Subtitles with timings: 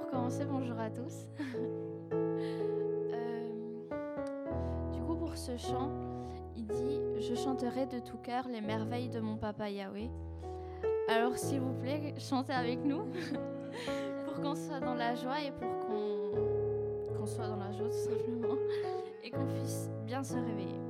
[0.00, 1.26] Pour commencer, bonjour à tous.
[3.14, 3.48] Euh,
[4.92, 5.90] du coup, pour ce chant,
[6.56, 10.08] il dit Je chanterai de tout cœur les merveilles de mon papa Yahweh.
[11.08, 13.02] Alors, s'il vous plaît, chantez avec nous
[14.24, 16.11] pour qu'on soit dans la joie et pour qu'on
[17.22, 18.56] qu'on soit dans la joie tout simplement
[19.22, 20.81] et qu'on puisse bien se réveiller.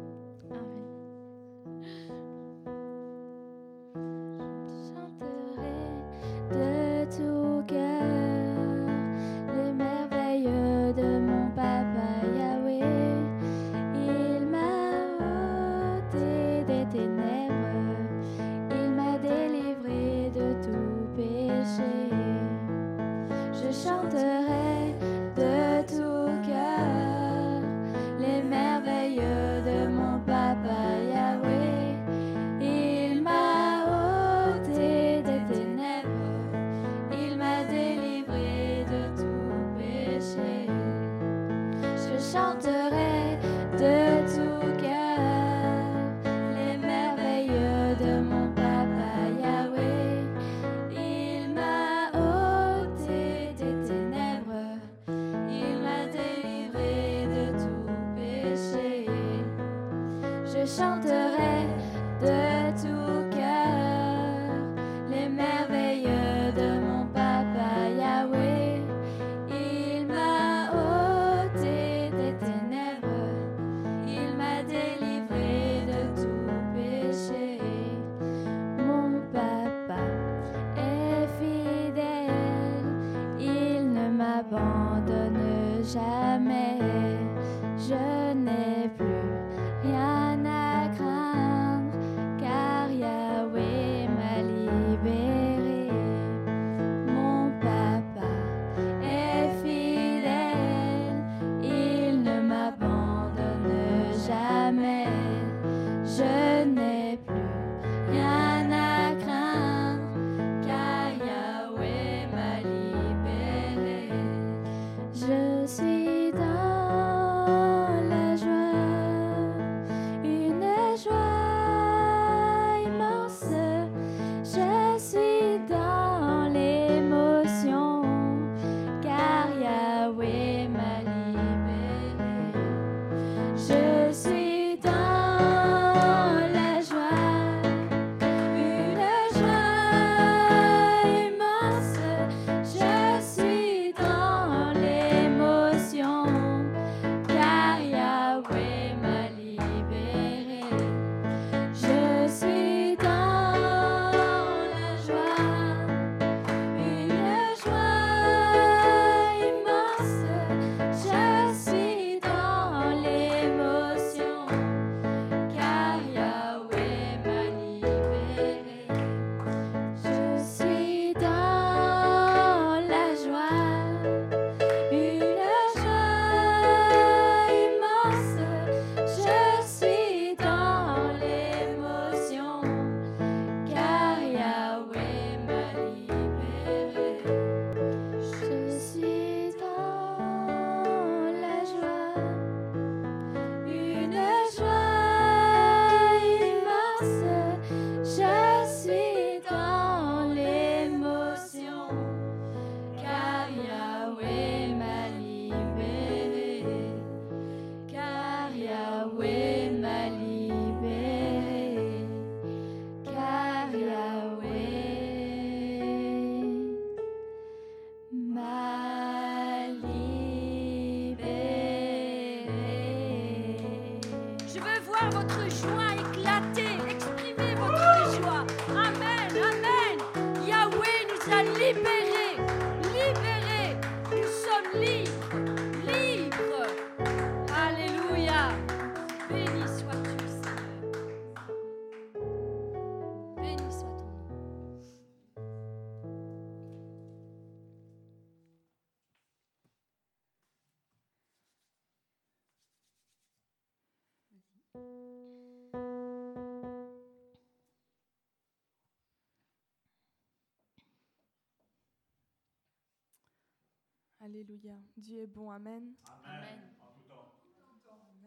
[264.63, 264.81] Alléluia.
[264.97, 265.51] Dieu est bon.
[265.51, 265.95] Amen.
[266.25, 266.59] Amen.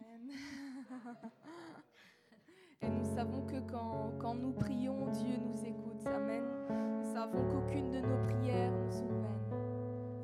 [0.01, 0.31] Amen.
[2.81, 6.05] Et nous savons que quand, quand nous prions, Dieu nous écoute.
[6.05, 6.43] Amen.
[6.99, 9.53] Nous savons qu'aucune de nos prières ne sont vaines.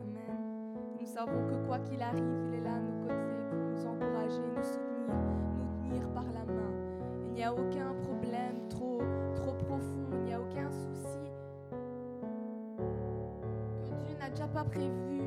[0.01, 0.97] Amen.
[0.99, 4.41] Nous savons que quoi qu'il arrive, il est là à nos côtés pour nous encourager,
[4.41, 5.15] nous soutenir,
[5.57, 6.73] nous tenir par la main.
[7.27, 9.01] Il n'y a aucun problème trop,
[9.35, 11.19] trop profond, il n'y a aucun souci
[13.83, 15.20] que Dieu n'a déjà pas prévu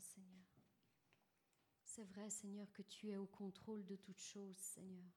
[0.00, 0.46] Seigneur.
[1.84, 5.10] C'est vrai, Seigneur, que tu es au contrôle de toutes choses, Seigneur.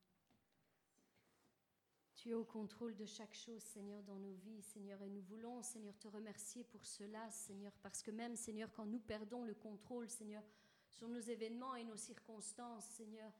[2.15, 5.01] Tu es au contrôle de chaque chose, Seigneur, dans nos vies, Seigneur.
[5.01, 8.99] Et nous voulons, Seigneur, te remercier pour cela, Seigneur, parce que même, Seigneur, quand nous
[8.99, 10.43] perdons le contrôle, Seigneur,
[10.89, 13.31] sur nos événements et nos circonstances, Seigneur,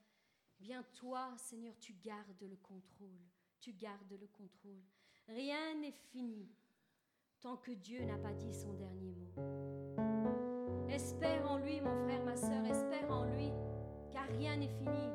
[0.60, 3.20] eh bien toi, Seigneur, tu gardes le contrôle.
[3.60, 4.82] Tu gardes le contrôle.
[5.28, 6.50] Rien n'est fini
[7.42, 9.59] tant que Dieu n'a pas dit son dernier mot.
[11.00, 13.54] Espère en lui, mon frère, ma soeur, espère en lui,
[14.12, 15.10] car rien n'est fini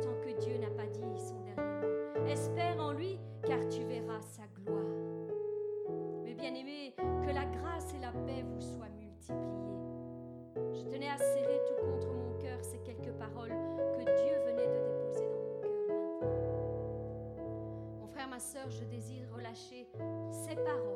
[0.00, 2.26] tant que Dieu n'a pas dit son dernier mot.
[2.28, 4.84] Espère en lui, car tu verras sa gloire.
[6.22, 9.34] Mais bien aimé, que la grâce et la paix vous soient multipliées.
[10.72, 14.78] Je tenais à serrer tout contre mon cœur ces quelques paroles que Dieu venait de
[14.78, 15.72] déposer dans mon cœur.
[17.98, 19.88] Mon frère, ma soeur, je désire relâcher
[20.30, 20.95] ces paroles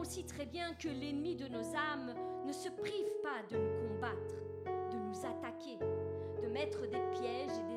[0.00, 2.14] savons aussi très bien que l'ennemi de nos âmes
[2.46, 4.34] ne se prive pas de nous combattre,
[4.64, 5.78] de nous attaquer,
[6.42, 7.70] de mettre des pièges et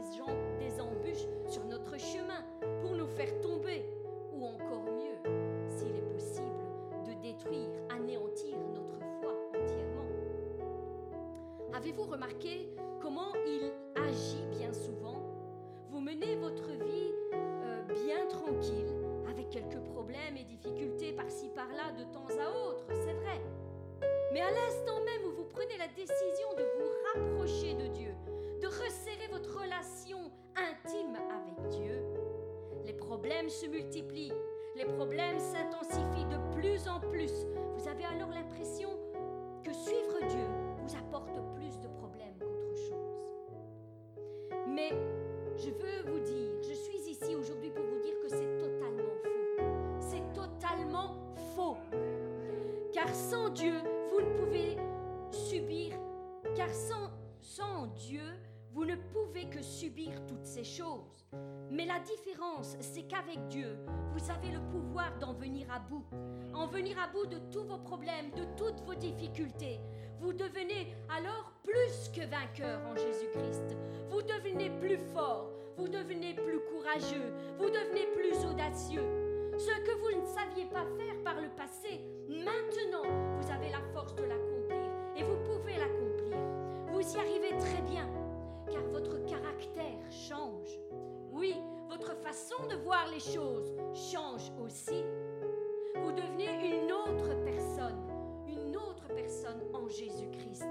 [0.59, 2.43] des, embûches sur notre chemin
[2.81, 3.85] pour nous faire tomber,
[4.31, 5.17] ou encore mieux,
[5.69, 6.63] s'il est possible,
[7.05, 10.07] de détruire, anéantir notre foi entièrement.
[11.73, 12.72] Avez-vous remarqué
[33.49, 34.33] se multiplient,
[34.75, 37.31] les problèmes s'intensifient de plus en plus.
[37.77, 38.89] Vous avez alors l'impression
[39.63, 40.45] que suivre Dieu
[40.77, 43.27] vous apporte plus de problèmes qu'autre chose.
[44.67, 44.89] Mais
[45.57, 49.63] je veux vous dire, je suis ici aujourd'hui pour vous dire que c'est totalement faux.
[49.99, 51.77] C'est totalement faux.
[52.93, 53.75] Car sans Dieu,
[54.11, 54.77] vous ne pouvez
[55.31, 55.93] subir,
[56.55, 58.23] car sans, sans Dieu,
[58.71, 61.27] vous ne pouvez que subir toutes ces choses.
[61.69, 62.75] Mais la différence,
[63.07, 63.77] qu'avec Dieu,
[64.13, 66.05] vous avez le pouvoir d'en venir à bout.
[66.53, 69.79] En venir à bout de tous vos problèmes, de toutes vos difficultés.
[70.19, 73.75] Vous devenez alors plus que vainqueur en Jésus-Christ.
[74.09, 79.03] Vous devenez plus fort, vous devenez plus courageux, vous devenez plus audacieux.
[79.57, 83.03] Ce que vous ne saviez pas faire par le passé, maintenant,
[83.39, 84.91] vous avez la force de l'accomplir.
[85.15, 86.37] Et vous pouvez l'accomplir.
[86.91, 88.07] Vous y arrivez très bien,
[88.71, 89.82] car votre caractère
[92.33, 95.03] façon de voir les choses change aussi.
[96.01, 97.99] Vous devenez une autre personne,
[98.47, 100.65] une autre personne en Jésus-Christ.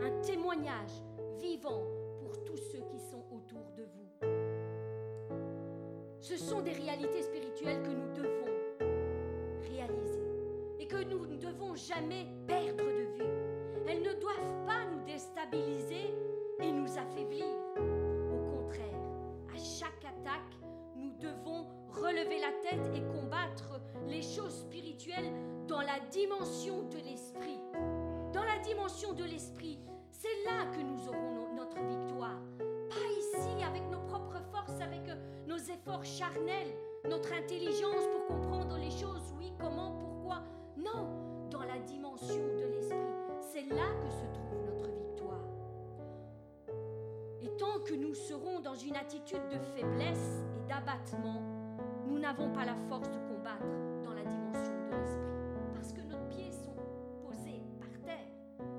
[0.00, 1.02] Un témoignage
[1.38, 1.82] vivant
[2.18, 4.08] pour tous ceux qui sont autour de vous.
[6.20, 8.54] Ce sont des réalités spirituelles que nous devons
[9.68, 10.24] réaliser
[10.78, 13.30] et que nous ne devons jamais perdre de vue.
[13.86, 16.14] Elles ne doivent pas nous déstabiliser
[16.60, 17.44] et nous affaiblir.
[17.76, 19.02] Au contraire,
[19.54, 20.61] à chaque attaque,
[21.22, 25.32] devons relever la tête et combattre les choses spirituelles
[25.68, 27.60] dans la dimension de l'esprit.
[28.32, 29.78] Dans la dimension de l'esprit,
[30.10, 32.40] c'est là que nous aurons no- notre victoire.
[32.58, 35.14] Pas ici avec nos propres forces, avec euh,
[35.46, 36.72] nos efforts charnels,
[37.08, 40.42] notre intelligence pour comprendre les choses, oui, comment, pourquoi.
[40.76, 42.96] Non, dans la dimension de l'esprit.
[43.52, 45.11] C'est là que se trouve notre victoire.
[47.84, 51.42] Que nous serons dans une attitude de faiblesse et d'abattement,
[52.06, 53.66] nous n'avons pas la force de combattre
[54.04, 55.32] dans la dimension de l'esprit.
[55.74, 56.76] Parce que nos pieds sont
[57.26, 58.28] posés par terre.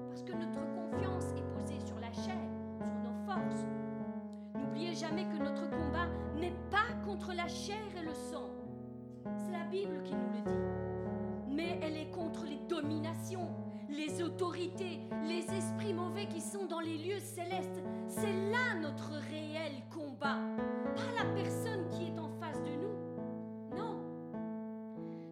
[0.09, 2.39] Parce que notre confiance est posée sur la chair,
[2.77, 3.65] sur nos forces.
[4.55, 8.49] N'oubliez jamais que notre combat n'est pas contre la chair et le sang.
[9.37, 11.53] C'est la Bible qui nous le dit.
[11.53, 13.49] Mais elle est contre les dominations,
[13.93, 17.81] les autorités, les esprits mauvais qui sont dans les lieux célestes.
[18.07, 20.39] C'est là notre réel combat.
[20.95, 23.77] Pas la personne qui est en face de nous.
[23.77, 23.97] Non.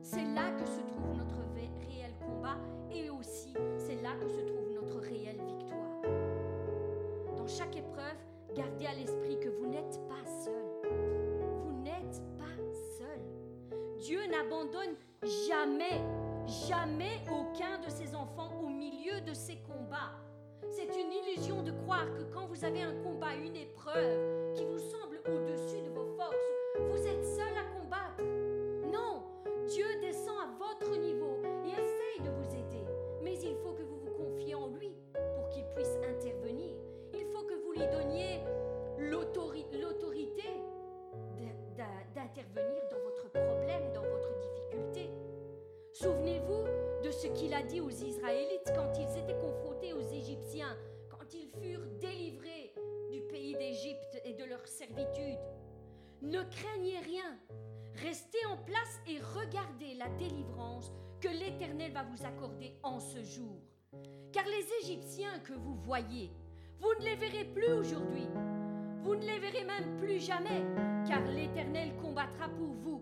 [0.01, 2.57] C'est là que se trouve notre réel combat
[2.91, 6.01] et aussi c'est là que se trouve notre réelle victoire.
[7.37, 8.17] Dans chaque épreuve,
[8.55, 10.91] gardez à l'esprit que vous n'êtes pas seul.
[11.63, 12.55] Vous n'êtes pas
[12.97, 13.21] seul.
[13.97, 14.95] Dieu n'abandonne
[15.47, 16.01] jamais,
[16.47, 20.11] jamais aucun de ses enfants au milieu de ses combats.
[20.69, 24.79] C'est une illusion de croire que quand vous avez un combat, une épreuve qui vous
[24.79, 26.35] semble au-dessus de vos forces,
[26.79, 28.23] vous êtes seul à combattre.
[28.91, 29.23] Non,
[29.67, 32.85] Dieu descend à votre niveau et essaye de vous aider.
[33.21, 34.93] Mais il faut que vous vous confiez en lui
[35.35, 36.71] pour qu'il puisse intervenir.
[37.13, 38.39] Il faut que vous lui donniez
[38.97, 40.47] l'autori- l'autorité
[42.15, 43.00] d'intervenir dans
[47.11, 50.77] ce qu'il a dit aux Israélites quand ils étaient confrontés aux Égyptiens,
[51.09, 52.73] quand ils furent délivrés
[53.11, 55.39] du pays d'Égypte et de leur servitude.
[56.21, 57.37] Ne craignez rien,
[57.95, 63.59] restez en place et regardez la délivrance que l'Éternel va vous accorder en ce jour.
[64.31, 66.31] Car les Égyptiens que vous voyez,
[66.79, 68.27] vous ne les verrez plus aujourd'hui.
[69.03, 70.63] Vous ne les verrez même plus jamais,
[71.07, 73.01] car l'Éternel combattra pour vous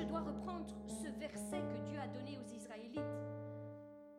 [0.00, 3.00] je dois reprendre ce verset que Dieu a donné aux Israélites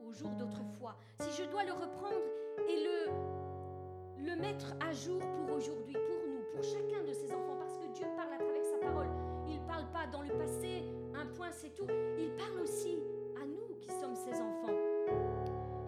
[0.05, 2.21] au jour d'autrefois, si je dois le reprendre
[2.69, 7.57] et le, le mettre à jour pour aujourd'hui, pour nous, pour chacun de ses enfants,
[7.57, 9.07] parce que Dieu parle à travers sa parole.
[9.47, 10.83] Il ne parle pas dans le passé,
[11.15, 11.87] un point c'est tout.
[12.19, 12.99] Il parle aussi
[13.41, 14.77] à nous qui sommes ses enfants.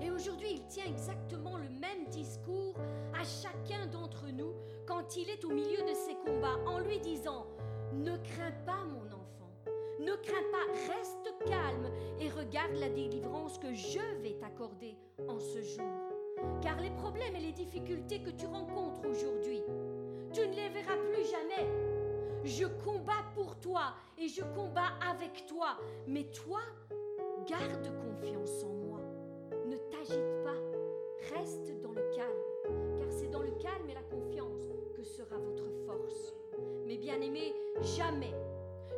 [0.01, 2.75] Et aujourd'hui, il tient exactement le même discours
[3.13, 4.53] à chacun d'entre nous
[4.88, 7.45] quand il est au milieu de ses combats en lui disant
[7.93, 9.23] Ne crains pas, mon enfant,
[10.04, 11.89] ne crains pas, reste calme
[12.20, 14.96] et regarde la délivrance que je vais t'accorder
[15.28, 16.13] en ce jour.
[16.62, 19.62] Car les problèmes et les difficultés que tu rencontres aujourd'hui,
[20.34, 21.70] tu ne les verras plus jamais.
[22.44, 26.60] Je combats pour toi et je combats avec toi, mais toi,
[27.48, 29.00] garde confiance en moi.
[29.66, 34.68] Ne t'agite pas, reste dans le calme, car c'est dans le calme et la confiance
[34.96, 36.34] que sera votre force.
[36.86, 38.34] Mes bien-aimés, jamais,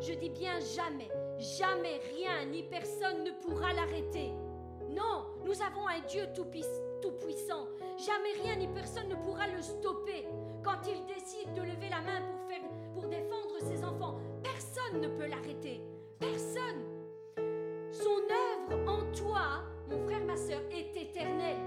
[0.02, 4.32] je dis bien jamais, jamais rien ni personne ne pourra l'arrêter.
[4.90, 7.68] Non, nous avons un Dieu tout-puissant.
[7.98, 10.28] Jamais rien ni personne ne pourra le stopper.
[10.64, 12.62] Quand il décide de lever la main pour, faire,
[12.94, 15.82] pour défendre ses enfants, personne ne peut l'arrêter.
[16.20, 16.84] Personne.
[17.92, 18.22] Son
[18.70, 21.62] œuvre en toi, mon frère, ma soeur, est éternelle.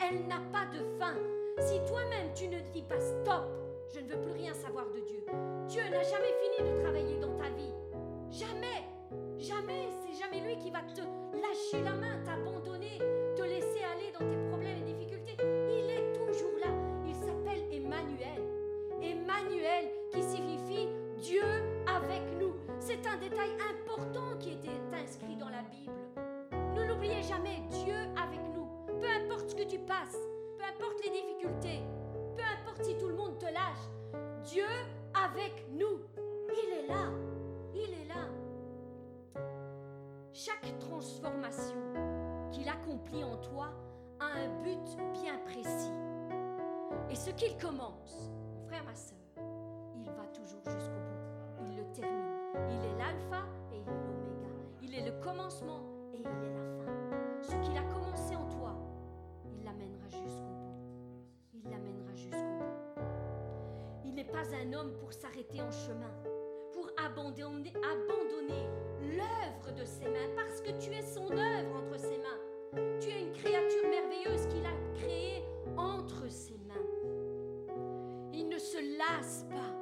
[0.00, 1.14] Elle n'a pas de fin.
[1.60, 3.44] Si toi-même tu ne dis pas stop,
[3.92, 5.24] je ne veux plus rien savoir de Dieu.
[5.68, 7.72] Dieu n'a jamais fini de travailler dans ta vie.
[8.30, 8.84] Jamais.
[9.38, 9.88] Jamais.
[10.02, 11.00] C'est jamais lui qui va te
[11.34, 12.98] lâcher la main, t'abandonner,
[13.36, 15.36] te laisser aller dans tes problèmes et difficultés.
[15.40, 16.72] Il est toujours là.
[17.06, 18.42] Il s'appelle Emmanuel.
[19.02, 20.88] Emmanuel qui signifie
[21.20, 21.42] Dieu
[21.86, 22.54] avec nous.
[22.78, 25.92] C'est un détail important qui était inscrit dans la Bible.
[26.76, 28.68] Ne l'oubliez jamais, Dieu avec nous.
[29.00, 30.18] Peu importe ce que tu passes,
[30.56, 31.80] peu importe les difficultés,
[32.82, 33.88] si tout le monde te lâche,
[34.44, 34.64] Dieu
[35.14, 36.00] avec nous.
[36.48, 37.10] Il est là.
[37.74, 38.26] Il est là.
[40.32, 41.76] Chaque transformation
[42.50, 43.68] qu'il accomplit en toi
[44.18, 45.92] a un but bien précis.
[47.10, 49.18] Et ce qu'il commence, mon frère, ma soeur,
[49.96, 51.66] il va toujours jusqu'au bout.
[51.66, 52.30] Il le termine.
[52.70, 54.48] Il est l'alpha et il est l'oméga.
[54.82, 55.80] Il est le commencement
[56.12, 56.59] et il est la
[64.30, 66.12] pas un homme pour s'arrêter en chemin,
[66.72, 67.72] pour abandonner,
[69.02, 72.98] l'œuvre de ses mains, parce que tu es son œuvre entre ses mains.
[73.00, 75.44] Tu es une créature merveilleuse qu'il a créée
[75.76, 76.86] entre ses mains.
[78.32, 79.74] Il ne se lasse pas.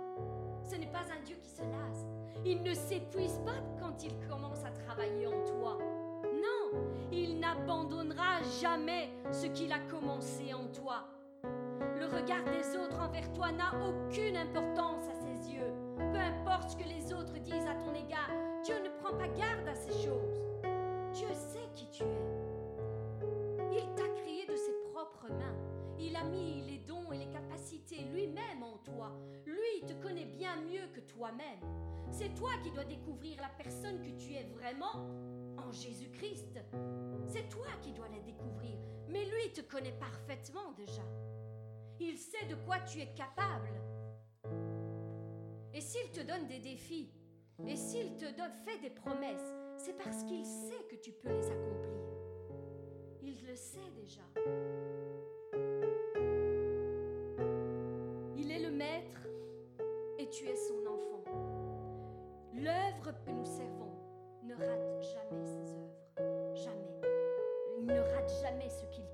[0.65, 2.07] Ce n'est pas un Dieu qui se lasse.
[2.45, 5.79] Il ne s'épuise pas quand il commence à travailler en toi.
[6.23, 6.81] Non,
[7.13, 11.07] il n'abandonnera jamais ce qu'il a commencé en toi.
[12.13, 15.73] Regard des autres envers toi n'a aucune importance à ses yeux.
[15.97, 18.31] Peu importe ce que les autres disent à ton égard,
[18.65, 20.41] Dieu ne prend pas garde à ces choses.
[21.13, 22.29] Dieu sait qui tu es.
[23.73, 25.57] Il t'a créé de ses propres mains.
[25.99, 29.13] Il a mis les dons et les capacités lui-même en toi.
[29.45, 31.61] Lui te connaît bien mieux que toi-même.
[32.11, 35.07] C'est toi qui dois découvrir la personne que tu es vraiment
[35.59, 36.59] en Jésus-Christ.
[37.27, 38.79] C'est toi qui dois la découvrir.
[39.09, 41.03] Mais lui te connaît parfaitement déjà.
[42.01, 43.69] Il sait de quoi tu es capable.
[45.75, 47.13] Et s'il te donne des défis,
[47.67, 48.25] et s'il te
[48.65, 51.99] fait des promesses, c'est parce qu'il sait que tu peux les accomplir.
[53.23, 54.23] Il le sait déjà.
[58.37, 59.27] Il est le maître
[60.19, 61.25] et tu es son enfant.
[62.55, 63.93] L'œuvre que nous servons
[64.45, 66.55] ne rate jamais ses œuvres.
[66.55, 67.01] Jamais.
[67.79, 69.08] Il ne rate jamais ce qu'il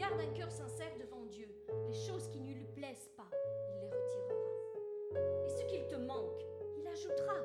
[0.00, 1.46] Gardes un cœur sincère devant Dieu,
[1.86, 3.28] les choses qui ne lui plaisent pas,
[3.68, 5.44] il les retirera.
[5.44, 6.42] Et ce qu'il te manque,
[6.78, 7.36] il ajoutera.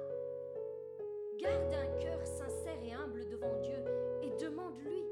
[1.38, 3.76] Garde un cœur sincère et humble devant Dieu
[4.24, 5.04] et demande-lui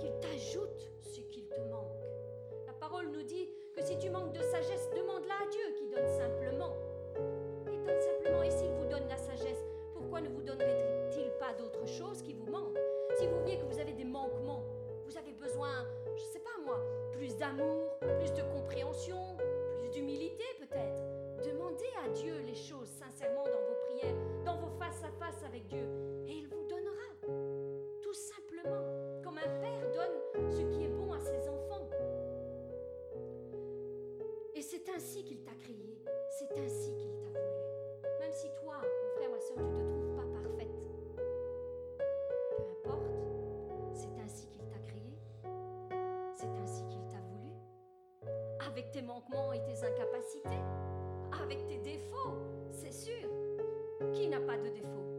[0.00, 1.94] qu'il t'ajoute ce qu'il te manque.
[2.66, 6.08] La parole nous dit que si tu manques de sagesse, demande-la à Dieu qui donne
[6.08, 6.74] simplement.
[7.72, 8.42] Il donne simplement.
[8.42, 12.50] Et s'il vous donne la sagesse, pourquoi ne vous donnerait-il pas d'autres choses qui vous
[12.50, 12.80] manquent
[13.16, 14.64] Si vous voyez que vous avez des manquements,
[15.06, 16.80] vous avez besoin, je sais pas moi,
[17.12, 19.36] plus d'amour, plus de compréhension,
[19.78, 21.02] plus d'humilité peut-être.
[21.44, 25.66] Demandez à Dieu les choses sincèrement dans vos prières, dans vos face à face avec
[25.66, 25.86] Dieu,
[26.26, 26.94] et il vous donnera.
[28.02, 31.88] Tout simplement, comme un père donne ce qui est bon à ses enfants.
[34.54, 35.98] Et c'est ainsi qu'il t'a créé,
[36.38, 37.13] c'est ainsi qu'il
[48.94, 50.62] tes manquements et tes incapacités,
[51.42, 52.38] avec tes défauts,
[52.70, 53.28] c'est sûr.
[54.12, 55.13] Qui n'a pas de défauts?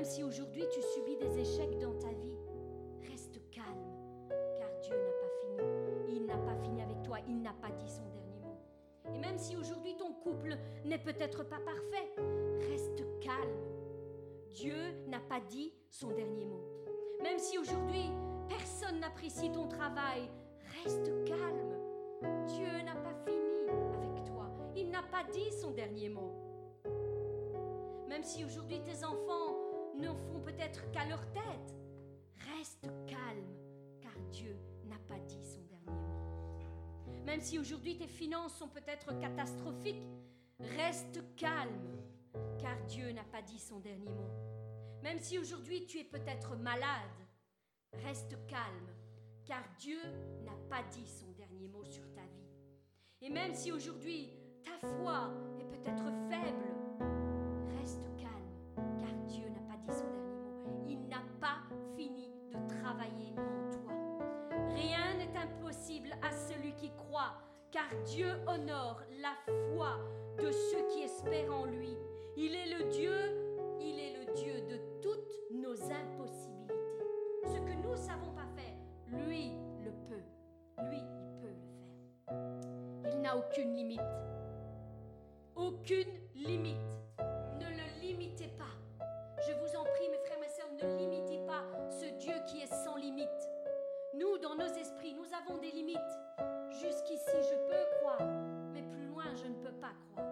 [0.00, 2.38] Même si aujourd'hui tu subis des échecs dans ta vie,
[3.10, 3.84] reste calme,
[4.56, 6.16] car Dieu n'a pas fini.
[6.16, 8.56] Il n'a pas fini avec toi, il n'a pas dit son dernier mot.
[9.14, 12.14] Et même si aujourd'hui ton couple n'est peut-être pas parfait,
[12.70, 13.58] reste calme.
[14.54, 14.72] Dieu
[15.06, 16.64] n'a pas dit son dernier mot.
[17.22, 18.10] Même si aujourd'hui
[18.48, 20.30] personne n'apprécie ton travail,
[20.82, 21.76] reste calme.
[22.46, 24.46] Dieu n'a pas fini avec toi.
[24.74, 26.32] Il n'a pas dit son dernier mot.
[28.08, 29.69] Même si aujourd'hui tes enfants
[30.00, 31.74] ne font peut-être qu'à leur tête,
[32.56, 33.54] reste calme,
[34.00, 37.24] car Dieu n'a pas dit son dernier mot.
[37.24, 40.08] Même si aujourd'hui tes finances sont peut-être catastrophiques,
[40.58, 41.98] reste calme,
[42.58, 44.30] car Dieu n'a pas dit son dernier mot.
[45.02, 47.20] Même si aujourd'hui tu es peut-être malade,
[48.04, 48.88] reste calme,
[49.44, 50.00] car Dieu
[50.44, 52.50] n'a pas dit son dernier mot sur ta vie.
[53.22, 54.30] Et même si aujourd'hui
[54.64, 56.89] ta foi est peut-être faible,
[62.90, 63.92] en toi.
[64.74, 67.34] Rien n'est impossible à celui qui croit,
[67.70, 69.98] car Dieu honore la foi
[70.38, 71.96] de ceux qui espèrent en lui.
[72.36, 73.12] Il est le Dieu,
[73.80, 76.74] il est le Dieu de toutes nos impossibilités.
[77.44, 78.76] Ce que nous ne savons pas faire,
[79.06, 79.52] lui
[79.84, 80.22] le peut.
[80.88, 81.60] Lui, il peut le
[82.26, 83.12] faire.
[83.12, 84.00] Il n'a aucune limite.
[85.54, 86.99] Aucune limite.
[94.20, 95.96] Nous, dans nos esprits, nous avons des limites.
[96.68, 98.28] Jusqu'ici, je peux croire,
[98.70, 100.28] mais plus loin, je ne peux pas croire.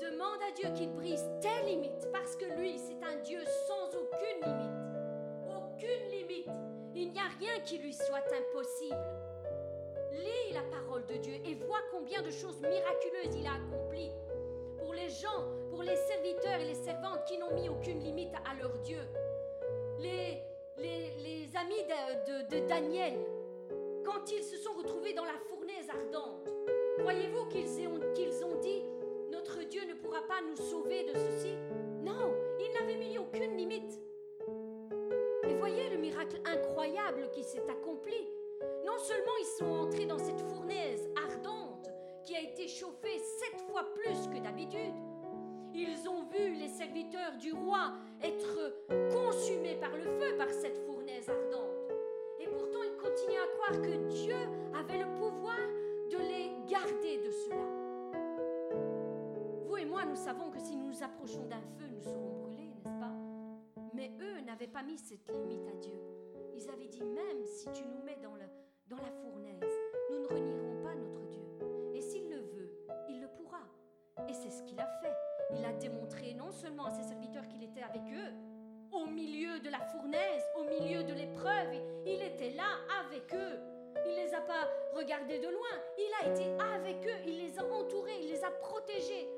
[0.00, 4.42] Demande à Dieu qu'il brise tes limites, parce que lui, c'est un Dieu sans aucune
[4.42, 4.82] limite.
[5.46, 6.50] Aucune limite.
[6.96, 8.96] Il n'y a rien qui lui soit impossible.
[10.14, 14.10] Lis la parole de Dieu et vois combien de choses miraculeuses il a accomplies
[14.78, 18.60] pour les gens, pour les serviteurs et les servantes qui n'ont mis aucune limite à
[18.60, 19.06] leur Dieu.
[20.00, 20.42] Les,
[20.78, 21.82] les, amis
[22.50, 23.18] de, Daniel,
[24.04, 26.48] quand ils se sont retrouvés dans la fournaise ardente,
[26.98, 28.82] croyez-vous qu'ils ont, ont dit
[29.30, 31.54] Notre Dieu ne pourra pas nous sauver de ceci?
[32.02, 34.00] Non, ils n'avaient mis aucune limite.
[35.48, 38.28] Et voyez le miracle incroyable qui s'est accompli.
[38.84, 41.88] Non seulement ils sont entrés dans cette fournaise ardente
[42.24, 44.94] qui a été chauffée sept fois plus que d'habitude,
[45.74, 48.74] ils ont vu les serviteurs du roi être
[49.12, 51.92] consumés par le feu, par cette fournaise ardente.
[52.40, 54.36] Et pourtant, ils continuaient à croire que Dieu
[54.74, 55.58] avait le pouvoir
[56.10, 57.82] de les garder de cela.
[59.86, 63.12] moi, nous savons que si nous nous approchons d'un feu, nous serons brûlés, n'est-ce pas?
[63.94, 66.00] Mais eux n'avaient pas mis cette limite à Dieu.
[66.54, 69.70] Ils avaient dit, même si tu nous mets dans la fournaise,
[70.10, 71.42] nous ne renierons pas notre Dieu.
[71.94, 72.70] Et s'il le veut,
[73.08, 73.60] il le pourra.
[74.28, 75.21] Et c'est ce qu'il a fait.
[75.56, 78.32] Il a démontré non seulement à ses serviteurs qu'il était avec eux,
[78.92, 81.72] au milieu de la fournaise, au milieu de l'épreuve,
[82.04, 83.58] il était là avec eux.
[84.06, 87.64] Il les a pas regardés de loin, il a été avec eux, il les a
[87.64, 89.28] entourés, il les a protégés.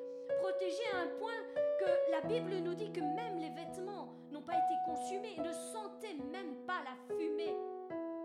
[0.40, 1.38] Protégés à un point
[1.78, 5.52] que la Bible nous dit que même les vêtements n'ont pas été consumés, ils ne
[5.52, 7.56] sentaient même pas la fumée.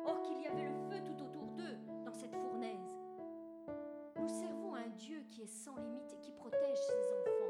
[0.06, 2.98] Or qu'il y avait le feu tout autour d'eux dans cette fournaise.
[4.20, 7.49] Nous servons un Dieu qui est sans limite et qui protège ses enfants.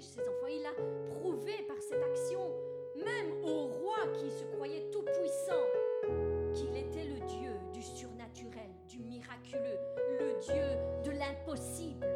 [0.00, 0.46] Ses enfants.
[0.48, 0.72] Il a
[1.16, 2.52] prouvé par cette action,
[2.96, 5.64] même au roi qui se croyait tout puissant,
[6.54, 9.78] qu'il était le Dieu du surnaturel, du miraculeux,
[10.20, 12.06] le Dieu de l'impossible.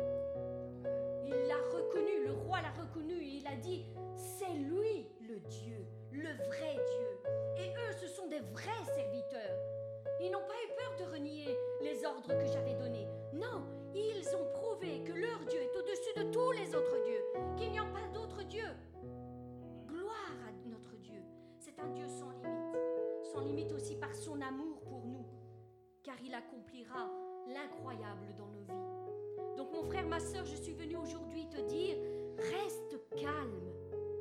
[28.39, 29.57] Dans nos vies.
[29.57, 31.97] Donc mon frère, ma soeur, je suis venue aujourd'hui te dire,
[32.39, 33.73] reste calme.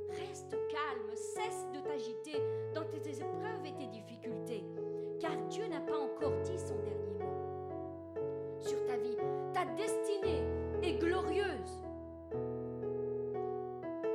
[0.10, 2.42] Reste calme, cesse de t'agiter
[2.74, 4.62] dans tes épreuves et tes difficultés,
[5.22, 9.16] car Dieu n'a pas encore dit son dernier mot sur ta vie.
[9.54, 10.44] Ta destinée
[10.84, 11.80] est glorieuse.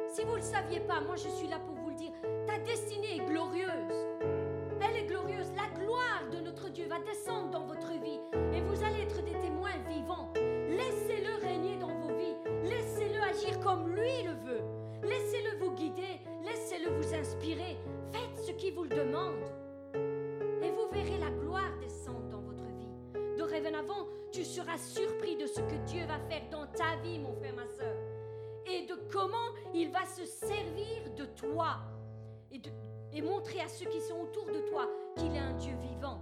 [0.08, 2.12] Si vous ne le saviez pas, moi je suis là pour vous le dire,
[2.46, 3.65] ta destinée est glorieuse.
[24.78, 27.96] Surpris de ce que Dieu va faire dans ta vie, mon frère, ma soeur.
[28.66, 31.76] Et de comment il va se servir de toi.
[32.50, 32.70] Et, de-
[33.12, 36.20] et montrer à ceux qui sont autour de toi qu'il est un Dieu vivant.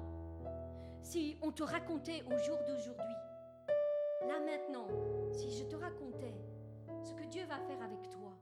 [1.03, 3.17] Si on te racontait au jour d'aujourd'hui,
[4.27, 4.87] là maintenant,
[5.33, 6.35] si je te racontais
[7.03, 8.33] ce que Dieu va faire avec toi,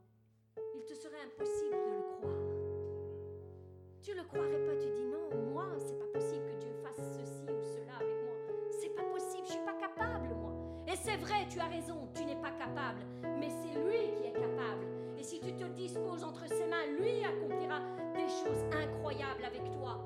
[0.75, 2.39] il te serait impossible de le croire.
[4.03, 6.12] Tu le croirais pas, tu dis non, moi, c'est pas
[9.53, 10.53] suis pas capable, moi.
[10.87, 13.01] Et c'est vrai, tu as raison, tu n'es pas capable,
[13.39, 14.87] mais c'est lui qui est capable.
[15.19, 17.81] Et si tu te disposes entre ses mains, lui accomplira
[18.15, 19.99] des choses incroyables avec toi.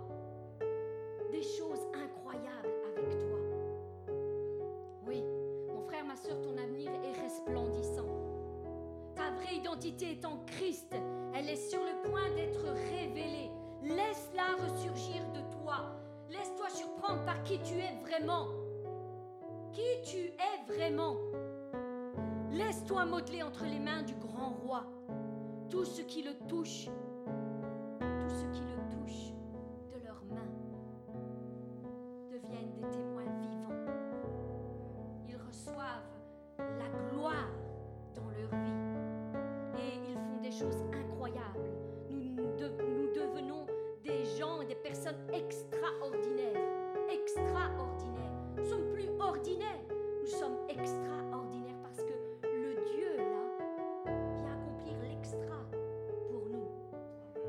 [1.31, 3.39] Des choses incroyables avec toi.
[5.07, 5.23] Oui,
[5.69, 8.09] mon frère, ma soeur, ton avenir est resplendissant.
[9.15, 10.95] Ta vraie identité est en Christ.
[11.35, 13.51] Elle est sur le point d'être révélée.
[13.83, 15.97] Laisse-la ressurgir de toi.
[16.31, 18.49] Laisse-toi surprendre par qui tu es vraiment.
[19.77, 21.17] Qui tu es vraiment?
[22.51, 24.85] Laisse-toi modeler entre les mains du grand roi.
[25.69, 29.33] Tout ce qui le touche, tout ce qui le touche
[29.93, 30.51] de leurs mains
[32.33, 33.93] deviennent des témoins vivants.
[35.29, 36.09] Ils reçoivent
[36.59, 37.51] la gloire
[38.15, 41.69] dans leur vie et ils font des choses incroyables.
[42.09, 43.67] Nous, nous de- nous devenons
[44.03, 46.63] des gens et des personnes extraordinaires.
[47.13, 47.96] Extraordinaires.
[48.57, 49.85] Nous sommes plus ordinaires.
[50.23, 53.45] Nous sommes extraordinaires parce que le Dieu là
[54.05, 55.57] vient accomplir l'extra
[56.31, 56.69] pour nous.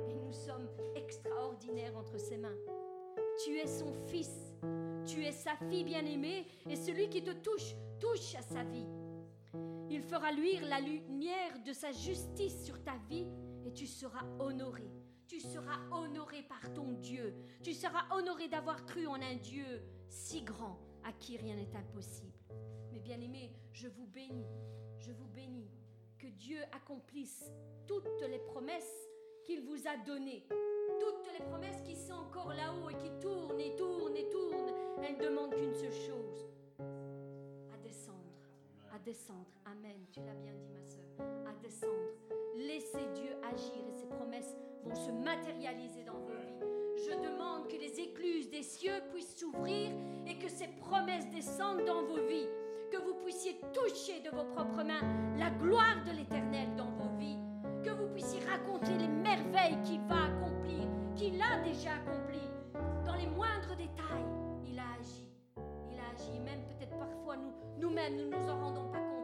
[0.10, 2.58] Et nous sommes extraordinaires entre ses mains.
[3.45, 4.53] Tu es son fils,
[5.05, 8.88] tu es sa fille bien-aimée, et celui qui te touche, touche à sa vie.
[9.89, 13.28] Il fera luire la lumière de sa justice sur ta vie,
[13.66, 14.91] et tu seras honoré.
[15.28, 17.34] Tu seras honoré par ton Dieu.
[17.64, 22.38] Tu seras honoré d'avoir cru en un Dieu si grand à qui rien n'est impossible.
[22.91, 24.45] Mais bien-aimés, je vous bénis,
[24.99, 25.72] je vous bénis
[26.20, 27.49] que Dieu accomplisse
[27.88, 29.10] toutes les promesses
[29.45, 30.45] qu'il vous a données.
[30.99, 35.18] Toutes les promesses qui sont encore là-haut et qui tournent et tournent et tournent, elles
[35.18, 36.49] demandent qu'une seule chose,
[36.80, 38.18] à descendre,
[38.93, 39.47] à descendre.
[39.66, 41.93] Amen, tu l'as bien dit ma soeur, à descendre.
[42.58, 46.87] Laissez Dieu agir et ses promesses vont se matérialiser dans vos vies.
[46.98, 49.91] Je demande que les écluses des cieux puissent s'ouvrir
[50.26, 52.48] et que ces promesses descendent dans vos vies.
[52.91, 55.04] Que vous puissiez toucher de vos propres mains
[55.38, 57.38] la gloire de l'Éternel dans vos vies.
[57.84, 62.41] Que vous puissiez raconter les merveilles qu'il va accomplir, qu'il a déjà accompli.
[63.06, 64.26] Dans les moindres détails,
[64.66, 65.28] il a agi.
[65.91, 66.39] Il a agi.
[66.39, 69.16] Même peut-être parfois nous, nous-mêmes, nous ne nous en rendons pas compte.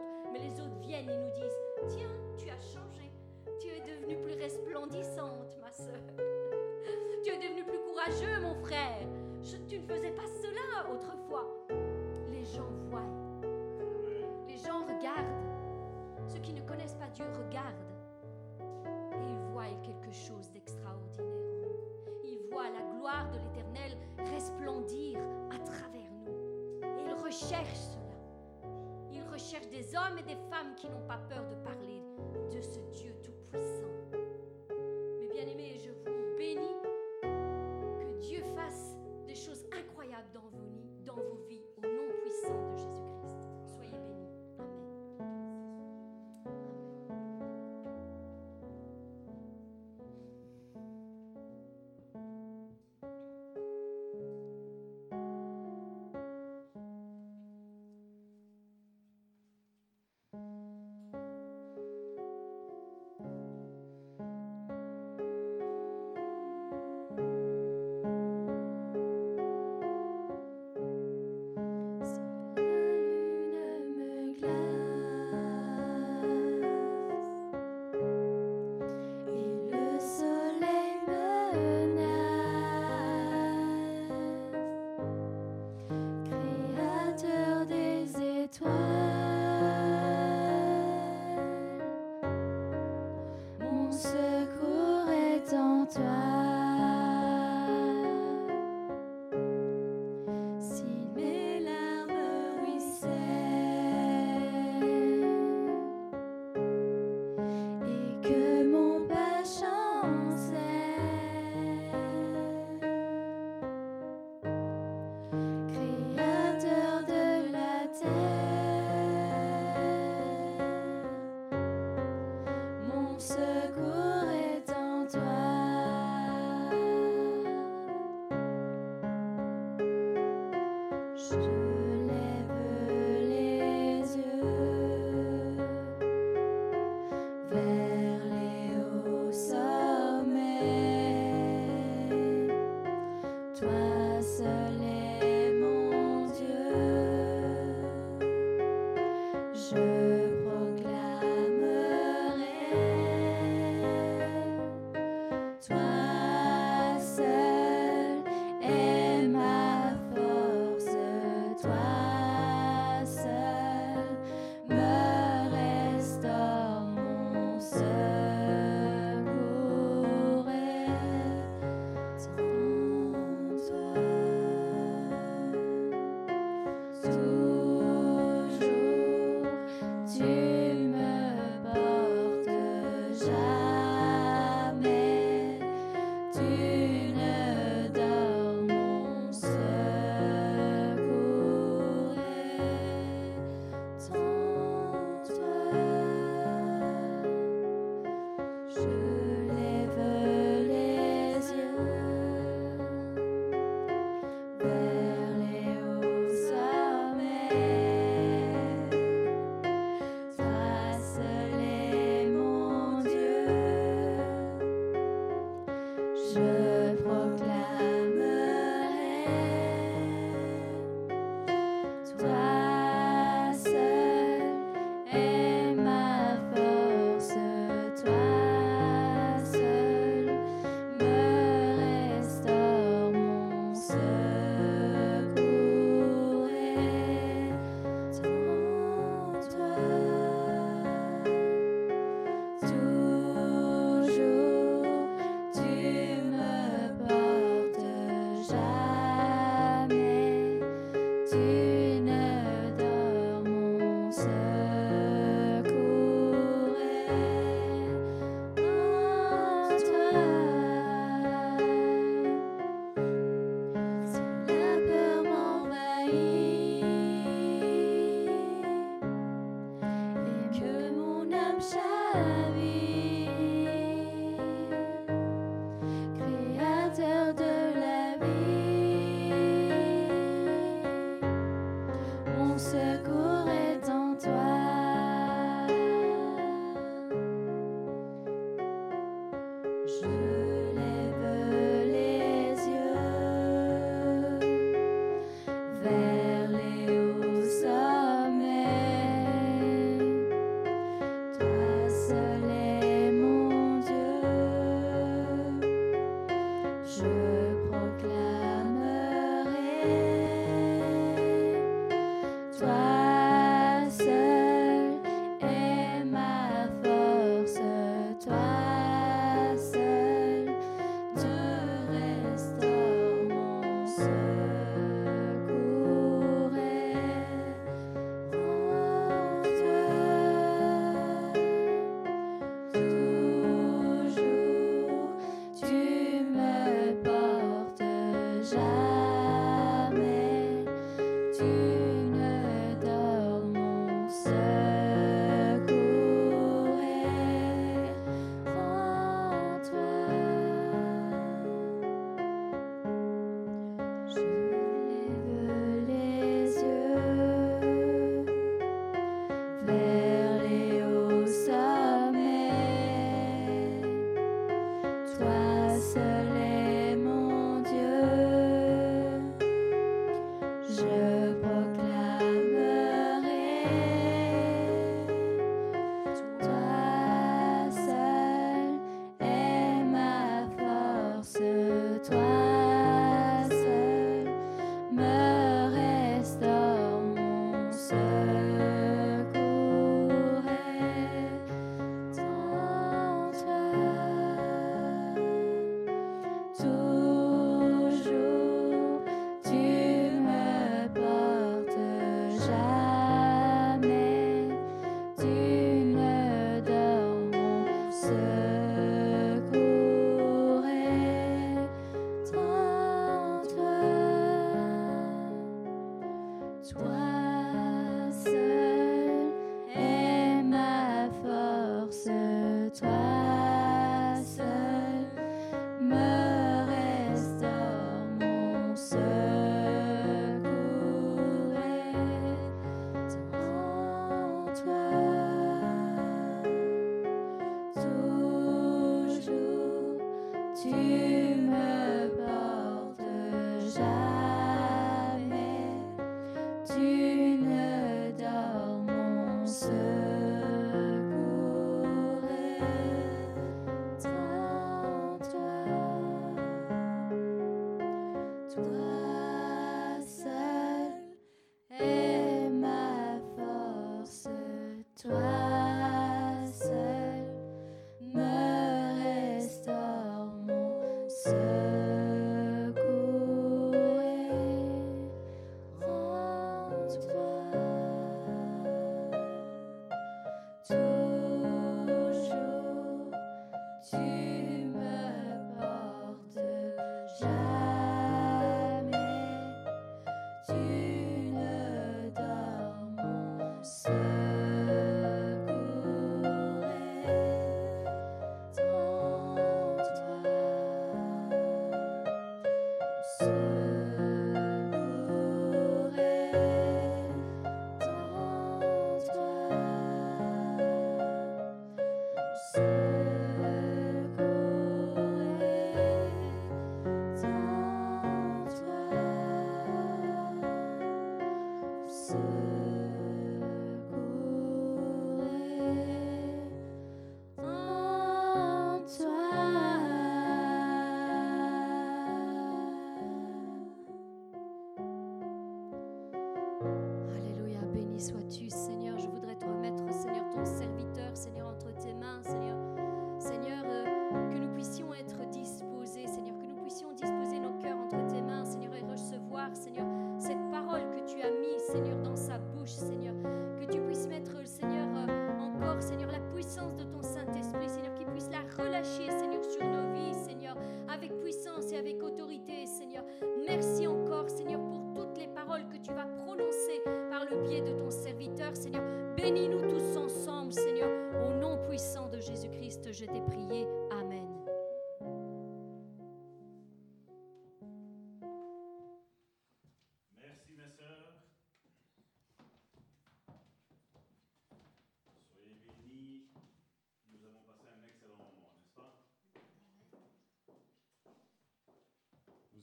[30.04, 31.63] Hommes et des femmes qui n'ont pas peur de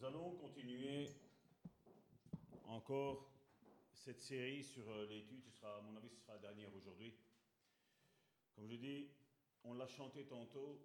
[0.02, 1.12] Nous allons continuer
[2.66, 3.30] encore
[3.94, 5.44] cette série sur euh, l'étude.
[5.44, 7.14] Ce sera, à mon avis, ce sera la dernière aujourd'hui.
[8.56, 9.12] Comme je dis,
[9.64, 10.82] on l'a chanté tantôt.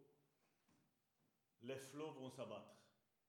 [1.63, 2.77] Les flots vont s'abattre.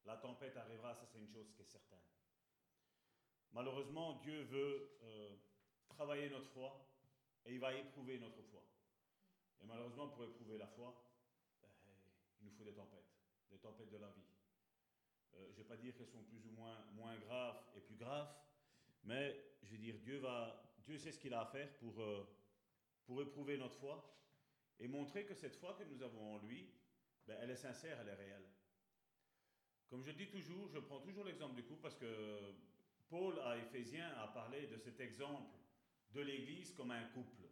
[0.04, 2.04] La tempête arrivera, ça c'est une chose qui est certaine.
[3.54, 5.38] Malheureusement, Dieu veut euh,
[5.88, 6.86] travailler notre foi
[7.46, 8.62] et il va éprouver notre foi.
[9.62, 11.02] Et malheureusement, pour éprouver la foi,
[11.62, 11.70] ben,
[12.42, 13.16] il nous faut des tempêtes,
[13.50, 14.37] des tempêtes de la vie.
[15.38, 17.96] Euh, je ne vais pas dire qu'elles sont plus ou moins, moins graves et plus
[17.96, 18.34] graves,
[19.04, 22.28] mais je veux dire, Dieu, va, Dieu sait ce qu'il a à faire pour, euh,
[23.06, 24.14] pour éprouver notre foi
[24.80, 26.70] et montrer que cette foi que nous avons en lui,
[27.26, 28.48] ben, elle est sincère, elle est réelle.
[29.90, 32.54] Comme je dis toujours, je prends toujours l'exemple du couple parce que
[33.10, 35.50] Paul à Éphésiens a parlé de cet exemple
[36.12, 37.44] de l'Église comme un couple.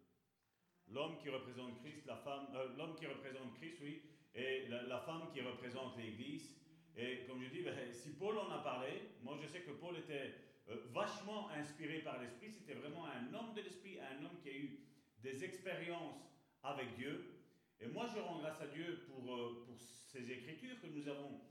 [0.88, 4.04] L'homme qui représente Christ, la femme, euh, l'homme qui représente Christ, oui,
[4.36, 6.54] et la femme qui représente l'Église.
[6.98, 9.98] Et comme je dis, ben, si Paul en a parlé, moi je sais que Paul
[9.98, 10.34] était
[10.70, 12.52] euh, vachement inspiré par l'Esprit.
[12.52, 14.80] C'était vraiment un homme de l'Esprit, un homme qui a eu
[15.22, 16.24] des expériences
[16.64, 17.42] avec Dieu.
[17.82, 21.42] Et moi je rends grâce à Dieu pour, euh, pour ces écritures que nous avons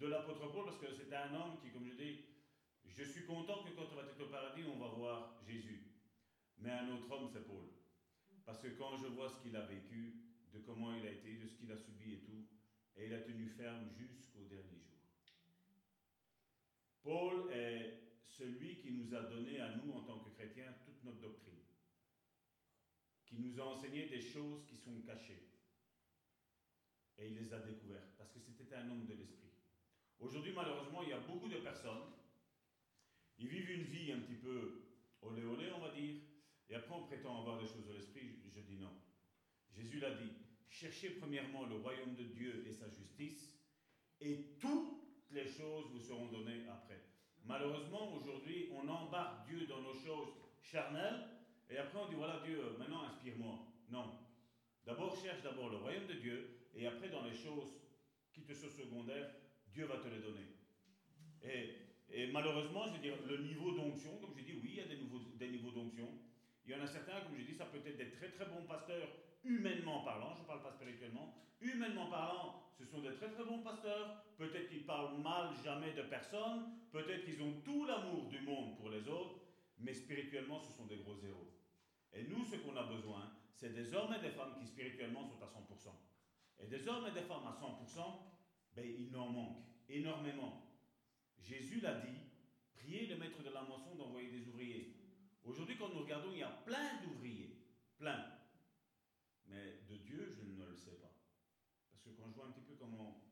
[0.00, 2.24] de l'apôtre Paul, parce que c'était un homme qui, comme je dis,
[2.86, 5.90] je suis content que quand on va être au paradis, on va voir Jésus.
[6.58, 7.64] Mais un autre homme, c'est Paul.
[8.44, 10.20] Parce que quand je vois ce qu'il a vécu,
[10.52, 12.46] de comment il a été, de ce qu'il a subi et tout,
[12.96, 14.93] et il a tenu ferme jusqu'au dernier jour.
[17.04, 21.20] Paul est celui qui nous a donné à nous, en tant que chrétiens, toute notre
[21.20, 21.60] doctrine.
[23.26, 25.50] Qui nous a enseigné des choses qui sont cachées.
[27.18, 29.52] Et il les a découvertes, parce que c'était un homme de l'esprit.
[30.18, 32.10] Aujourd'hui, malheureusement, il y a beaucoup de personnes,
[33.38, 34.82] ils vivent une vie un petit peu
[35.22, 36.22] olé olé, on va dire,
[36.70, 38.36] et après on prétend avoir des choses de l'esprit.
[38.42, 38.92] Je, je dis non.
[39.70, 40.32] Jésus l'a dit
[40.68, 43.56] cherchez premièrement le royaume de Dieu et sa justice,
[44.20, 45.03] et toutes
[45.34, 47.00] les choses vous seront données après.
[47.44, 50.32] Malheureusement, aujourd'hui, on embarque Dieu dans nos choses
[50.62, 51.28] charnelles,
[51.68, 53.58] et après on dit voilà Dieu, maintenant inspire-moi.
[53.90, 54.18] Non.
[54.86, 57.80] D'abord, cherche d'abord le royaume de Dieu, et après, dans les choses
[58.32, 59.30] qui te sont secondaires,
[59.72, 60.46] Dieu va te les donner.
[61.42, 64.86] Et, malheureusement, je veux dire, le niveau d'onction, comme je dis, oui, il y a
[64.86, 66.08] des, nouveaux, niveaux d'onction.
[66.66, 68.64] Il y en a certains, comme je dis, ça peut être des très très bons
[68.66, 69.08] pasteurs,
[69.44, 73.62] humainement parlant, je ne parle pas spirituellement, humainement parlant, ce sont des très très bons
[73.62, 78.76] pasteurs, peut-être qu'ils parlent mal jamais de personne, peut-être qu'ils ont tout l'amour du monde
[78.76, 79.40] pour les autres,
[79.78, 81.50] mais spirituellement, ce sont des gros zéros.
[82.12, 85.42] Et nous, ce qu'on a besoin, c'est des hommes et des femmes qui spirituellement sont
[85.42, 85.90] à 100%.
[86.60, 88.00] Et des hommes et des femmes à 100%,
[88.74, 90.62] ben, il n'en manque énormément.
[91.40, 92.18] Jésus l'a dit,
[92.74, 94.96] priez le maître de la moisson d'envoyer des ouvriers.
[95.44, 97.58] Aujourd'hui, quand nous regardons, il y a plein d'ouvriers,
[97.98, 98.33] plein.
[99.46, 101.12] Mais de Dieu, je ne le sais pas.
[101.90, 103.22] Parce que quand je vois un petit peu comment,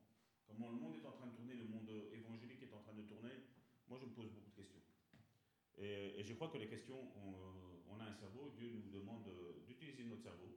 [0.47, 3.03] comment le monde est en train de tourner, le monde évangélique est en train de
[3.03, 3.49] tourner,
[3.87, 4.81] moi je me pose beaucoup de questions.
[5.77, 9.27] Et, je crois que les questions, on, on, a un cerveau, Dieu nous demande
[9.65, 10.55] d'utiliser notre cerveau.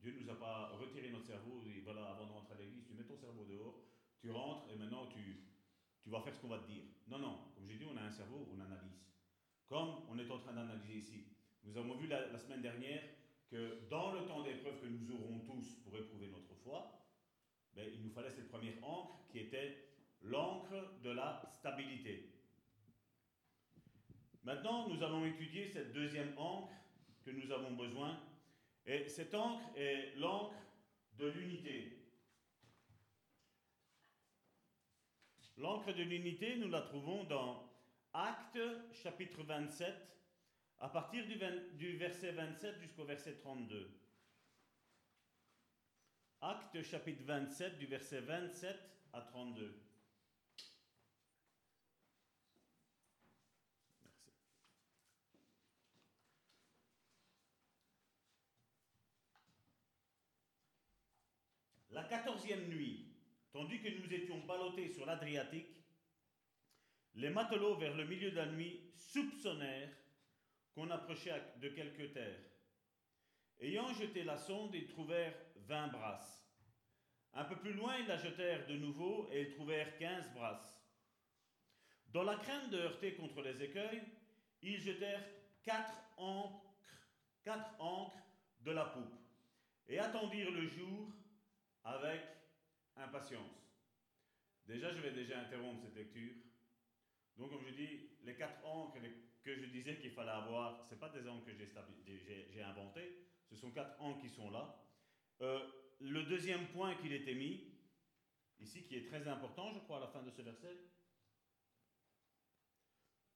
[0.00, 2.84] Dieu ne nous a pas retiré notre cerveau, et voilà, avant de rentrer à l'église,
[2.86, 3.82] tu mets ton cerveau dehors,
[4.20, 5.42] tu rentres et maintenant tu,
[6.02, 6.84] tu vas faire ce qu'on va te dire.
[7.08, 9.06] Non, non, comme j'ai dit, on a un cerveau, on analyse.
[9.66, 11.24] Comme on est en train d'analyser ici.
[11.64, 13.02] Nous avons vu la, semaine dernière
[13.52, 17.06] que dans le temps d'épreuve que nous aurons tous pour éprouver notre foi,
[17.74, 19.76] ben, il nous fallait cette première encre qui était
[20.22, 22.30] l'encre de la stabilité.
[24.42, 26.72] Maintenant, nous allons étudier cette deuxième encre
[27.26, 28.18] que nous avons besoin.
[28.86, 30.56] Et cette encre est l'encre
[31.18, 31.98] de l'unité.
[35.58, 37.70] L'encre de l'unité, nous la trouvons dans
[38.14, 38.58] Actes
[38.92, 39.94] chapitre 27,
[40.82, 43.88] à partir du, 20, du verset 27 jusqu'au verset 32.
[46.40, 48.76] Actes chapitre 27, du verset 27
[49.12, 49.80] à 32.
[59.22, 59.52] Merci.
[61.90, 63.06] La quatorzième nuit,
[63.52, 65.76] tandis que nous étions ballottés sur l'Adriatique,
[67.14, 70.01] les matelots, vers le milieu de la nuit, soupçonnèrent
[70.74, 72.40] qu'on approchait de quelque terre.
[73.60, 76.44] Ayant jeté la sonde, ils trouvèrent vingt brasses.
[77.34, 80.78] Un peu plus loin, ils la jetèrent de nouveau et ils trouvèrent quinze brasses.
[82.08, 84.02] Dans la crainte de heurter contre les écueils,
[84.60, 85.24] ils jetèrent
[85.64, 86.72] quatre ancres
[87.44, 88.22] Quatre ancres
[88.60, 89.14] de la poupe.
[89.88, 91.12] Et attendirent le jour
[91.84, 92.20] avec
[92.96, 93.68] impatience.
[94.66, 96.34] Déjà, je vais déjà interrompre cette lecture.
[97.36, 98.98] Donc, comme je dis, les quatre ancres
[99.42, 103.70] que je disais qu'il fallait avoir, ce pas des ancres que j'ai inventés, ce sont
[103.70, 104.82] quatre ancres qui sont là.
[105.40, 105.60] Euh,
[106.00, 107.72] le deuxième point qu'il était mis,
[108.60, 110.76] ici, qui est très important, je crois, à la fin de ce verset,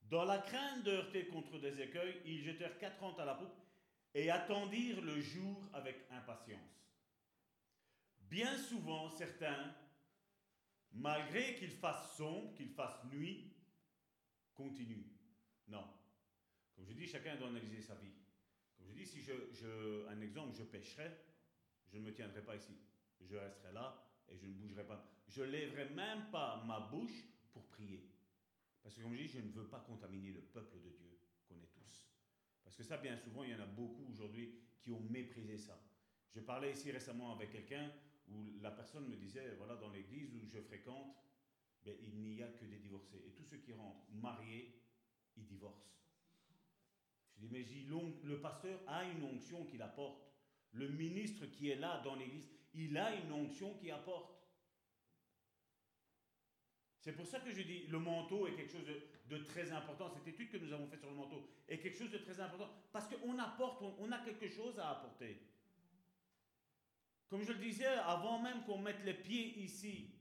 [0.03, 3.57] dans la crainte de heurter contre des écueils, ils jetèrent quatre ans à la poupe
[4.15, 6.87] et attendirent le jour avec impatience.
[8.21, 9.75] Bien souvent, certains,
[10.93, 13.53] malgré qu'il fasse sombre, qu'il fasse nuit,
[14.55, 15.16] continuent.
[15.69, 15.85] Non.
[16.75, 18.13] Comme je dis, chacun doit analyser sa vie.
[18.77, 21.25] Comme je dis, si je, un exemple, je pêcherais,
[21.89, 22.77] je ne me tiendrai pas ici.
[23.21, 25.05] Je resterai là et je ne bougerai pas.
[25.29, 28.11] Je lèverai même pas ma bouche pour prier.
[28.83, 31.59] Parce que comme je dis, je ne veux pas contaminer le peuple de Dieu qu'on
[31.61, 32.07] est tous.
[32.63, 35.81] Parce que ça, bien souvent, il y en a beaucoup aujourd'hui qui ont méprisé ça.
[36.33, 37.91] Je parlais ici récemment avec quelqu'un
[38.29, 41.17] où la personne me disait, voilà, dans l'église où je fréquente,
[41.85, 43.23] ben, il n'y a que des divorcés.
[43.27, 44.75] Et tous ceux qui rentrent mariés,
[45.37, 45.87] ils divorcent.
[47.37, 47.67] Je dis, mais
[48.25, 50.23] le pasteur a une onction qu'il apporte.
[50.73, 54.37] Le ministre qui est là dans l'église, il a une onction qu'il apporte.
[57.07, 58.87] C'est pour ça que je dis, le manteau est quelque chose
[59.29, 60.11] de, très important.
[60.11, 62.69] Cette étude que nous avons faite sur le manteau est quelque chose de très important
[62.93, 65.41] parce qu'on apporte, on, a quelque chose à apporter.
[67.29, 70.17] Comme je le disais, avant même qu'on mette les pieds ici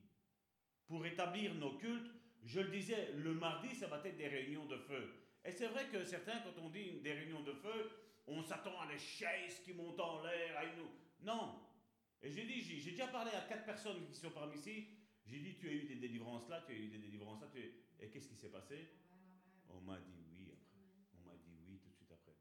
[0.88, 2.12] pour établir nos cultes,
[2.46, 5.14] je le disais, le mardi, ça va être des réunions de feu.
[5.44, 7.92] Et c'est vrai que certains, quand on dit des réunions de feu,
[8.28, 10.88] on s'attend à des chaises qui montent en l'air, à une...
[11.24, 11.60] Non.
[12.22, 14.88] Et j'ai dit, j'ai déjà parlé à quatre personnes qui sont parmi ici,
[15.26, 17.48] j'ai dit, tu as eu des délivrances là, tu as eu des délivrances là.
[18.00, 18.90] Et qu'est-ce qui s'est passé?
[19.70, 20.82] On m'a dit oui après.
[21.16, 22.36] On m'a dit oui tout de suite après.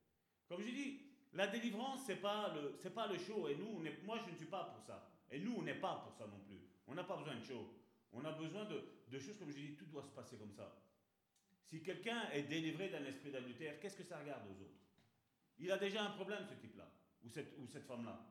[0.47, 1.01] Comme j'ai dit,
[1.33, 3.49] la délivrance, ce n'est pas, le, pas le show.
[3.49, 5.11] Et nous, moi, je ne suis pas pour ça.
[5.31, 6.61] Et nous, on n'est pas pour ça non plus.
[6.87, 7.75] On n'a pas besoin de show.
[8.13, 8.85] On a besoin de,
[9.15, 10.77] de choses, comme je dis, tout doit se passer comme ça.
[11.67, 14.81] Si quelqu'un est délivré d'un esprit d'adultère, qu'est-ce que ça regarde aux autres?
[15.59, 16.91] Il a déjà un problème, ce type-là,
[17.23, 18.27] ou cette, ou cette femme-là.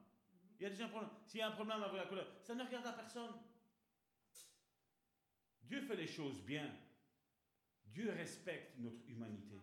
[0.60, 1.12] Il y a déjà un problème.
[1.26, 3.32] S'il y a un problème avec la couleur, ça ne regarde à personne.
[5.64, 6.70] Dieu fait les choses bien.
[7.86, 9.62] Dieu respecte notre humanité.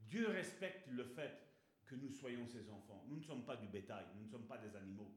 [0.00, 1.38] Dieu respecte le fait
[1.86, 3.04] que nous soyons ses enfants.
[3.08, 5.14] Nous ne sommes pas du bétail, nous ne sommes pas des animaux.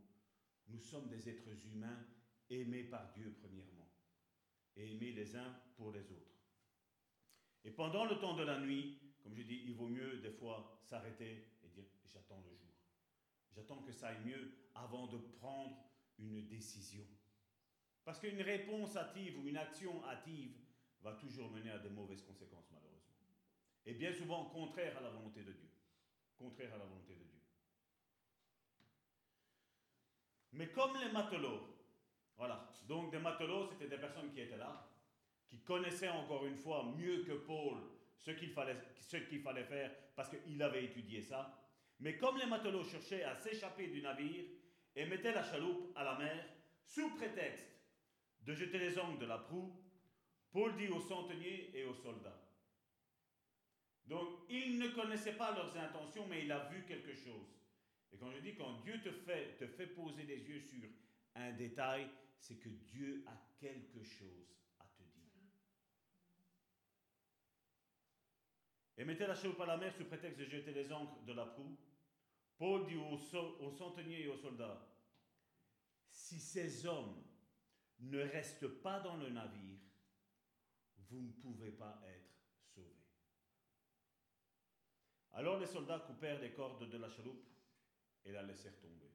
[0.68, 2.06] Nous sommes des êtres humains
[2.50, 3.83] aimés par Dieu premièrement
[4.76, 6.34] et aimés les uns pour les autres.
[7.64, 10.80] Et pendant le temps de la nuit, comme je dis, il vaut mieux des fois
[10.84, 12.74] s'arrêter et dire j'attends le jour.
[13.52, 15.78] J'attends que ça aille mieux avant de prendre
[16.18, 17.06] une décision.
[18.04, 20.58] Parce qu'une réponse hâtive ou une action hâtive
[21.02, 23.14] va toujours mener à des mauvaises conséquences, malheureusement.
[23.86, 25.70] Et bien souvent contraire à la volonté de Dieu.
[26.38, 27.42] Contraire à la volonté de Dieu.
[30.54, 31.73] Mais comme les matelots,
[32.38, 34.90] voilà, donc des matelots, c'était des personnes qui étaient là,
[35.48, 37.78] qui connaissaient encore une fois mieux que Paul
[38.18, 38.78] ce qu'il fallait,
[39.44, 41.60] fallait faire parce qu'il avait étudié ça.
[42.00, 44.46] Mais comme les matelots cherchaient à s'échapper du navire
[44.96, 46.46] et mettaient la chaloupe à la mer,
[46.86, 47.68] sous prétexte
[48.42, 49.74] de jeter les angles de la proue,
[50.52, 52.40] Paul dit aux centeniers et aux soldats.
[54.06, 57.48] Donc, il ne connaissait pas leurs intentions, mais il a vu quelque chose.
[58.12, 60.88] Et quand je dis quand Dieu te fait, te fait poser les yeux sur
[61.36, 62.08] un détail,
[62.44, 65.32] c'est que Dieu a quelque chose à te dire.
[68.98, 71.46] Et mettez la chaloupe à la mer sous prétexte de jeter les ancres de la
[71.46, 71.78] proue.
[72.58, 74.86] Paul dit aux, centeniers et aux soldats,
[76.10, 77.24] si ces hommes
[78.00, 79.80] ne reste pas dans le navire,
[80.98, 82.36] vous ne pouvez pas être
[82.76, 83.08] sauvés.
[85.32, 87.48] Alors les soldats coupèrent les cordes de la chaloupe
[88.26, 89.13] et la laissèrent tomber.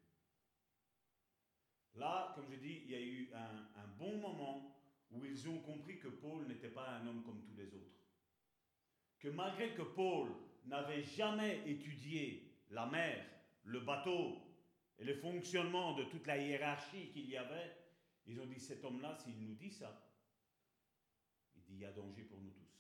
[1.98, 4.76] Là, comme je dis, il y a eu un, bon moment
[5.10, 7.96] où ils ont compris que Paul n'était pas un homme comme tous les autres.
[9.18, 10.30] Que malgré que Paul
[10.66, 13.26] n'avait jamais étudié la mer,
[13.64, 14.36] le bateau
[14.98, 17.76] et le fonctionnement de toute la hiérarchie qu'il y avait,
[18.26, 20.08] ils ont dit, cet homme-là, s'il nous dit ça,
[21.56, 22.78] il dit, il y a danger pour nous tous.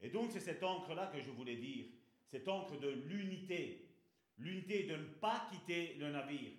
[0.00, 1.86] Et donc, c'est cette encre-là que je voulais dire,
[2.24, 3.82] cette encre de l'unité.
[4.38, 6.52] L'unité de ne pas quitter le navire,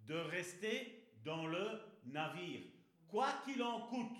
[0.00, 2.62] de rester dans le navire,
[3.08, 4.18] quoi qu'il en coûte.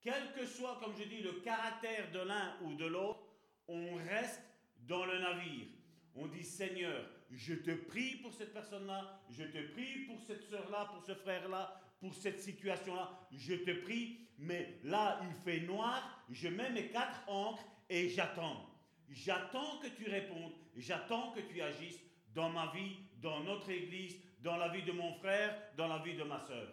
[0.00, 3.20] Quel que soit, comme je dis, le caractère de l'un ou de l'autre,
[3.66, 4.42] on reste
[4.86, 5.66] dans le navire.
[6.14, 10.86] On dit Seigneur, je te prie pour cette personne-là, je te prie pour cette soeur-là,
[10.86, 16.48] pour ce frère-là, pour cette situation-là, je te prie, mais là, il fait noir, je
[16.48, 18.66] mets mes quatre encres et j'attends.
[19.10, 22.00] J'attends que tu répondes, j'attends que tu agisses
[22.34, 26.16] dans ma vie, dans notre église, dans la vie de mon frère, dans la vie
[26.16, 26.72] de ma soeur.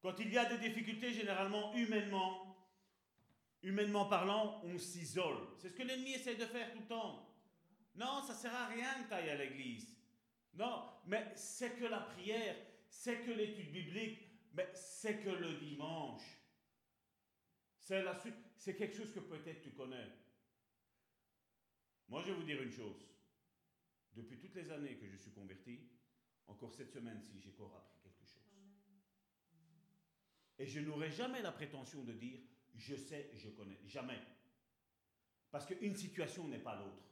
[0.00, 2.56] Quand il y a des difficultés, généralement humainement,
[3.62, 5.48] humainement parlant, on s'isole.
[5.58, 7.28] C'est ce que l'ennemi essaie de faire tout le temps.
[7.94, 9.96] Non, ça sert à rien que tu ailles à l'église.
[10.54, 12.56] Non, mais c'est que la prière,
[12.88, 16.22] c'est que l'étude biblique, mais c'est que le dimanche.
[17.78, 20.08] C'est la suite, c'est quelque chose que peut-être tu connais.
[22.08, 23.11] Moi, je vais vous dire une chose.
[24.14, 25.80] Depuis toutes les années que je suis converti,
[26.46, 28.42] encore cette semaine-ci, j'ai encore appris quelque chose.
[30.58, 32.38] Et je n'aurai jamais la prétention de dire
[32.74, 33.78] je sais, je connais.
[33.86, 34.18] Jamais.
[35.50, 37.02] Parce qu'une situation n'est pas l'autre.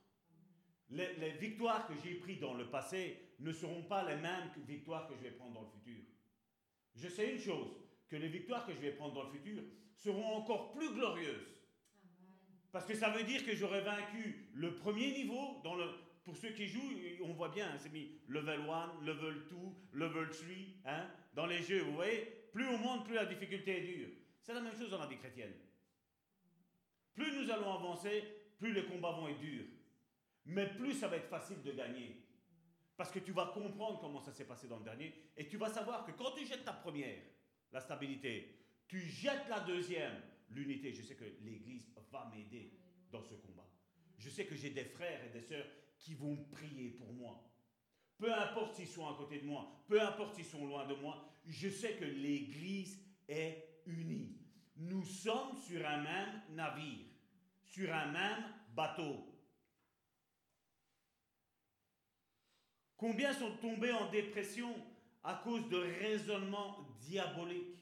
[0.88, 5.06] Les, les, victoires que j'ai prises dans le passé ne seront pas les mêmes victoires
[5.06, 6.02] que je vais prendre dans le futur.
[6.96, 7.76] Je sais une chose,
[8.08, 9.62] que les victoires que je vais prendre dans le futur
[9.94, 11.46] seront encore plus glorieuses.
[12.72, 15.88] Parce que ça veut dire que j'aurai vaincu le premier niveau, dans le,
[16.30, 16.92] pour ceux qui jouent,
[17.24, 19.56] on voit bien, hein, c'est mis level 1, level 2,
[19.94, 20.46] level 3,
[20.84, 24.10] hein, dans les jeux, vous voyez, plus on monte, plus la difficulté est dure.
[24.40, 25.52] C'est la même chose dans la vie chrétienne.
[27.16, 28.22] Plus nous allons avancer,
[28.60, 29.64] plus les combats vont être durs.
[30.46, 32.24] Mais plus ça va être facile de gagner.
[32.96, 35.68] Parce que tu vas comprendre comment ça s'est passé dans le dernier et tu vas
[35.68, 37.18] savoir que quand tu jettes ta première,
[37.72, 40.92] la stabilité, tu jettes la deuxième, l'unité.
[40.92, 42.70] Je sais que l'Église va m'aider
[43.10, 43.68] dans ce combat.
[44.16, 45.66] Je sais que j'ai des frères et des sœurs
[46.00, 47.46] qui vont prier pour moi.
[48.18, 51.24] Peu importe s'ils sont à côté de moi, peu importe s'ils sont loin de moi,
[51.46, 54.36] je sais que l'Église est unie.
[54.76, 57.06] Nous sommes sur un même navire,
[57.62, 58.44] sur un même
[58.74, 59.26] bateau.
[62.96, 64.74] Combien sont tombés en dépression
[65.22, 67.78] à cause de raisonnements diaboliques?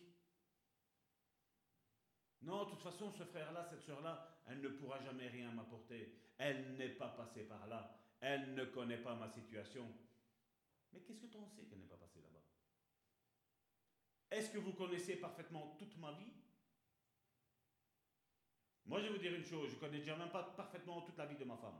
[2.43, 6.14] Non, de toute façon, ce frère-là, cette soeur-là, elle ne pourra jamais rien m'apporter.
[6.39, 7.99] Elle n'est pas passée par là.
[8.21, 9.87] Elle ne connaît pas ma situation.
[10.93, 12.43] Mais qu'est-ce que tu en sais qu'elle n'est pas passée là-bas?
[14.31, 16.33] Est-ce que vous connaissez parfaitement toute ma vie?
[18.87, 21.19] Moi, je vais vous dire une chose, je ne connais déjà même pas parfaitement toute
[21.19, 21.79] la vie de ma femme.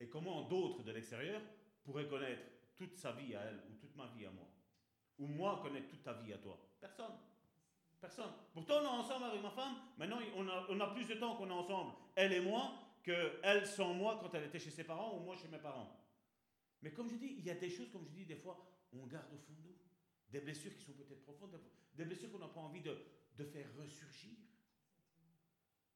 [0.00, 1.40] Et comment d'autres de l'extérieur
[1.84, 2.42] pourraient connaître
[2.76, 4.48] toute sa vie à elle ou toute ma vie à moi?
[5.18, 6.58] Ou moi connaître toute ta vie à toi?
[6.80, 7.12] Personne.
[8.00, 8.32] Personne.
[8.52, 9.76] Pourtant, on est ensemble avec ma femme.
[9.96, 13.94] Maintenant, on on a plus de temps qu'on est ensemble, elle et moi, qu'elle sans
[13.94, 15.98] moi quand elle était chez ses parents ou moi chez mes parents.
[16.82, 19.06] Mais comme je dis, il y a des choses, comme je dis, des fois, on
[19.06, 19.76] garde au fond de nous.
[20.28, 21.60] Des blessures qui sont peut-être profondes,
[21.94, 22.96] des blessures qu'on n'a pas envie de,
[23.36, 24.36] de faire ressurgir.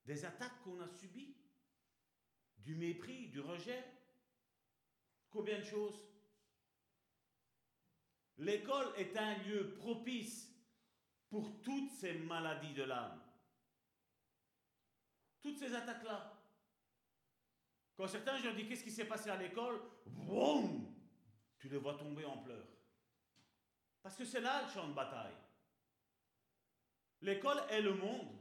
[0.05, 1.35] Des attaques qu'on a subies.
[2.59, 3.85] Du mépris, du rejet.
[5.31, 6.01] Combien de choses?
[8.39, 10.53] L'école est un lieu propice
[11.29, 13.21] pour toutes ces maladies de l'âme.
[15.41, 16.36] Toutes ces attaques-là.
[17.97, 20.95] Quand certains, je leur dis qu'est-ce qui s'est passé à l'école, boum,
[21.59, 22.69] tu les vois tomber en pleurs.
[24.03, 25.35] Parce que c'est là le champ de bataille.
[27.23, 28.37] L'école est le monde.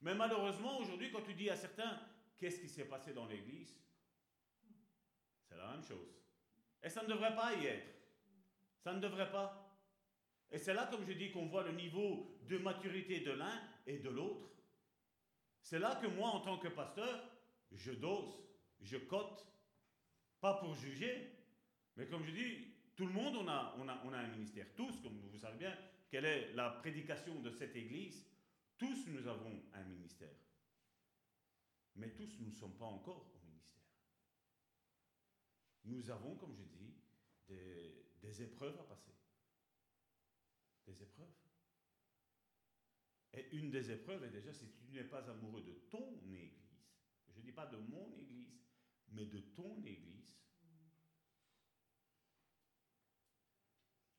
[0.00, 1.98] Mais malheureusement, aujourd'hui, quand tu dis à certains
[2.38, 3.74] qu'est-ce qui s'est passé dans l'église,
[5.48, 6.14] c'est la même chose.
[6.82, 7.88] Et ça ne devrait pas y être.
[8.80, 9.64] Ça ne devrait pas.
[10.50, 13.98] Et c'est là, comme je dis, qu'on voit le niveau de maturité de l'un et
[13.98, 14.48] de l'autre.
[15.62, 17.22] C'est là que moi, en tant que pasteur,
[17.72, 18.42] je dose,
[18.80, 19.46] je cote,
[20.40, 21.32] pas pour juger,
[21.96, 24.66] mais comme je dis, tout le monde, on a, on a, on a un ministère.
[24.74, 25.78] Tous, comme vous savez bien,
[26.10, 28.26] quelle est la prédication de cette Église
[28.76, 30.34] Tous, nous avons un ministère.
[31.96, 33.82] Mais tous, nous ne sommes pas encore au ministère.
[35.84, 36.94] Nous avons, comme je dis,
[37.48, 39.12] des, des épreuves à passer.
[40.86, 41.26] Des épreuves.
[43.34, 46.57] Et une des épreuves est déjà si tu n'es pas amoureux de ton Église,
[47.38, 48.58] je ne dis pas de mon Église,
[49.12, 50.36] mais de ton Église.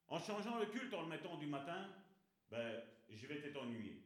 [0.07, 1.89] En changeant le culte, en le mettant du matin,
[2.49, 4.01] ben, je vais t'être ennuyé.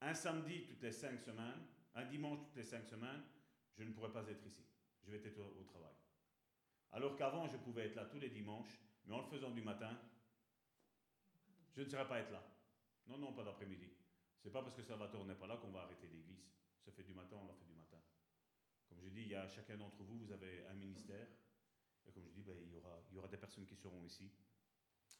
[0.00, 3.22] Un samedi toutes les cinq semaines, un dimanche toutes les cinq semaines,
[3.76, 4.64] je ne pourrais pas être ici.
[5.02, 5.94] Je vais être au, travail.
[6.92, 9.98] Alors qu'avant, je pouvais être là tous les dimanches, mais en le faisant du matin,
[11.74, 12.42] je ne serais pas être là.
[13.08, 13.92] Non, non, pas d'après-midi.
[14.38, 16.46] C'est pas parce que Salvatore n'est pas là qu'on va arrêter l'église.
[16.86, 18.00] Ça fait du matin, on l'a fait du matin.
[18.88, 21.26] Comme je dis, il y a chacun d'entre vous, vous avez un ministère.
[22.06, 24.30] Et comme je dis, ben, il, y aura, des personnes qui seront ici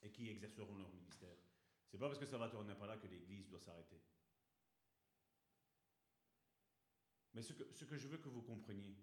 [0.01, 1.37] et qui exerceront leur ministère.
[1.89, 4.01] C'est pas parce que Salvatore n'est pas là que l'église doit s'arrêter.
[7.35, 7.53] Mais ce
[7.85, 8.97] que je veux que vous compreniez,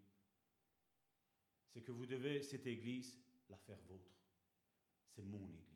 [1.67, 4.15] c'est que vous devez, cette église, la faire vôtre.
[5.09, 5.72] C'est mon église.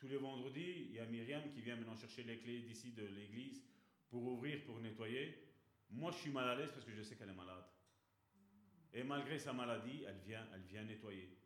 [0.00, 3.04] Tous les vendredis, il y a Myriam qui vient maintenant chercher les clés d'ici de
[3.04, 3.62] l'église
[4.08, 5.46] pour ouvrir, pour nettoyer,
[5.90, 7.64] moi je suis mal à l'aise parce que je sais qu'elle est malade.
[8.94, 11.36] Et malgré sa maladie, elle vient, elle vient nettoyer.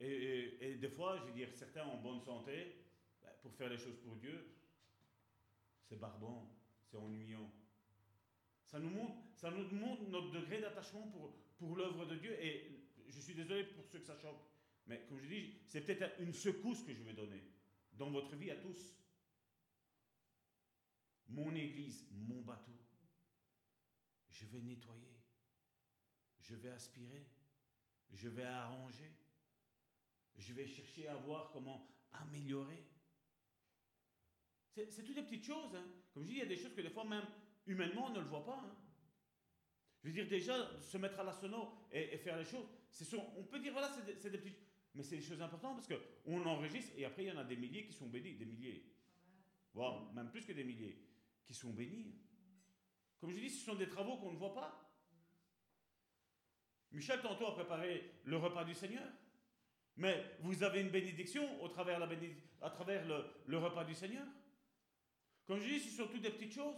[0.00, 2.86] Et, des fois, je veux dire, certains en bonne santé,
[3.22, 4.56] ben, pour faire les choses pour Dieu,
[5.82, 6.50] c'est barbant,
[6.86, 7.52] c'est ennuyant.
[8.64, 12.42] Ça nous, montre, ça nous montre notre degré d'attachement pour, pour l'œuvre de Dieu.
[12.42, 14.49] Et je suis désolé pour ceux que ça choque.
[14.90, 17.40] Mais comme je dis, c'est peut-être une secousse que je vais donner
[17.92, 18.96] dans votre vie à tous.
[21.28, 22.76] Mon église, mon bateau,
[24.30, 25.14] je vais nettoyer,
[26.40, 27.24] je vais aspirer,
[28.10, 29.12] je vais arranger,
[30.34, 32.84] je vais chercher à voir comment améliorer.
[34.72, 35.72] C'est toutes des petites choses.
[35.76, 35.86] Hein.
[36.12, 37.28] Comme je dis, il y a des choses que des fois même
[37.64, 38.60] humainement on ne le voit pas.
[38.60, 38.76] Hein.
[40.02, 42.66] Je veux dire, déjà, se mettre à la sono et, faire les choses,
[43.36, 43.88] on peut dire, voilà,
[44.18, 47.32] c'est des, petites mais c'est des choses importantes parce qu'on enregistre et après il y
[47.32, 48.84] en a des milliers qui sont bénis, des milliers,
[49.72, 50.98] voire même plus que des milliers,
[51.44, 52.14] qui sont bénis.
[53.20, 54.90] Comme je dis, ce sont des travaux qu'on ne voit pas.
[56.92, 59.06] Michel tantôt a préparé le repas du Seigneur.
[59.96, 62.00] Mais vous avez une bénédiction au travers
[62.62, 64.26] à travers le, le, repas du Seigneur.
[65.46, 66.76] Comme je dis, c'est surtout des petites choses.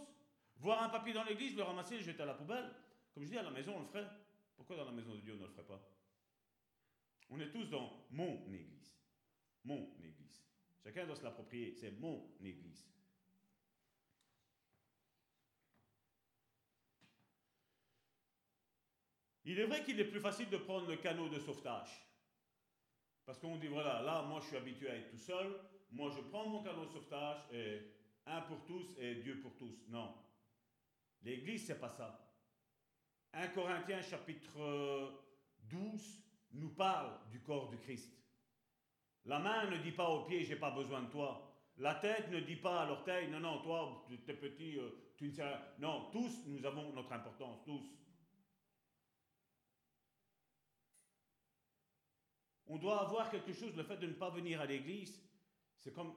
[0.57, 2.69] Voir un papier dans l'église, le ramasser, le jeter à la poubelle.
[3.13, 4.07] Comme je dis, à la maison, on le ferait.
[4.55, 5.81] Pourquoi dans la maison de Dieu, on ne le ferait pas?
[7.33, 8.95] On est tous dans mon église.
[9.63, 10.45] Mon église.
[10.83, 11.73] Chacun doit se l'approprier.
[11.73, 12.87] C'est mon église.
[19.45, 21.89] Il est vrai qu'il est plus facile de prendre le canot de sauvetage.
[23.25, 25.59] Parce qu'on dit, voilà, là, moi je suis habitué à être tout seul,
[25.91, 27.81] moi je prends mon canot de sauvetage, et
[28.25, 29.87] un pour tous et Dieu pour tous.
[29.87, 30.13] Non.
[31.23, 32.31] L'Église, c'est pas ça.
[33.33, 35.23] 1 Corinthiens chapitre
[35.63, 36.22] 12
[36.53, 38.11] nous parle du corps du Christ.
[39.25, 41.49] La main ne dit pas au pied, j'ai pas besoin de toi.
[41.77, 45.25] La tête ne dit pas à l'orteil, non, non, toi, tu es petit, euh, tu
[45.25, 45.59] ne sais rien.
[45.79, 47.83] Non, tous, nous avons notre importance, tous.
[52.67, 55.19] On doit avoir quelque chose, le fait de ne pas venir à l'église,
[55.77, 56.13] c'est comme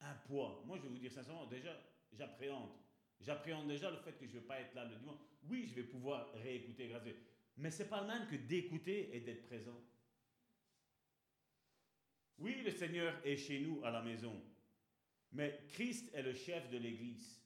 [0.00, 0.62] un poids.
[0.66, 1.74] Moi, je vais vous dire sincèrement, déjà,
[2.12, 2.70] j'appréhende.
[3.20, 5.18] J'appréhende déjà le fait que je ne vais pas être là le dimanche.
[5.48, 7.02] Oui, je vais pouvoir réécouter, grâce
[7.58, 9.80] Mais ce n'est pas le même que d'écouter et d'être présent.
[12.38, 14.40] Oui, le Seigneur est chez nous à la maison.
[15.32, 17.42] Mais Christ est le chef de l'Église.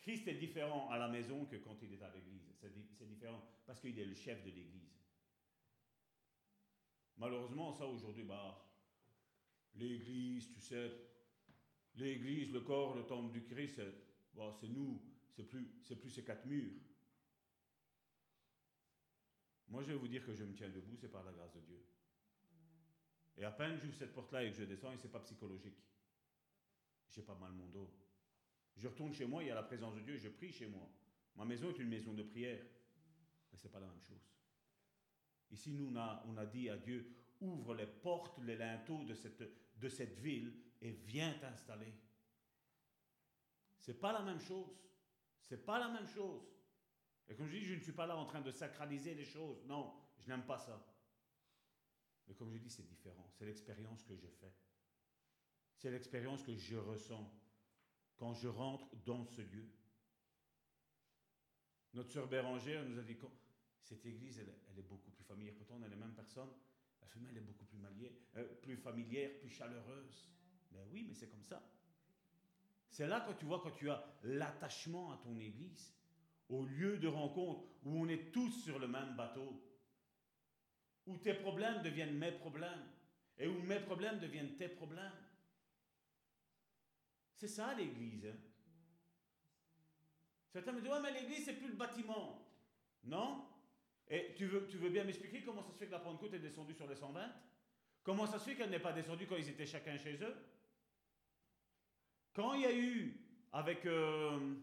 [0.00, 2.52] Christ est différent à la maison que quand il est à l'Église.
[2.58, 4.92] C'est différent parce qu'il est le chef de l'Église.
[7.18, 8.68] Malheureusement, ça aujourd'hui, bah,
[9.76, 10.90] l'Église, tu sais,
[11.94, 13.80] l'Église, le corps, le temple du Christ,
[14.60, 16.72] c'est nous, c'est plus, c'est plus ces quatre murs.
[19.72, 21.60] Moi, je vais vous dire que je me tiens debout, c'est par la grâce de
[21.60, 21.82] Dieu.
[23.38, 25.78] Et à peine j'ouvre cette porte-là et que je descends, et c'est pas psychologique.
[27.08, 27.90] J'ai pas mal mon dos.
[28.76, 30.86] Je retourne chez moi, il y a la présence de Dieu, je prie chez moi.
[31.36, 32.62] Ma maison est une maison de prière.
[33.50, 34.20] Mais ce n'est pas la même chose.
[35.50, 37.10] Ici, nous, on a, on a dit à Dieu,
[37.40, 39.42] ouvre les portes, les linteaux de cette,
[39.78, 40.52] de cette ville
[40.82, 41.94] et viens t'installer.
[43.78, 44.76] C'est pas la même chose.
[45.40, 46.51] C'est pas la même chose.
[47.28, 49.64] Et comme je dis, je ne suis pas là en train de sacraliser les choses.
[49.66, 50.84] Non, je n'aime pas ça.
[52.26, 53.28] Mais comme je dis, c'est différent.
[53.32, 54.52] C'est l'expérience que je fais.
[55.76, 57.32] C'est l'expérience que je ressens
[58.16, 59.68] quand je rentre dans ce lieu.
[61.94, 63.16] Notre sœur Bérangère nous a dit
[63.82, 65.54] cette église, elle, est beaucoup plus familière.
[65.56, 66.52] Pourtant, on a les mêmes personnes.
[67.00, 67.78] La femelle est beaucoup plus,
[68.36, 70.28] euh, plus familière, plus chaleureuse.
[70.70, 71.62] Mais oui, mais c'est comme ça.
[72.88, 75.94] C'est là quand tu vois, quand tu as l'attachement à ton église,
[76.52, 79.62] au lieu de rencontre où on est tous sur le même bateau,
[81.06, 82.86] où tes problèmes deviennent mes problèmes
[83.38, 85.12] et où mes problèmes deviennent tes problèmes.
[87.34, 88.26] C'est ça l'église.
[88.26, 88.36] Hein?
[90.50, 92.46] Certains me disent, ouais, mais l'église, c'est plus le bâtiment.
[93.04, 93.48] Non
[94.08, 96.38] et tu veux, tu veux bien m'expliquer comment ça se fait que la Pentecôte est
[96.38, 97.32] descendue sur les 120
[98.02, 100.36] Comment ça se fait qu'elle n'est pas descendue quand ils étaient chacun chez eux?
[102.34, 103.16] Quand il y a eu,
[103.52, 104.54] avec euh,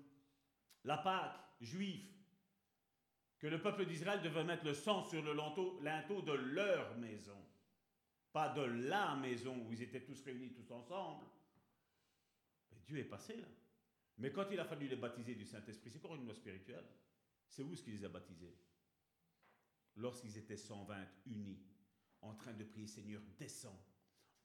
[0.83, 2.07] la Pâque juive,
[3.39, 7.37] que le peuple d'Israël devait mettre le sang sur le linteau, de leur maison,
[8.31, 11.25] pas de la maison où ils étaient tous réunis tous ensemble,
[12.85, 13.47] Dieu est passé là.
[14.17, 16.85] Mais quand il a fallu les baptiser du Saint-Esprit, c'est encore une loi spirituelle.
[17.47, 18.57] C'est où ce qu'il les a baptisés?
[19.95, 21.61] Lorsqu'ils étaient 120 unis,
[22.21, 23.81] en train de prier, Seigneur, descends,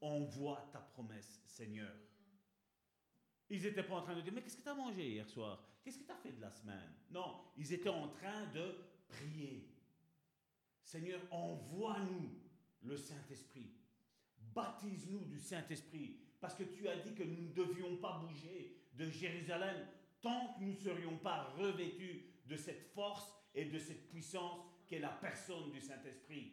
[0.01, 1.93] envoie ta promesse, Seigneur.
[3.51, 5.74] Ils n'étaient pas en train de dire, mais qu'est-ce que tu as mangé hier soir?
[5.85, 6.95] Qu'est-ce que tu as fait de la semaine?
[7.11, 8.75] Non, ils étaient en train de
[9.07, 9.69] prier.
[10.83, 12.41] Seigneur, envoie-nous
[12.81, 13.71] le Saint-Esprit.
[14.55, 16.17] Baptise-nous du Saint-Esprit.
[16.41, 19.87] Parce que tu as dit que nous ne devions pas bouger de Jérusalem
[20.23, 25.01] tant que nous ne serions pas revêtus de cette force et de cette puissance qu'est
[25.01, 26.53] la personne du Saint-Esprit.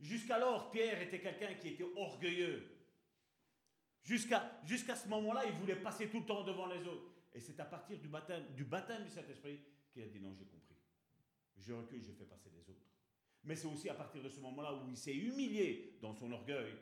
[0.00, 2.73] Jusqu'alors, Pierre était quelqu'un qui était orgueilleux.
[4.04, 7.10] Jusqu'à ce moment-là, il voulait passer tout le temps devant les autres.
[7.32, 9.58] Et c'est à partir du baptême du, baptême Saint-Esprit
[9.92, 10.76] qu'il a dit non, j'ai compris.
[11.56, 12.84] Je recule, je fais passer les autres.
[13.44, 16.74] Mais c'est aussi à partir de ce moment-là où il s'est humilié dans son orgueil,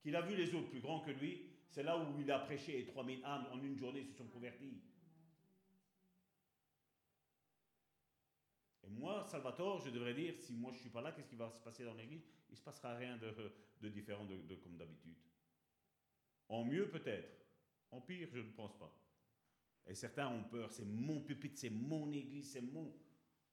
[0.00, 1.42] qu'il a vu les autres plus grands que lui.
[1.68, 4.80] C'est là où il a prêché et 3000 âmes en une journée se sont converties.
[8.84, 11.36] Et moi, Salvatore, je devrais dire, si moi je ne suis pas là, qu'est-ce qui
[11.36, 12.24] va se passer dans l'église?
[12.48, 15.16] Il ne se passera rien de, différent de, comme d'habitude.
[16.48, 17.46] En mieux peut-être,
[17.90, 18.94] en pire, je ne pense pas.
[19.86, 22.94] Et certains ont peur, c'est mon pupitre, c'est mon église, c'est mon...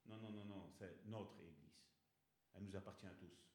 [0.06, 1.80] Non, non, non, non, c'est notre église.
[2.54, 3.46] Elle nous appartient à tous.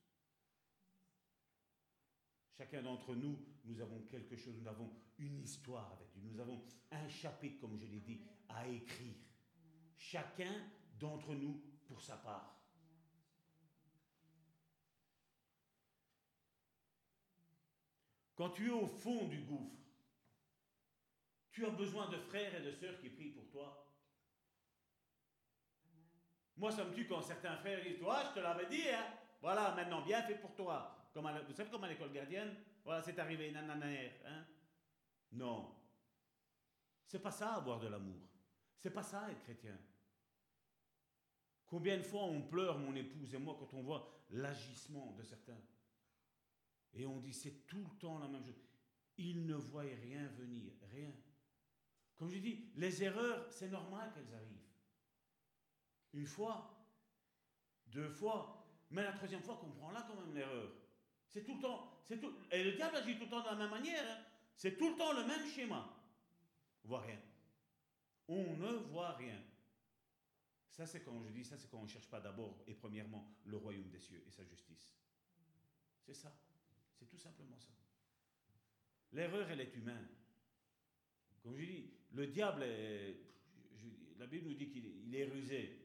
[2.56, 6.62] Chacun d'entre nous, nous avons quelque chose, nous avons une histoire avec Dieu, nous avons
[6.90, 9.16] un chapitre, comme je l'ai dit, à écrire.
[9.96, 12.59] Chacun d'entre nous pour sa part.
[18.40, 19.76] Quand tu es au fond du gouffre,
[21.50, 23.86] tu as besoin de frères et de sœurs qui prient pour toi.
[26.56, 29.04] Moi, ça me tue quand certains frères disent Toi, je te l'avais dit, hein
[29.42, 31.10] Voilà, maintenant, bien fait pour toi.
[31.14, 34.46] Vous savez, comme à l'école gardienne Voilà, c'est arrivé, nananaire, hein
[35.32, 35.74] Non.
[37.04, 38.22] C'est pas ça, avoir de l'amour.
[38.78, 39.76] C'est pas ça, être chrétien.
[41.66, 45.60] Combien de fois on pleure, mon épouse et moi, quand on voit l'agissement de certains?
[46.94, 48.60] Et on dit, c'est tout le temps la même chose.
[49.16, 51.12] Ils ne voient rien venir, rien.
[52.16, 54.68] Comme je dis, les erreurs, c'est normal qu'elles arrivent.
[56.12, 56.86] Une fois,
[57.86, 60.72] deux fois, mais la troisième fois, comprend là quand même l'erreur.
[61.28, 63.54] C'est tout le temps, c'est tout, et le diable agit tout le temps de la
[63.54, 64.04] même manière.
[64.10, 64.24] Hein.
[64.56, 65.96] C'est tout le temps le même schéma.
[66.84, 67.20] On voit rien.
[68.26, 69.40] On ne voit rien.
[70.70, 73.36] Ça, c'est quand je dis, ça, c'est quand on ne cherche pas d'abord et premièrement
[73.44, 74.94] le royaume des cieux et sa justice.
[76.00, 76.34] C'est ça.
[77.00, 77.72] C'est tout simplement ça.
[79.12, 80.06] L'erreur, elle est humaine.
[81.42, 82.62] Comme je dis, le diable
[84.18, 85.78] la Bible nous dit qu'il est rusé.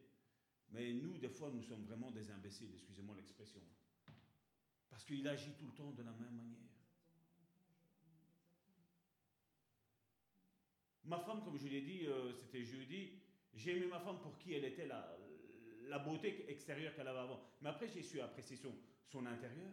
[0.72, 3.62] Mais nous, des fois, nous sommes vraiment des imbéciles, excusez-moi l'expression.
[4.90, 6.60] Parce qu'il agit tout le temps de la même manière.
[11.06, 13.22] Ma femme, comme je l'ai dit, euh, c'était jeudi,
[13.54, 17.40] j'ai aimé ma femme pour qui elle était, la, beauté extérieure qu'elle avait avant.
[17.62, 19.72] Mais après, j'ai su apprécier son intérieur.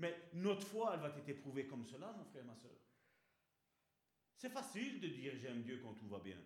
[0.00, 2.72] Mais notre foi, elle va être éprouvée comme cela, mon frère, ma soeur.
[4.34, 6.38] C'est facile de dire j'aime Dieu quand tout va bien.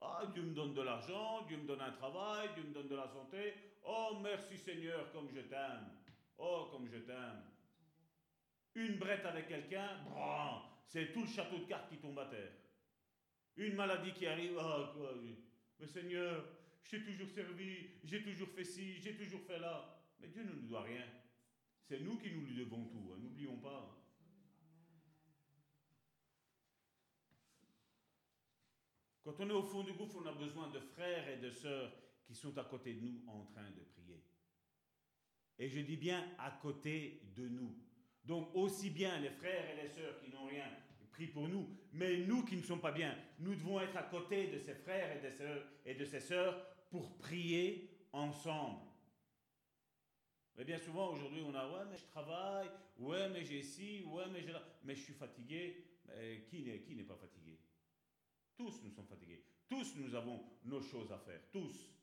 [0.00, 2.96] Ah, Dieu me donne de l'argent, Dieu me donne un travail, Dieu me donne de
[2.96, 3.52] la santé.
[3.84, 5.90] Oh, merci Seigneur, comme je t'aime.
[6.38, 7.42] Oh, comme je t'aime.
[8.74, 9.98] Une brette avec quelqu'un,
[10.86, 12.52] c'est tout le château de cartes qui tombe à terre.
[13.56, 15.12] Une maladie qui arrive, ah, quoi,
[15.78, 16.46] mais Seigneur,
[16.82, 20.00] je t'ai toujours servi, j'ai toujours fait ci, j'ai toujours fait là.
[20.18, 21.04] Mais Dieu ne nous doit rien.
[21.88, 23.98] C'est nous qui nous lui devons tout, hein, n'oublions pas.
[29.24, 31.90] Quand on est au fond du gouffre, on a besoin de frères et de sœurs
[32.26, 34.22] qui sont à côté de nous en train de prier.
[35.58, 37.74] Et je dis bien à côté de nous.
[38.22, 40.70] Donc aussi bien les frères et les sœurs qui n'ont rien
[41.10, 44.48] prient pour nous, mais nous qui ne sommes pas bien, nous devons être à côté
[44.48, 45.16] de ces frères
[45.86, 46.54] et de ces sœurs
[46.90, 48.87] pour prier ensemble.
[50.58, 52.68] Mais bien souvent aujourd'hui on a ouais mais je travaille,
[52.98, 55.84] ouais mais j'ai ci, ouais mais j'ai là, mais je suis fatigué.
[56.08, 56.62] Mais qui
[56.96, 57.56] n'est pas fatigué?
[58.56, 59.44] Tous nous sommes fatigués.
[59.68, 61.40] Tous nous avons nos choses à faire.
[61.52, 61.94] Tous.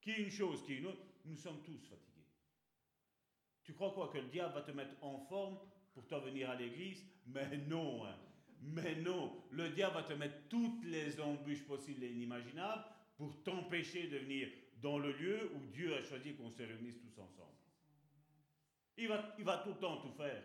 [0.00, 2.28] Qui une chose, qui une autre, nous sommes tous fatigués.
[3.64, 5.58] Tu crois quoi Que le diable va te mettre en forme
[5.92, 7.04] pour toi venir à l'église?
[7.26, 8.06] Mais non.
[8.06, 8.16] Hein.
[8.60, 9.42] Mais non.
[9.50, 12.84] Le diable va te mettre toutes les embûches possibles et inimaginables
[13.16, 14.48] pour t'empêcher de venir
[14.84, 17.56] dans le lieu où Dieu a choisi qu'on se réunisse tous ensemble.
[18.98, 20.42] Il va, il va tout le temps tout faire.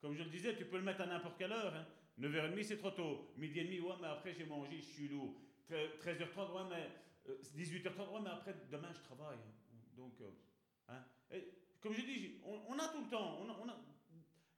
[0.00, 1.74] Comme je le disais, tu peux le mettre à n'importe quelle heure.
[1.74, 1.86] Hein.
[2.18, 3.34] 9h30, c'est trop tôt.
[3.36, 5.34] Midi et demi, ouais, mais après j'ai mangé, je suis lourd.
[5.70, 9.38] 13h30, ouais, mais 18h30, euh, ouais, mais après demain je travaille.
[9.94, 10.30] Donc, euh,
[10.88, 11.04] hein.
[11.80, 13.76] comme je dis, on, a tout le temps, on a,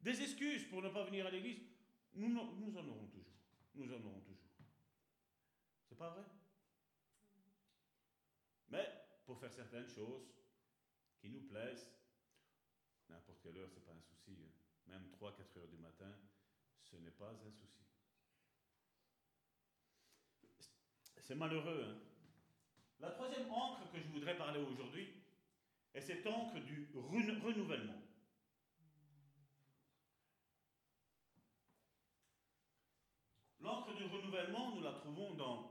[0.01, 1.59] des excuses pour ne pas venir à l'église.
[2.15, 3.35] Nous, nous en aurons toujours.
[3.75, 4.49] Nous en aurons toujours.
[5.89, 6.23] C'est pas vrai?
[8.71, 8.89] Mais
[9.25, 10.29] pour faire certaines choses
[11.19, 11.87] qui nous plaisent,
[13.09, 14.37] n'importe quelle heure, c'est pas un souci.
[14.43, 14.53] Hein.
[14.87, 16.13] Même 3-4 heures du matin,
[16.83, 17.67] ce n'est pas un souci.
[21.21, 21.85] C'est malheureux.
[21.89, 21.99] Hein.
[22.99, 25.21] La troisième encre que je voudrais parler aujourd'hui,
[25.95, 28.01] est cette encre du renouvellement.
[33.61, 35.70] L'encre du renouvellement, nous la trouvons dans,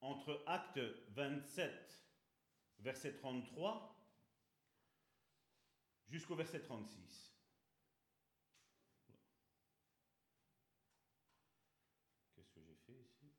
[0.00, 0.80] entre Actes
[1.10, 2.04] 27,
[2.80, 3.96] verset 33,
[6.08, 7.34] jusqu'au verset 36.
[12.34, 13.32] Qu'est-ce que j'ai fait ici?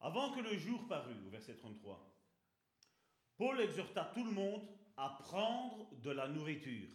[0.00, 2.14] Avant que le jour parût, au verset 33,
[3.36, 6.88] Paul exhorta tout le monde à prendre de la nourriture.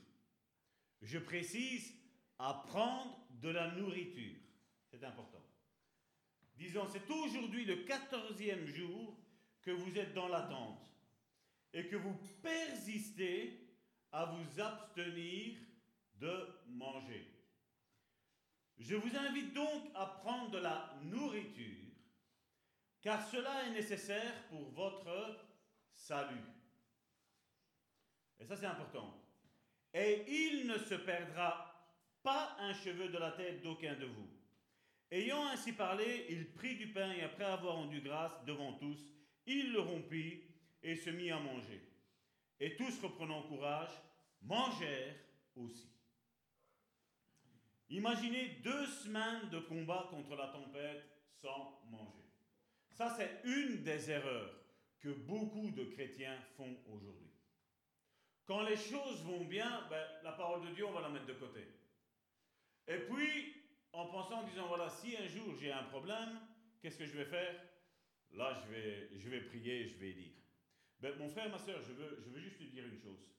[1.01, 1.93] Je précise,
[2.39, 4.39] à prendre de la nourriture.
[4.89, 5.42] C'est important.
[6.63, 9.17] Disons, c'est aujourd'hui le quatorzième jour
[9.61, 10.79] que vous êtes dans l'attente
[11.73, 13.67] et que vous persistez
[14.13, 15.57] à vous abstenir
[16.15, 17.27] de manger.
[18.77, 21.91] Je vous invite donc à prendre de la nourriture,
[23.01, 25.45] car cela est nécessaire pour votre
[25.91, 26.45] salut.
[28.39, 29.21] Et ça c'est important.
[29.93, 31.91] Et il ne se perdra
[32.23, 34.42] pas un cheveu de la tête d'aucun de vous.
[35.13, 38.97] Ayant ainsi parlé, il prit du pain et après avoir rendu grâce devant tous,
[39.45, 40.41] il le rompit
[40.81, 41.79] et se mit à manger.
[42.59, 43.91] Et tous reprenant courage,
[44.41, 45.15] mangèrent
[45.55, 45.87] aussi.
[47.89, 51.05] Imaginez deux semaines de combat contre la tempête
[51.39, 52.25] sans manger.
[52.89, 54.49] Ça, c'est une des erreurs
[54.99, 57.29] que beaucoup de chrétiens font aujourd'hui.
[58.45, 61.33] Quand les choses vont bien, ben, la parole de Dieu, on va la mettre de
[61.33, 61.67] côté.
[62.87, 63.62] Et puis,
[63.93, 66.39] en pensant, en disant, voilà, si un jour j'ai un problème,
[66.81, 67.55] qu'est-ce que je vais faire?
[68.31, 70.33] Là, je vais, je vais prier, je vais dire.
[70.99, 73.29] Ben, mon frère, ma soeur, je veux, je veux juste te dire une chose.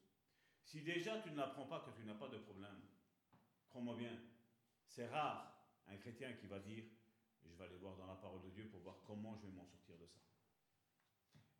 [0.63, 2.81] Si déjà tu ne l'apprends pas que tu n'as pas de problème,
[3.69, 4.17] crois-moi bien,
[4.87, 5.55] c'est rare
[5.89, 6.85] un chrétien qui va dire,
[7.45, 9.67] je vais aller voir dans la parole de Dieu pour voir comment je vais m'en
[9.67, 10.21] sortir de ça.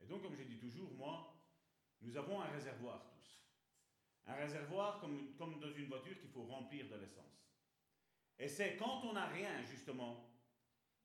[0.01, 1.35] Et donc, comme j'ai dit toujours, moi,
[2.01, 3.43] nous avons un réservoir tous.
[4.27, 7.44] Un réservoir comme dans une voiture qu'il faut remplir de l'essence.
[8.39, 10.31] Et c'est quand on n'a rien, justement,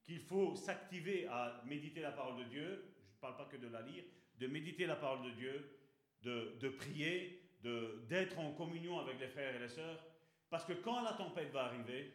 [0.04, 2.96] qu'il faut s'activer à méditer la parole de Dieu.
[3.12, 4.04] Je ne parle pas que de la lire,
[4.40, 5.78] de méditer la parole de Dieu,
[6.24, 10.04] de, de prier, d'être en communion avec les frères et les sœurs.
[10.50, 12.14] Parce que quand la tempête va arriver,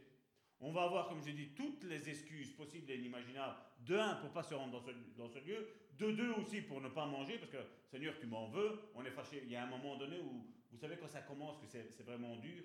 [0.61, 3.57] on va avoir, comme j'ai dit, toutes les excuses possibles et inimaginables.
[3.81, 4.83] De un, pour ne pas se rendre
[5.17, 5.69] dans ce, lieu.
[5.99, 8.81] De deux aussi, pour ne pas manger, parce que Seigneur, tu m'en veux.
[8.95, 9.43] On est fâché.
[9.45, 12.37] Il y a un moment donné où, vous savez, quand ça commence, que c'est vraiment
[12.37, 12.65] dur,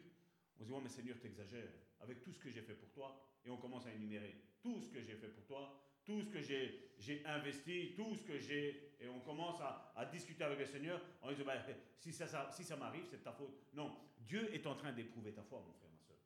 [0.57, 1.69] on se dit, oh, mais Seigneur, t'exagères
[2.01, 3.21] avec tout ce que j'ai fait pour toi.
[3.45, 6.41] Et on commence à énumérer tout ce que j'ai fait pour toi, tout ce que
[6.41, 8.95] j'ai investi, tout ce que j'ai.
[8.99, 11.61] Et on commence à, discuter avec le Seigneur en disant bah,
[11.97, 13.57] si ça, si ça m'arrive, c'est ta faute.
[13.73, 16.17] Non, Dieu est en train d'éprouver ta foi, mon frère, ma soeur.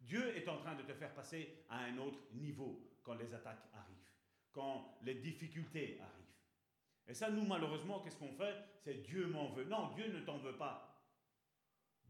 [0.00, 3.68] Dieu est en train de te faire passer à un autre niveau quand les attaques
[3.72, 4.12] arrivent,
[4.52, 6.20] quand les difficultés arrivent.
[7.06, 8.54] Et ça, nous, malheureusement, qu'est-ce qu'on fait?
[8.78, 9.64] C'est Dieu m'en veut.
[9.64, 10.90] Non, Dieu ne t'en veut pas.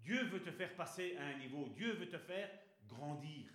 [0.02, 1.68] Dieu veut te faire passer à un niveau.
[1.70, 2.50] Dieu veut te faire
[2.90, 3.50] grandir.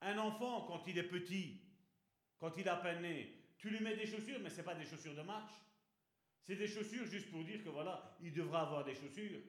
[0.00, 1.62] Un enfant, quand il est petit,
[2.38, 4.84] quand il a peine né, tu lui mets des chaussures, mais ce n'est pas des
[4.84, 5.54] chaussures de marche.
[6.42, 9.40] C'est des chaussures juste pour dire que voilà, il devra avoir des chaussures.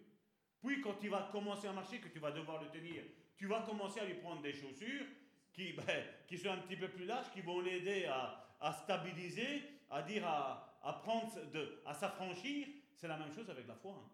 [0.62, 3.04] Puis quand il va commencer à marcher, que tu vas devoir le tenir,
[3.36, 5.06] tu vas commencer à lui prendre des chaussures
[5.52, 10.02] qui, ben, qui sont un petit peu plus larges, qui vont l'aider à, stabiliser, à
[10.04, 11.30] dire à, prendre
[11.86, 12.68] à s'affranchir.
[12.94, 14.02] C'est la même chose avec la foi.
[14.02, 14.10] Hein.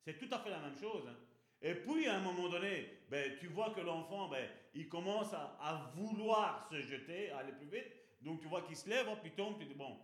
[0.00, 1.06] C'est tout à fait la même chose.
[1.08, 1.16] Hein.
[1.60, 5.92] Et puis, à un moment donné, ben, tu vois que l'enfant, ben, il commence à,
[5.94, 7.92] vouloir se jeter, aller plus vite.
[8.20, 9.98] Donc, tu vois qu'il se lève, puis tombe, tu dis, bon,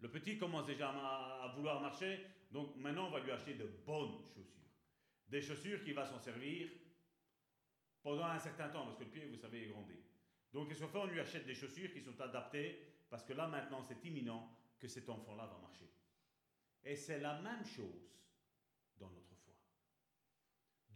[0.00, 2.24] le petit commence déjà à, vouloir marcher.
[2.50, 4.54] Donc, maintenant, on va lui acheter de bonnes chaussures.
[5.26, 6.70] Des chaussures qui va s'en servir
[8.02, 9.96] pendant un certain temps, parce que le pied, vous savez, est grandi.
[10.52, 10.98] Donc, qu'est-ce qu'on fait?
[10.98, 14.88] On lui achète des chaussures qui sont adaptées, parce que là, maintenant, c'est imminent que
[14.88, 15.90] cet enfant-là va marcher.
[16.84, 18.08] Et c'est la même chose
[18.96, 19.37] dans notre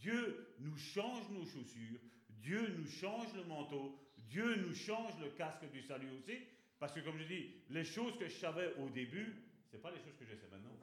[0.03, 3.97] Dieu nous change nos chaussures, Dieu nous change le manteau,
[4.29, 6.39] Dieu nous change le casque du salut aussi.
[6.81, 9.37] Parce que comme je dis, les choses que je savais au début,
[9.70, 10.77] ce pas les choses que je sais maintenant.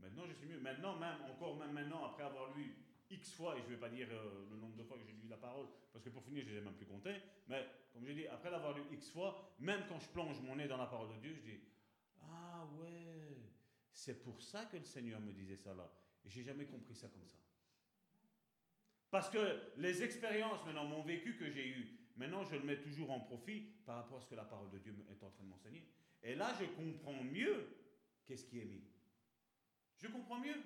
[0.00, 0.58] Maintenant, je sais mieux.
[0.58, 2.74] Maintenant, même, encore même maintenant, après avoir lu
[3.10, 5.12] X fois, et je ne vais pas dire euh, le nombre de fois que j'ai
[5.12, 7.14] lu la parole, parce que pour finir, je ne les ai même plus comptés,
[7.46, 10.66] mais comme je dis, après l'avoir lu X fois, même quand je plonge mon nez
[10.66, 11.60] dans la parole de Dieu, je dis,
[12.22, 13.52] ah ouais,
[13.92, 15.88] c'est pour ça que le Seigneur me disait ça là.
[16.24, 17.38] Et j'ai jamais compris ça comme ça.
[19.14, 23.12] Parce que les expériences, maintenant, mon vécu que j'ai eu, maintenant, je le mets toujours
[23.12, 25.50] en profit par rapport à ce que la parole de Dieu est en train de
[25.50, 25.88] m'enseigner.
[26.20, 27.64] Et là, je comprends mieux
[28.26, 28.82] qu'est-ce qui est mis.
[30.02, 30.60] Je comprends mieux.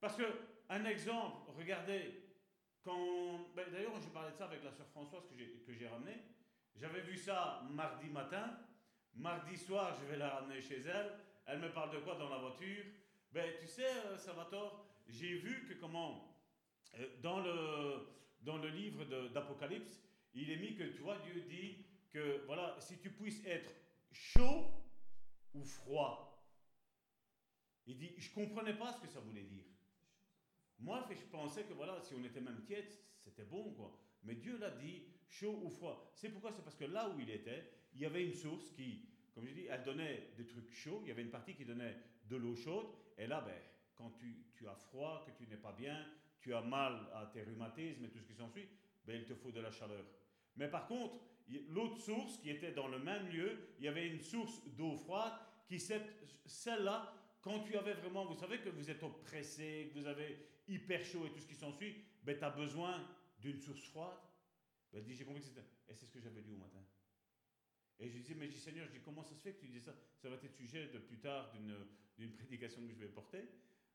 [0.00, 0.22] Parce que,
[0.70, 2.32] un exemple, regardez,
[2.82, 3.52] quand.
[3.54, 5.24] Ben, d'ailleurs, je parlais de ça avec la sœur Françoise
[5.66, 6.16] que j'ai ramenée.
[6.76, 8.58] J'avais vu ça mardi matin.
[9.12, 11.12] Mardi soir, je vais la ramener chez elle.
[11.44, 12.86] Elle me parle de quoi dans la voiture?
[13.32, 16.29] Ben, tu sais, euh, Salvatore, j'ai vu que comment,
[17.22, 18.06] dans, le,
[18.42, 20.02] dans le livre d'Apocalypse,
[20.34, 23.72] il est mis que, tu vois, Dieu dit que, voilà, si tu puisses être
[24.12, 24.66] chaud
[25.54, 26.26] ou froid.
[27.86, 29.64] Il dit, je comprenais pas ce que ça voulait dire.
[30.78, 33.98] Moi, je pensais que, voilà, si on était même tiède, c'était bon, quoi.
[34.22, 36.12] Mais Dieu l'a dit, chaud ou froid.
[36.14, 39.08] C'est pourquoi C'est parce que là où il était, il y avait une source qui,
[39.34, 41.00] comme je dis, elle donnait des trucs chauds.
[41.02, 42.86] Il y avait une partie qui donnait de l'eau chaude.
[43.18, 43.60] Et là, ben,
[43.94, 46.06] quand tu, tu as froid, que tu n'es pas bien,
[46.40, 48.68] tu as mal à tes rhumatismes et tout ce qui s'ensuit,
[49.04, 50.04] ben, il te faut de la chaleur.
[50.56, 51.16] Mais par contre,
[51.68, 55.34] l'autre source qui était dans le même lieu, il y avait une source d'eau froide
[55.66, 60.38] qui, celle-là, quand tu avais vraiment, vous savez que vous êtes oppressé, que vous avez
[60.68, 63.06] hyper chaud et tout ce qui s'ensuit, ben, tu as besoin
[63.38, 64.18] d'une source froide.
[64.92, 65.66] Ben, j'ai compris que c'était.
[65.88, 66.84] Et c'est ce que j'avais dit au matin.
[67.98, 69.68] Et je disais, mais je dis, Seigneur, je dis, comment ça se fait que tu
[69.68, 69.94] dis ça?
[70.16, 73.48] Ça va être sujet de plus tard d'une prédication que je vais porter.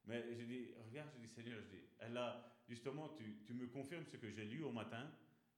[0.08, 3.68] Mais je dis, regarde, je dis, Seigneur, je dis, elle a, justement, tu, tu me
[3.68, 5.10] confirmes ce que j'ai lu au matin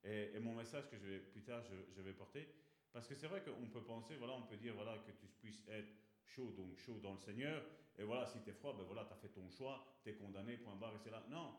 [0.04, 2.48] et, mon message que je vais, plus tard je, je vais porter.
[2.94, 5.68] Parce que c'est vrai qu'on peut penser, voilà, on peut dire, voilà, que tu puisses
[5.68, 5.94] être
[6.26, 7.64] chaud, donc chaud dans le Seigneur.
[7.98, 10.14] Et voilà, si tu es froid, ben voilà, tu as fait ton choix, tu es
[10.16, 11.24] condamné, point barre, et c'est là.
[11.30, 11.56] Non,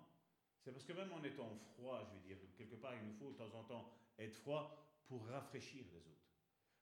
[0.61, 3.33] c'est parce que même en étant froid, je veux dire, quelque part, il nous faut
[3.33, 6.29] de temps en temps être froid pour rafraîchir les autres.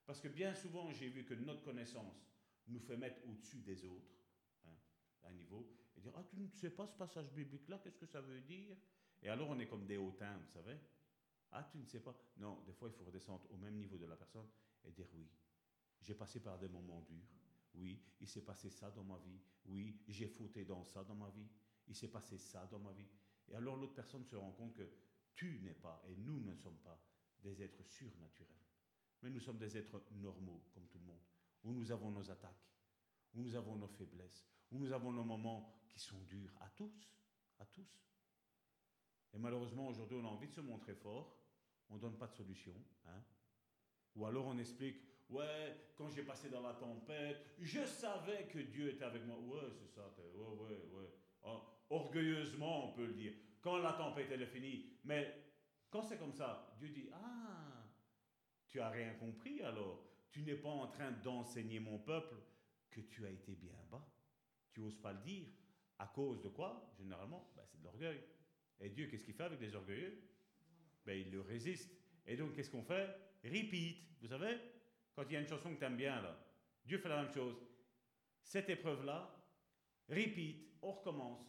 [0.05, 2.31] Parce que bien souvent, j'ai vu que notre connaissance
[2.69, 4.13] nous fait mettre au-dessus des autres,
[4.67, 4.75] hein,
[5.25, 8.07] à un niveau, et dire Ah, tu ne sais pas ce passage biblique-là, qu'est-ce que
[8.07, 8.77] ça veut dire?
[9.23, 10.79] Et alors, on est comme des hautains, vous savez
[11.53, 14.07] Ah, tu ne sais pas Non, des fois, il faut redescendre au même niveau de
[14.07, 14.49] la personne
[14.85, 15.29] et dire Oui,
[16.01, 17.27] j'ai passé par des moments durs.
[17.75, 19.41] Oui, il s'est passé ça dans ma vie.
[19.67, 21.49] Oui, j'ai fauté dans ça dans ma vie.
[21.89, 23.09] Il s'est passé ça dans ma vie.
[23.49, 24.89] Et alors l'autre personne se rend compte que
[25.35, 26.99] tu n'es pas, et nous ne sommes pas,
[27.43, 28.57] des êtres surnaturels.
[29.23, 31.23] Mais nous sommes des êtres normaux, comme tout le monde,
[31.65, 32.67] où nous avons nos attaques,
[33.37, 37.13] où nous avons nos faiblesses, où nous avons nos moments qui sont durs à tous,
[37.59, 38.03] à tous.
[39.35, 41.39] Et malheureusement, aujourd'hui, on a envie de se montrer fort,
[41.91, 42.75] on ne donne pas de solution.
[43.07, 43.23] Hein.
[44.15, 44.97] Ou alors on explique,
[45.29, 49.39] ouais, quand j'ai passé dans la tempête, je savais que Dieu était avec moi.
[49.39, 51.11] Ouais, c'est ça, ouais, ouais, ouais.
[51.43, 51.61] Oh,
[51.91, 53.35] orgueilleusement, on peut le dire.
[53.61, 54.87] Quand la tempête, elle est finie.
[55.05, 55.53] Mais
[55.91, 57.85] quand c'est comme ça, Dieu dit, ah,
[58.69, 60.03] tu as rien compris alors.
[60.31, 62.37] Tu n'es pas en train d'enseigner mon peuple
[62.97, 64.07] que tu as été bien bas.
[64.73, 65.47] Tu n'oses pas le dire.
[65.99, 66.93] À cause de quoi?
[66.99, 68.21] Généralement, ben, c'est de l'orgueil.
[68.81, 70.19] Et Dieu, qu'est-ce qu'il fait avec les orgueilleux?
[71.05, 71.91] Ben, Il le résiste.
[72.27, 73.09] Et donc, qu'est-ce qu'on fait?
[73.45, 73.99] Repeat.
[74.21, 74.59] Vous savez
[75.15, 76.39] Quand il y a une chanson que tu aimes bien, là,
[76.85, 77.57] Dieu fait la même chose.
[78.43, 79.35] Cette épreuve-là,
[80.09, 81.47] repeat, on recommence.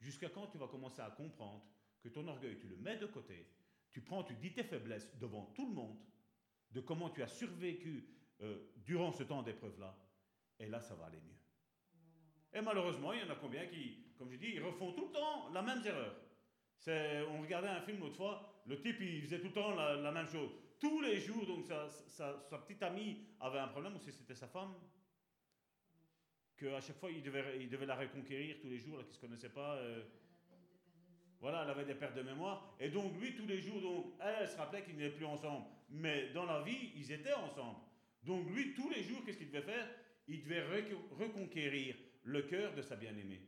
[0.00, 1.64] Jusqu'à quand tu vas commencer à comprendre
[2.00, 3.48] que ton orgueil, tu le mets de côté,
[3.90, 5.98] tu prends, tu dis tes faiblesses devant tout le monde,
[6.70, 8.08] de comment tu as survécu
[8.40, 9.96] euh, durant ce temps d'épreuve-là,
[10.58, 11.38] et là, ça va aller mieux.
[12.52, 15.12] Et malheureusement, il y en a combien qui, comme je dis, ils refont tout le
[15.12, 16.14] temps la même erreur.
[17.30, 20.26] On regardait un film l'autre fois, le type, il faisait tout le temps la, même
[20.26, 20.50] chose.
[20.78, 24.74] Tous les jours, donc sa, petite amie avait un problème, ou si c'était sa femme,
[26.56, 29.14] qu'à chaque fois, il devait, il devait la reconquérir tous les jours, là, qui ne
[29.14, 29.74] se connaissait pas.
[29.76, 30.02] Euh.
[31.40, 32.74] voilà, elle avait des pertes de mémoire.
[32.80, 35.66] Et donc, lui, tous les jours, donc, elle, se rappelait qu'ils n'étaient plus ensemble.
[35.90, 37.78] Mais dans la vie, ils étaient ensemble.
[38.22, 39.88] Donc, lui, tous les jours, qu'est-ce qu'il devait faire?
[40.28, 40.62] Il devait
[41.18, 43.42] reconquérir le cœur de sa bien-aimée.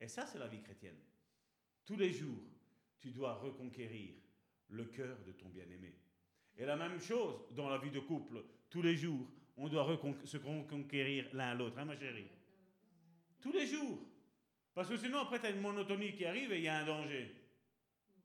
[0.00, 0.98] Et ça, c'est la vie chrétienne.
[1.84, 2.42] Tous les jours,
[2.98, 4.14] tu dois reconquérir
[4.68, 5.94] le cœur de ton bien-aimé.
[6.56, 8.44] Et la même chose dans la vie de couple.
[8.68, 9.86] Tous les jours, on doit
[10.24, 12.28] se reconquérir l'un l'autre, hein, ma chérie?
[13.40, 14.00] Tous les jours.
[14.74, 16.86] Parce que sinon, après, tu as une monotonie qui arrive et il y a un
[16.86, 17.32] danger.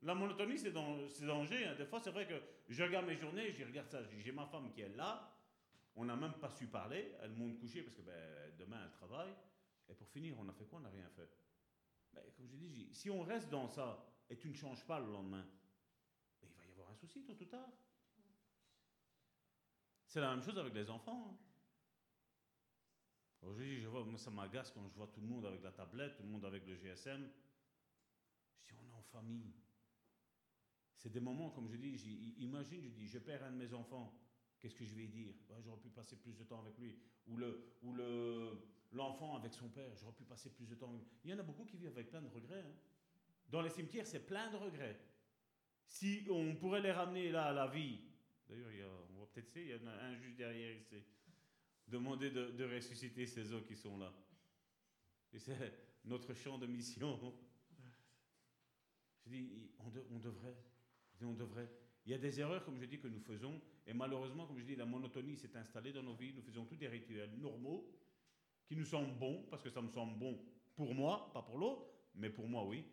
[0.01, 1.65] La monotonie, c'est danger.
[1.65, 1.75] Hein.
[1.75, 4.71] Des fois, c'est vrai que je regarde mes journées, je regarde ça, j'ai ma femme
[4.73, 5.29] qui est là,
[5.95, 9.33] on n'a même pas su parler, elle monte coucher parce que ben, demain, elle travaille.
[9.89, 10.79] Et pour finir, on a fait quoi?
[10.79, 11.29] On n'a rien fait.
[12.13, 15.11] Mais comme je dis, si on reste dans ça et tu ne changes pas le
[15.11, 15.45] lendemain,
[16.41, 17.69] ben, il va y avoir un souci tôt ou tard.
[20.07, 21.27] C'est la même chose avec les enfants.
[21.29, 21.37] Hein.
[23.41, 26.17] Aujourd'hui, je vois, moi, ça m'agace quand je vois tout le monde avec la tablette,
[26.17, 27.29] tout le monde avec le GSM.
[28.65, 29.53] Je dis, on est en famille.
[30.97, 34.13] C'est des moments, comme je dis, imagine, je dis, je perds un de mes enfants.
[34.59, 35.33] Qu'est-ce que je vais dire?
[35.47, 36.97] Bah, J'aurais pu passer plus de temps avec lui.
[37.27, 38.51] Ou le, ou le,
[38.91, 41.17] l'enfant avec son père, j'aurais pu passer plus de temps avec lui.
[41.23, 42.61] Il y en a beaucoup qui vivent avec plein de regrets.
[42.61, 42.75] Hein.
[43.49, 44.99] Dans les cimetières, c'est plein de regrets.
[45.85, 47.99] Si on pourrait les ramener là à la vie,
[48.47, 51.03] d'ailleurs, on va peut-être essayer, il y en a un juste derrière ici,
[51.87, 54.13] demander de, de ressusciter ces eaux qui sont là.
[55.33, 55.73] Et c'est
[56.05, 57.33] notre champ de mission.
[59.25, 60.57] Je dis, on, on devrait,
[61.21, 61.69] on devrait.
[62.09, 64.65] Il y a des erreurs, comme je dis, que nous faisons, et malheureusement, comme je
[64.65, 66.33] dis, la monotonie s'est installée dans nos vies.
[66.33, 67.87] Nous faisons tous des rituels normaux,
[68.65, 70.43] qui nous semblent bons, parce que ça me semble bon
[70.75, 72.83] pour moi, pas pour l'autre, mais pour moi, oui.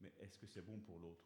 [0.00, 1.22] Mais est-ce que c'est bon pour l'autre?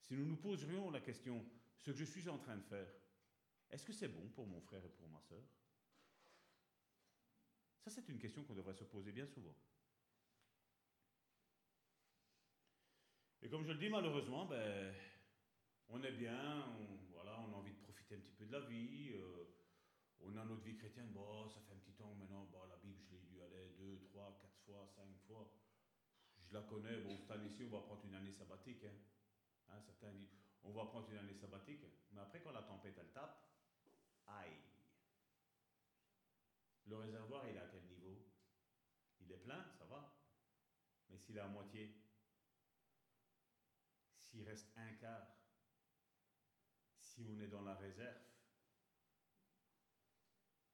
[0.00, 1.44] Si nous nous poserions la question,
[1.76, 2.88] ce que je suis en train de faire,
[3.68, 5.44] est-ce que c'est bon pour mon frère et pour ma soeur
[7.76, 9.54] Ça, c'est une question qu'on devrait se poser bien souvent.
[13.42, 14.94] Et comme je le dis, malheureusement, ben,
[15.88, 18.60] on est bien, on, voilà, on a envie de profiter un petit peu de la
[18.60, 19.10] vie.
[19.12, 19.44] Euh,
[20.20, 23.00] on a notre vie chrétienne, bon, ça fait un petit temps maintenant, bon, la Bible,
[23.02, 25.52] je l'ai lu, aller deux, trois, quatre fois, cinq fois.
[26.42, 28.84] Je la connais, bon, cette année-ci, on va prendre une année sabbatique.
[28.84, 28.96] Hein.
[29.68, 33.12] Hein, certains disent, on va prendre une année sabbatique, mais après, quand la tempête, elle
[33.12, 33.46] tape,
[34.26, 34.58] aïe.
[36.86, 38.32] Le réservoir, il est à quel niveau?
[39.20, 40.12] Il est plein, ça va.
[41.08, 41.94] Mais s'il est à moitié,
[44.20, 45.35] s'il reste un quart,
[47.16, 48.20] si on est dans la réserve,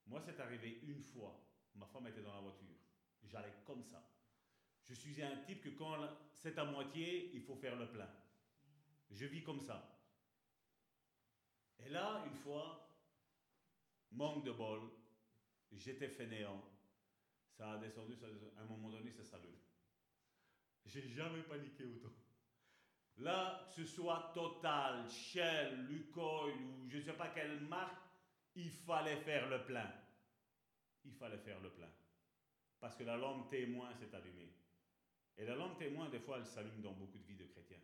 [0.07, 1.41] moi, c'est arrivé une fois.
[1.77, 2.77] Ma femme était dans la voiture.
[3.23, 4.05] J'allais comme ça.
[4.85, 5.97] Je suis un type que quand
[6.33, 8.11] c'est à moitié, il faut faire le plein.
[9.11, 10.01] Je vis comme ça.
[11.79, 12.89] Et là, une fois,
[14.11, 14.81] manque de bol,
[15.71, 16.63] j'étais fainéant.
[17.57, 18.17] Ça a descendu,
[18.57, 19.59] à un moment donné, ça s'allume.
[20.85, 22.22] J'ai jamais paniqué autant.
[23.19, 28.03] Là, que ce soit Total, Shell, Lukoil ou je ne sais pas quelle marque,
[28.55, 29.91] il fallait faire le plein.
[31.05, 31.91] Il fallait faire le plein.
[32.81, 34.53] Parce que la lampe témoin s'est allumée.
[35.37, 37.81] Et la lampe témoin, des fois, elle s'allume dans beaucoup de vies de chrétiens.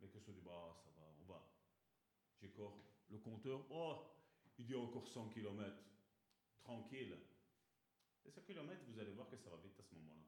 [0.00, 1.42] Mais que ce dit, bah, ça va, on va.
[2.40, 4.02] J'ai encore le compteur, oh,
[4.58, 5.76] il dit encore 100 km.
[6.62, 7.16] Tranquille.
[8.24, 10.24] Et 100 km, vous allez voir que ça va vite à ce moment-là.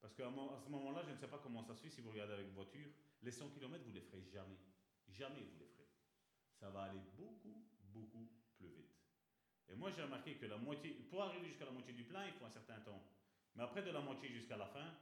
[0.00, 0.30] Parce qu'à
[0.64, 2.88] ce moment-là, je ne sais pas comment ça se fait si vous regardez avec voiture.
[3.26, 4.54] Les 100 km, vous les ferez jamais.
[5.08, 5.90] Jamais vous les ferez.
[6.54, 8.94] Ça va aller beaucoup, beaucoup plus vite.
[9.68, 12.34] Et moi, j'ai remarqué que la moitié, pour arriver jusqu'à la moitié du plein, il
[12.34, 13.02] faut un certain temps.
[13.56, 14.94] Mais après, de la moitié jusqu'à la fin,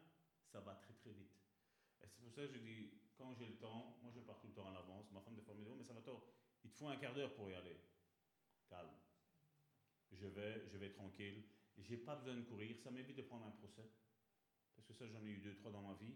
[0.47, 1.37] ça va très très vite.
[2.01, 4.47] Et c'est pour ça que je dis, quand j'ai le temps, moi je pars tout
[4.47, 5.13] le temps à l'avance.
[5.13, 6.27] Ma femme de forme mais ça va tort.
[6.65, 7.77] Il te faut un quart d'heure pour y aller.
[8.71, 8.89] Calme.
[10.13, 11.43] Je vais, je vais tranquille.
[11.77, 12.75] J'ai pas besoin de courir.
[12.79, 13.91] Ça m'évite de prendre un procès.
[14.75, 16.15] Parce que ça, j'en ai eu deux, trois dans ma vie.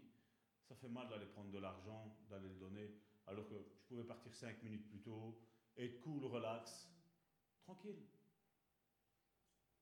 [0.69, 2.93] Ça fait mal d'aller prendre de l'argent, d'aller le donner,
[3.25, 5.41] alors que je pouvais partir cinq minutes plus tôt,
[5.75, 6.87] être cool, relax,
[7.63, 8.05] tranquille.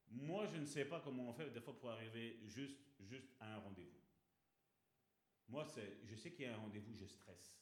[0.09, 3.55] Moi, je ne sais pas comment on fait des fois pour arriver juste, juste à
[3.55, 3.99] un rendez-vous.
[5.49, 5.65] Moi,
[6.05, 7.53] je sais qu'il y a un rendez-vous, je stresse.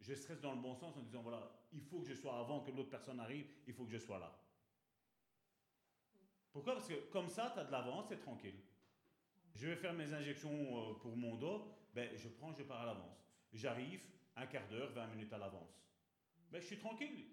[0.00, 2.60] Je stresse dans le bon sens en disant, voilà, il faut que je sois avant
[2.60, 4.34] que l'autre personne arrive, il faut que je sois là.
[6.52, 6.72] Pourquoi?
[6.72, 8.58] Parce que comme ça, tu as de l'avance, c'est tranquille.
[9.54, 12.86] Je vais faire mes injections euh, pour mon dos, ben, je prends, je pars à
[12.86, 13.26] l'avance.
[13.54, 14.02] J'arrive
[14.36, 15.82] un quart d'heure, 20 minutes à l'avance.
[16.50, 17.24] Ben, je suis tranquille,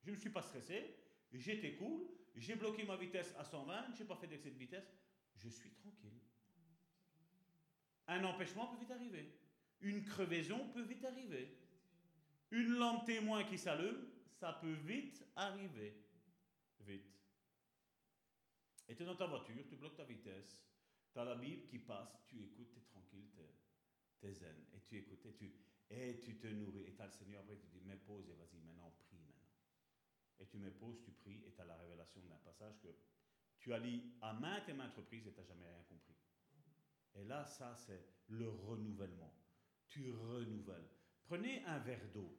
[0.00, 0.94] je ne suis pas stressé,
[1.32, 4.94] j'étais cool, j'ai bloqué ma vitesse à 120, je n'ai pas fait d'excès de vitesse,
[5.34, 6.20] je suis tranquille.
[8.06, 9.28] Un empêchement peut vite arriver.
[9.80, 11.58] Une crevaison peut vite arriver.
[12.52, 16.00] Une lampe témoin qui s'allume, ça peut vite arriver.
[16.78, 17.12] Vite.
[18.88, 20.64] Et tu es dans ta voiture, tu bloques ta vitesse,
[21.12, 22.91] tu as la Bible qui passe, tu écoutes, tu es tranquille,
[24.22, 25.52] tu es, zen, et tu écoutes, et tu,
[25.90, 26.84] et tu te nourris.
[26.84, 29.50] Et tu as le Seigneur après, tu dis, mais pause et vas-y, maintenant, prie maintenant.
[30.38, 32.88] Et tu mets pause, tu pries, et tu as la révélation d'un passage que
[33.58, 36.16] tu as lu à maintes et maintes reprises et tu n'as jamais rien compris.
[37.14, 39.32] Et là, ça, c'est le renouvellement.
[39.86, 40.88] Tu renouvelles.
[41.24, 42.36] Prenez un verre d'eau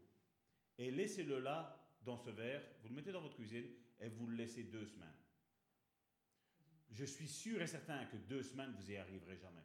[0.77, 3.68] et laissez-le là, dans ce verre, vous le mettez dans votre cuisine
[3.99, 5.15] et vous le laissez deux semaines.
[6.89, 9.64] Je suis sûr et certain que deux semaines, vous n'y arriverez jamais.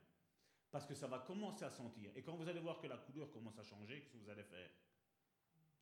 [0.70, 2.10] Parce que ça va commencer à sentir.
[2.14, 4.44] Et quand vous allez voir que la couleur commence à changer, qu'est-ce que vous allez
[4.44, 4.70] faire?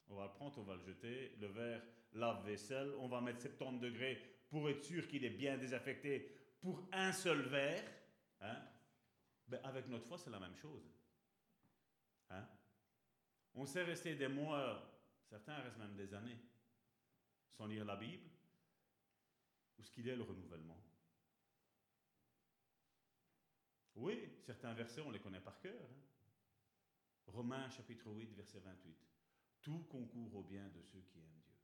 [0.09, 1.35] On va le prendre, on va le jeter.
[1.41, 1.83] Le verre
[2.13, 6.31] lave-vaisselle, on va mettre 70 degrés pour être sûr qu'il est bien désaffecté
[6.61, 7.85] pour un seul verre.
[8.41, 8.63] Hein?
[9.49, 10.89] Ben, avec notre foi, c'est la même chose.
[12.31, 12.47] Hein?
[13.55, 14.83] On sait rester des mois,
[15.25, 16.39] certains restent même des années,
[17.51, 18.29] sans lire la Bible.
[19.79, 20.86] Où ce qu'il est le renouvellement
[23.97, 25.75] Oui, certains versets, on les connaît par cœur.
[25.75, 26.07] Hein.
[27.27, 28.97] Romains chapitre 8, verset 28.
[29.63, 31.55] Tout concourt au bien de ceux qui aiment Dieu.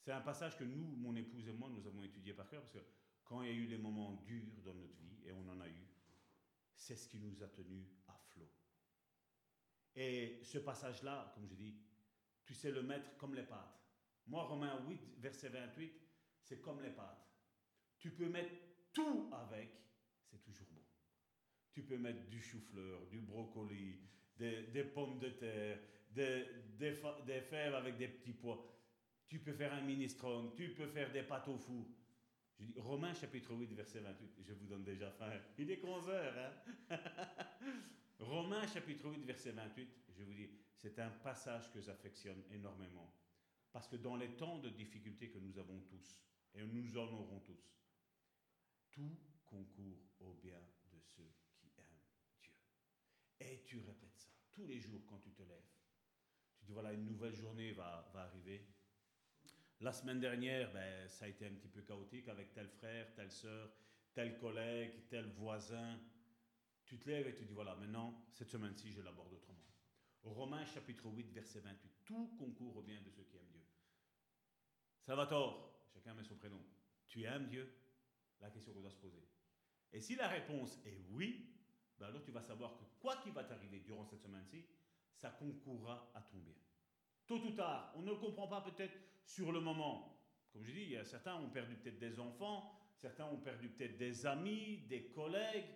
[0.00, 2.74] C'est un passage que nous, mon épouse et moi, nous avons étudié par cœur parce
[2.74, 2.84] que
[3.24, 5.68] quand il y a eu les moments durs dans notre vie, et on en a
[5.68, 5.86] eu,
[6.74, 8.50] c'est ce qui nous a tenus à flot.
[9.94, 11.74] Et ce passage-là, comme je dis,
[12.44, 13.80] tu sais le mettre comme les pâtes.
[14.26, 15.92] Moi, Romains 8, verset 28,
[16.42, 17.26] c'est comme les pâtes.
[17.98, 18.52] Tu peux mettre
[18.92, 19.70] tout avec,
[20.26, 20.63] c'est toujours.
[21.74, 23.98] Tu peux mettre du chou-fleur, du brocoli,
[24.38, 25.78] des, pommes de terre,
[26.10, 28.64] des, fèves avec des petits pois.
[29.26, 31.86] Tu peux faire un minestrone, tu peux faire des pâtes au four.
[32.58, 34.36] Je dis, Romains chapitre 8, verset 28.
[34.40, 35.32] Je vous donne déjà faim.
[35.58, 36.54] Il est 11 heures.
[36.90, 36.96] Hein?
[38.20, 39.88] Romains chapitre 8, verset 28.
[40.16, 43.12] Je vous dis, c'est un passage que j'affectionne énormément.
[43.72, 46.22] Parce que dans les temps de difficulté que nous avons tous,
[46.54, 47.74] et nous en aurons tous,
[48.92, 50.60] tout concourt au bien
[50.92, 52.00] de ceux qui aiment
[52.40, 52.52] Dieu.
[53.40, 55.70] Et tu répètes ça tous les jours quand tu te lèves.
[56.58, 58.66] Tu dis, voilà, une nouvelle journée va, va arriver.
[59.80, 63.30] La semaine dernière, ben, ça a été un petit peu chaotique avec tel frère, telle
[63.30, 63.70] sœur,
[64.14, 65.98] tel collègue, tel voisin.
[66.84, 69.64] Tu te lèves et tu dis, voilà, maintenant, cette semaine-ci, je l'aborde autrement.
[70.22, 71.92] Romains chapitre 8, verset 28.
[72.04, 73.64] Tout concourt au bien de ceux qui aiment Dieu.
[75.02, 76.64] Salvatore, chacun met son prénom.
[77.06, 77.70] Tu aimes Dieu?
[78.40, 79.22] La question qu'on doit se poser.
[79.92, 81.53] Et si la réponse est oui,
[81.98, 84.64] ben alors tu vas savoir que quoi qu'il va t'arriver durant cette semaine-ci,
[85.14, 86.54] ça concourra à ton bien.
[87.26, 90.20] Tôt ou tard, on ne le comprend pas peut-être sur le moment.
[90.52, 94.78] Comme je dis, certains ont perdu peut-être des enfants, certains ont perdu peut-être des amis,
[94.88, 95.66] des collègues.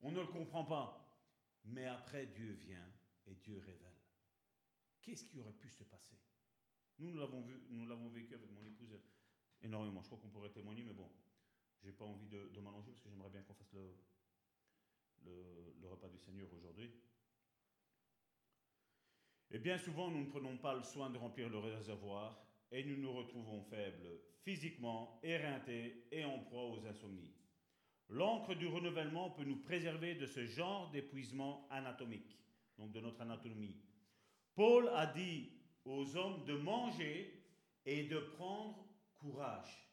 [0.00, 1.04] On ne le comprend pas.
[1.64, 2.90] Mais après, Dieu vient
[3.26, 3.94] et Dieu révèle.
[5.02, 6.16] Qu'est-ce qui aurait pu se passer?
[6.98, 8.98] Nous, nous l'avons vu, nous l'avons vécu avec mon épouse
[9.62, 10.02] énormément.
[10.02, 11.10] Je crois qu'on pourrait témoigner, mais bon,
[11.82, 13.94] j'ai pas envie de, de m'allonger parce que j'aimerais bien qu'on fasse le,
[15.24, 16.90] le, repas du Seigneur aujourd'hui.
[19.50, 22.96] Et bien souvent, nous ne prenons pas le soin de remplir le réservoir et nous
[22.96, 27.34] nous retrouvons faibles physiquement, éreintés et en proie aux insomnies.
[28.10, 32.38] L'encre du renouvellement peut nous préserver de ce genre d'épuisement anatomique,
[32.78, 33.76] donc de notre anatomie.
[34.54, 35.50] Paul a dit
[35.84, 37.44] aux hommes de manger
[37.84, 38.86] et de prendre
[39.18, 39.88] courage.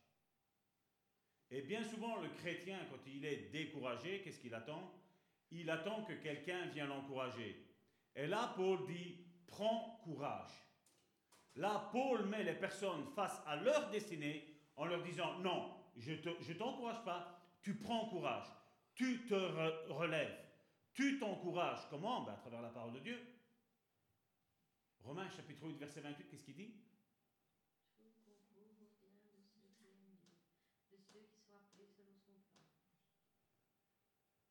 [1.51, 4.91] Et bien souvent, le chrétien, quand il est découragé, qu'est-ce qu'il attend?
[5.51, 7.65] Il attend que quelqu'un vienne l'encourager.
[8.15, 10.51] Et là, Paul dit, prends courage.
[11.55, 14.45] Là, Paul met les personnes face à leur destinée
[14.75, 18.47] en leur disant, non, je ne t'encourage pas, tu prends courage,
[18.93, 20.37] tu te re relèves,
[20.93, 21.87] tu t'encourages.
[21.89, 22.23] Comment?
[22.23, 23.19] Ben, À travers la parole de Dieu.
[24.99, 26.73] Romains chapitre 8, verset 28, qu'est-ce qu'il dit?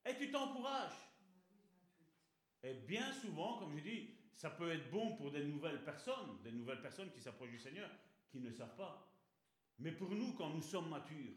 [0.07, 0.93] Et tu t'encourages.
[2.63, 6.53] Et bien souvent, comme je dis, ça peut être bon pour des nouvelles personnes, des
[6.53, 7.91] nouvelles personnes qui s'approchent du Seigneur,
[8.31, 9.11] qui ne savent pas.
[9.79, 11.35] Mais pour nous, quand nous sommes matures,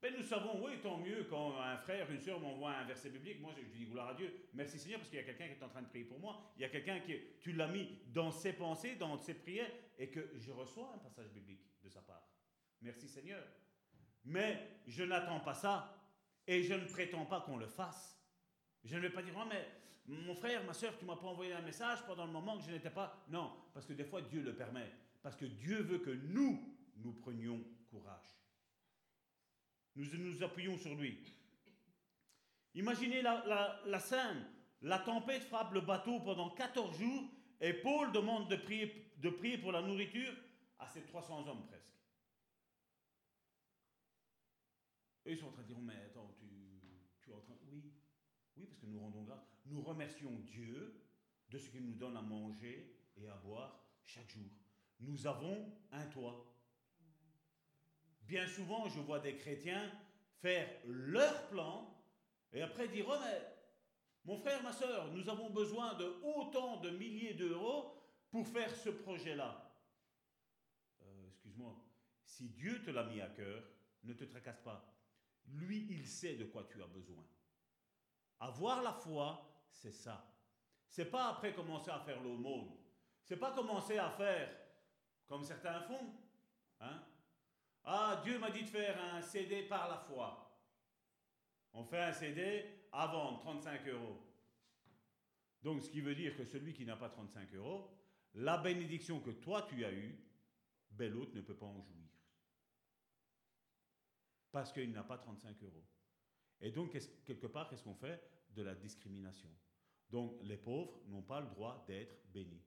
[0.00, 3.40] ben nous savons, oui, tant mieux quand un frère, une soeur m'envoie un verset biblique.
[3.40, 4.48] Moi, je dis gloire à Dieu.
[4.52, 6.52] Merci Seigneur, parce qu'il y a quelqu'un qui est en train de prier pour moi.
[6.56, 10.10] Il y a quelqu'un qui, tu l'as mis dans ses pensées, dans ses prières, et
[10.10, 12.28] que je reçois un passage biblique de sa part.
[12.82, 13.42] Merci Seigneur.
[14.26, 15.94] Mais je n'attends pas ça,
[16.46, 18.18] et je ne prétends pas qu'on le fasse.
[18.84, 19.66] Je ne vais pas dire, oh, mais
[20.06, 22.70] mon frère, ma soeur, tu m'as pas envoyé un message pendant le moment que je
[22.70, 23.24] n'étais pas.
[23.28, 24.90] Non, parce que des fois Dieu le permet.
[25.22, 28.36] Parce que Dieu veut que nous, nous prenions courage.
[29.96, 31.18] Nous nous appuyons sur lui.
[32.74, 34.44] Imaginez la, scène.
[34.82, 37.30] La tempête frappe le bateau pendant 14 jours
[37.60, 40.34] et Paul demande de prier, de prier pour la nourriture
[40.78, 41.84] à ces 300 hommes presque.
[45.24, 46.44] Et ils sont en train de dire, mais attends, tu,
[47.22, 47.54] tu es en train...
[47.70, 47.82] Oui,
[48.56, 49.46] oui, parce nous rendons grâce.
[49.66, 51.00] Nous remercions Dieu
[51.48, 54.50] de ce qu'il nous donne à manger et à boire chaque jour.
[55.00, 56.50] Nous avons un toit.
[58.22, 59.90] Bien souvent, je vois des chrétiens
[60.40, 61.90] faire leur plan
[62.52, 63.54] et après dire, oh mais
[64.24, 67.94] mon frère, ma soeur, nous avons besoin de autant de milliers d'euros
[68.30, 69.70] pour faire ce projet-là.
[71.02, 71.76] Euh, Excuse-moi,
[72.24, 73.62] si Dieu te l'a mis à cœur,
[74.02, 74.98] ne te tracasse pas.
[75.46, 77.22] Lui, il sait de quoi tu as besoin.
[78.44, 80.30] Avoir la foi, c'est ça.
[80.86, 82.76] C'est pas après commencer à faire l'aumône.
[83.22, 84.50] C'est pas commencer à faire
[85.26, 86.12] comme certains font.
[86.80, 87.02] Hein?
[87.84, 90.60] Ah, Dieu m'a dit de faire un CD par la foi.
[91.72, 94.20] On fait un CD à vendre 35 euros.
[95.62, 97.90] Donc, ce qui veut dire que celui qui n'a pas 35 euros,
[98.34, 100.22] la bénédiction que toi tu as eue,
[100.90, 102.10] ben l'autre ne peut pas en jouir.
[104.52, 105.84] Parce qu'il n'a pas 35 euros.
[106.60, 108.20] Et donc, quelque part, qu'est-ce qu'on fait
[108.50, 109.48] De la discrimination?
[110.10, 112.62] Donc, les pauvres n'ont pas le droit d'être bénis.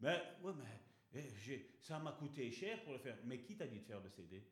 [0.00, 0.80] Mais, ouais, mais
[1.14, 3.18] eh, ça m'a coûté cher pour le faire.
[3.24, 4.44] Mais qui t'a dit de faire le CD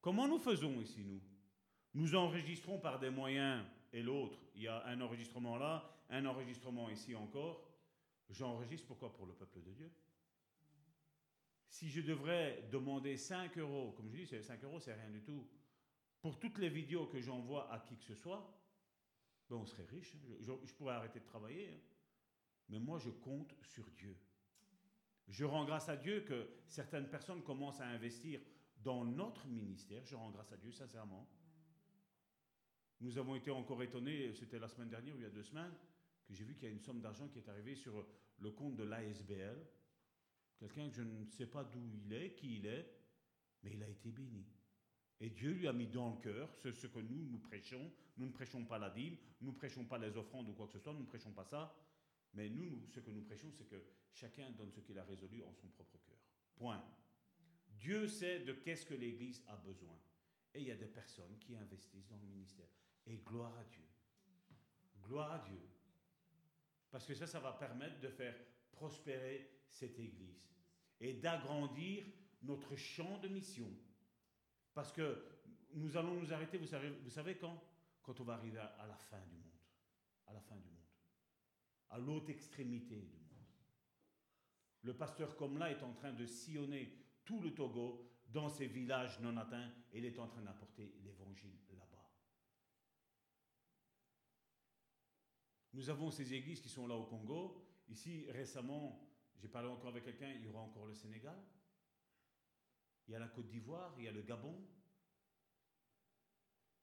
[0.00, 1.22] Comment nous faisons ici, nous?
[1.94, 4.38] Nous enregistrons par des moyens et l'autre.
[4.54, 7.70] Il y a un enregistrement là, un enregistrement ici encore.
[8.28, 9.14] J'enregistre pourquoi?
[9.14, 9.90] Pour le peuple de Dieu.
[11.68, 15.48] Si je devrais demander 5 euros, comme je dis, 5 euros, c'est rien du tout
[16.24, 18.50] pour toutes les vidéos que j'envoie à qui que ce soit,
[19.50, 20.16] ben on serait riche.
[20.40, 21.84] Je, je, pourrais arrêter de travailler.
[22.70, 24.16] Mais moi, je compte sur Dieu.
[25.28, 28.40] Je rends grâce à Dieu que certaines personnes commencent à investir
[28.78, 30.02] dans notre ministère.
[30.06, 31.28] Je rends grâce à Dieu, sincèrement.
[33.02, 35.74] Nous avons été encore étonnés, c'était la semaine dernière ou il y a deux semaines,
[36.26, 38.02] que j'ai vu qu'il y a une somme d'argent qui est arrivée sur
[38.38, 39.62] le compte de l'ASBL.
[40.56, 42.90] Quelqu'un que je ne sais pas d'où il est, qui il est,
[43.62, 44.46] mais il a été béni.
[45.20, 47.90] Et Dieu lui a mis dans le cœur ce, que nous, nous prêchons.
[48.16, 50.72] Nous ne prêchons pas la dîme, nous ne prêchons pas les offrandes ou quoi que
[50.72, 51.74] ce soit, nous ne prêchons pas ça.
[52.34, 53.82] Mais nous, ce que nous prêchons, c'est que
[54.12, 56.18] chacun donne ce qu'il a résolu en son propre cœur.
[56.56, 56.84] Point.
[57.78, 59.96] Dieu sait de qu'est-ce que l'Église a besoin.
[60.54, 62.68] Et il y a des personnes qui investissent dans le ministère.
[63.06, 63.84] Et gloire à Dieu.
[65.02, 65.60] Gloire à Dieu.
[66.90, 68.36] Parce que ça, ça va permettre de faire
[68.72, 70.48] prospérer cette Église
[71.00, 72.04] et d'agrandir
[72.42, 73.70] notre champ de mission.
[74.74, 75.24] Parce que
[75.74, 77.62] nous allons nous arrêter, vous savez, quand?
[78.02, 79.52] Quand on va arriver à la fin du monde.
[80.26, 80.74] À la fin du monde.
[81.90, 83.24] À l'autre extrémité du monde.
[84.82, 86.92] Le pasteur Comla est en train de sillonner
[87.24, 91.56] tout le Togo dans ses villages non atteints et il est en train d'apporter l'évangile
[91.70, 92.10] là-bas.
[95.72, 97.64] Nous avons ces églises qui sont là au Congo.
[97.88, 101.36] Ici, récemment, j'ai parlé encore avec quelqu'un, il y aura encore le Sénégal.
[103.06, 104.66] Il y a la Côte d'Ivoire, il y a le Gabon.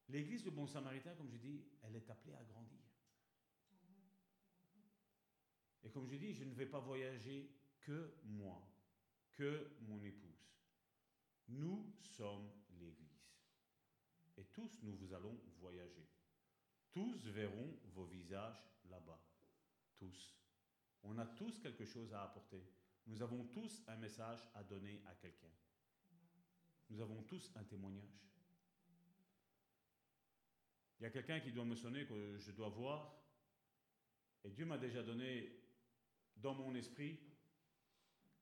[0.09, 2.79] L'église du Bon Samaritain, comme je dis, elle est appelée à grandir.
[5.83, 7.49] Et comme je dis, je ne vais pas voyager
[7.79, 8.61] que moi,
[9.31, 10.51] que mon épouse.
[11.47, 13.25] Nous sommes l'Église.
[14.37, 16.07] Et tous, nous vous allons voyager.
[16.91, 19.19] Tous verront vos visages là-bas.
[19.97, 20.35] Tous.
[21.03, 22.63] On a tous quelque chose à apporter.
[23.07, 25.51] Nous avons tous un message à donner à quelqu'un.
[26.91, 28.21] Nous avons tous un témoignage.
[30.99, 33.15] Il y a quelqu'un qui doit me sonner que je dois voir.
[34.43, 35.57] Et Dieu m'a déjà donné
[36.35, 37.17] dans mon esprit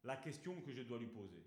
[0.03, 1.45] la question que je dois lui poser.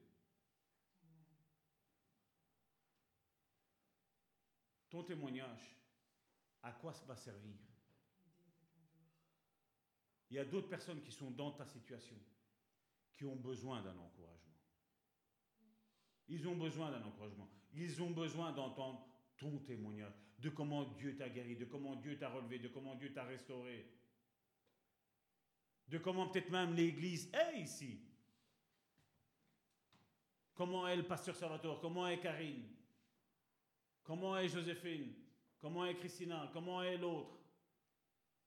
[4.89, 5.77] Ton témoignage,
[6.62, 7.57] à quoi ça va servir?
[10.31, 12.16] Il y a d'autres personnes qui sont dans ta situation,
[13.12, 14.52] qui ont besoin d'un encouragement.
[16.28, 17.49] Ils ont besoin d'un encouragement.
[17.74, 22.28] Ils ont besoin d'entendre ton témoignage, de comment Dieu t'a guéri, de comment Dieu t'a
[22.28, 23.86] relevé, de comment Dieu t'a restauré,
[25.89, 28.01] de comment peut-être même l'Église est ici.
[30.55, 32.65] Comment est le pasteur Salvatore, comment est Karine,
[34.03, 35.12] comment est Joséphine,
[35.59, 37.39] comment est Christina, comment est l'autre?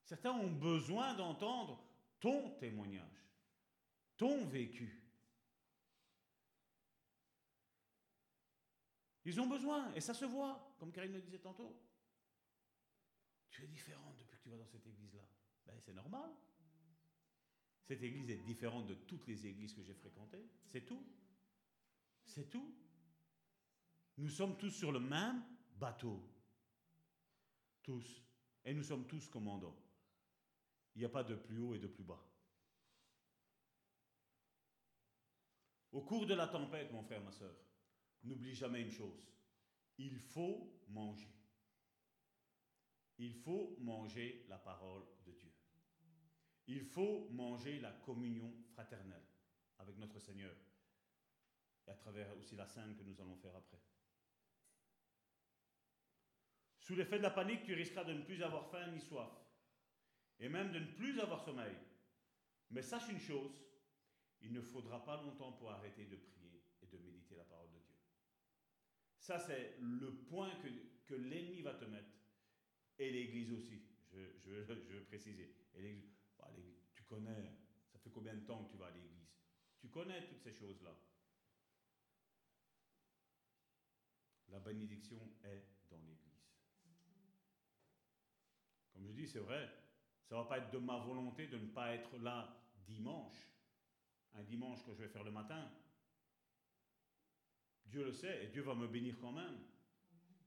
[0.03, 1.83] Certains ont besoin d'entendre
[2.19, 3.25] ton témoignage,
[4.17, 5.04] ton vécu.
[9.25, 11.75] Ils ont besoin, et ça se voit, comme Karine le disait tantôt.
[13.49, 15.27] Tu es différente depuis que tu vas dans cette église-là.
[15.65, 16.29] Ben, c'est normal.
[17.83, 20.47] Cette église est différente de toutes les églises que j'ai fréquentées.
[20.65, 21.03] C'est tout.
[22.25, 22.75] C'est tout.
[24.17, 25.43] Nous sommes tous sur le même
[25.75, 26.21] bateau.
[27.81, 28.23] Tous.
[28.63, 29.77] Et nous sommes tous commandants.
[30.95, 32.23] Il n'y a pas de plus haut et de plus bas.
[35.91, 37.55] Au cours de la tempête, mon frère, ma soeur,
[38.25, 39.25] n'oublie jamais une chose.
[39.97, 41.33] Il faut manger.
[43.17, 45.51] Il faut manger la parole de Dieu.
[46.67, 49.25] Il faut manger la communion fraternelle
[49.77, 50.55] avec notre Seigneur
[51.87, 53.79] et à travers aussi la scène que nous allons faire après.
[56.79, 59.31] Sous l'effet de la panique, tu risqueras de ne plus avoir faim ni soif
[60.39, 61.75] et même de ne plus avoir sommeil.
[62.71, 63.63] Mais sache une chose,
[64.41, 67.79] il ne faudra pas longtemps pour arrêter de prier et de méditer la parole de
[67.79, 67.95] Dieu.
[69.25, 70.67] Ça, c'est le point que,
[71.07, 72.11] que l'ennemi va te mettre.
[72.99, 73.81] Et l'Église aussi,
[74.13, 75.51] je, je, veux préciser.
[76.37, 76.51] Bah,
[76.93, 77.57] tu connais,
[77.91, 79.27] ça fait combien de temps que tu vas à l'Église?
[79.79, 80.95] Tu connais toutes ces choses-là.
[84.49, 86.45] La bénédiction est dans l'Église.
[88.93, 89.71] Comme je dis, c'est vrai,
[90.21, 93.51] ça ne va pas être de ma volonté de ne pas être là dimanche.
[94.35, 95.67] Un dimanche que je vais faire le matin,
[97.85, 99.57] Dieu le sait et Dieu va me bénir quand même.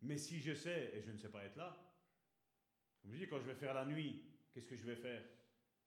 [0.02, 1.76] Mais si je sais et je ne sais pas être là,
[3.00, 5.22] comme je dis, quand je vais faire la nuit, qu'est-ce que je vais faire?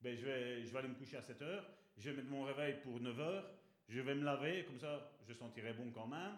[0.01, 2.43] Ben, je, vais, je vais aller me coucher à 7 heures, je vais mettre mon
[2.43, 3.53] réveil pour 9 heures,
[3.87, 6.37] je vais me laver, comme ça je sentirai bon quand même.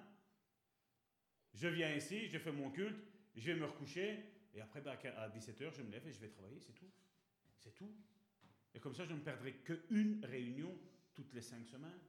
[1.54, 2.98] Je viens ici, je fais mon culte,
[3.36, 4.20] je vais me recoucher,
[4.54, 6.92] et après ben, à 17 heures, je me lève et je vais travailler, c'est tout.
[7.58, 7.96] C'est tout.
[8.74, 10.78] Et comme ça, je ne perdrai qu'une réunion
[11.14, 12.02] toutes les cinq semaines.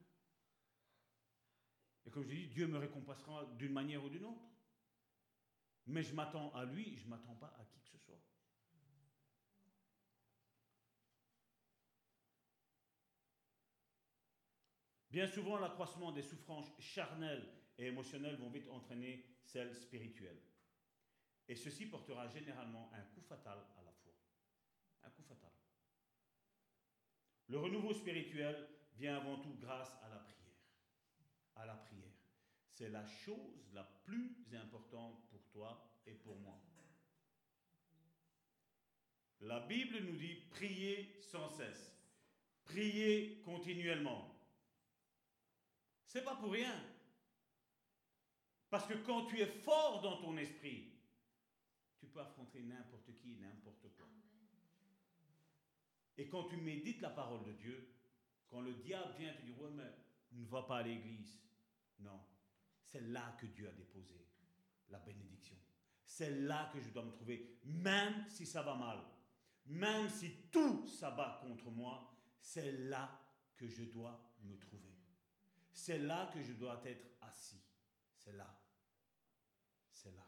[2.07, 4.45] Et comme je dis, Dieu me récompensera d'une manière ou d'une autre.
[5.87, 8.21] Mais je m'attends à lui, je ne m'attends pas à qui que ce soit.
[15.11, 17.49] Bien souvent, l'accroissement des souffrances charnelles
[17.79, 20.43] et émotionnelles vont vite entraîner celles spirituelles.
[21.47, 24.13] Et ceci portera généralement un coup fatal à la foi.
[25.05, 25.53] Un coup fatal.
[27.47, 30.44] Le renouveau spirituel vient avant tout grâce à la prière.
[31.57, 32.13] À la prière.
[32.73, 36.61] C'est la chose la plus importante pour toi et pour moi.
[39.41, 41.93] La Bible nous dit prier sans cesse.
[42.65, 44.35] Prier continuellement.
[46.07, 46.75] C'est pas pour rien.
[48.71, 50.93] Parce que quand tu es fort dans ton esprit,
[51.99, 54.09] tu peux affronter n'importe qui, n'importe quoi.
[56.17, 57.89] Et quand tu médites la parole de Dieu,
[58.49, 59.93] quand le diable vient te dire, ouais, mais
[60.35, 61.41] ne va pas à l'église.
[62.01, 62.21] Non,
[62.83, 64.27] c'est là que Dieu a déposé
[64.89, 65.57] la bénédiction.
[66.05, 68.99] C'est là que je dois me trouver, même si ça va mal,
[69.67, 73.21] même si tout s'abat contre moi, c'est là
[73.57, 74.95] que je dois me trouver.
[75.73, 77.63] C'est là que je dois être assis.
[78.17, 78.61] C'est là.
[79.91, 80.27] C'est là.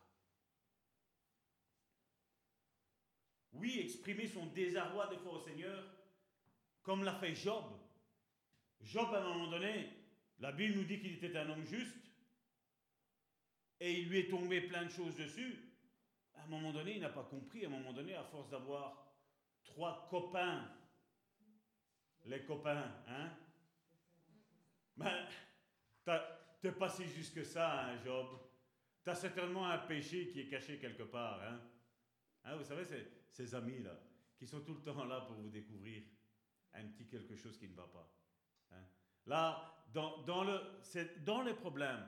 [3.53, 5.85] Oui, exprimer son désarroi de foi au Seigneur,
[6.83, 7.65] comme l'a fait Job.
[8.81, 9.96] Job, à un moment donné,
[10.39, 11.97] la Bible nous dit qu'il était un homme juste,
[13.81, 15.59] et il lui est tombé plein de choses dessus.
[16.35, 17.65] À un moment donné, il n'a pas compris.
[17.65, 19.15] À un moment donné, à force d'avoir
[19.65, 20.71] trois copains,
[22.25, 23.31] les copains, hein
[24.97, 25.27] Ben,
[26.61, 28.27] t'es pas si juste que ça, hein, Job.
[29.05, 31.61] T'as certainement un péché qui est caché quelque part, hein,
[32.45, 32.85] hein Vous savez,
[33.31, 33.97] ces amis-là,
[34.39, 36.03] qui sont tout le temps là pour vous découvrir
[36.73, 38.11] un petit quelque chose qui ne va pas.
[38.73, 38.85] Hein.
[39.27, 42.07] Là, dans, le, c'est dans les problèmes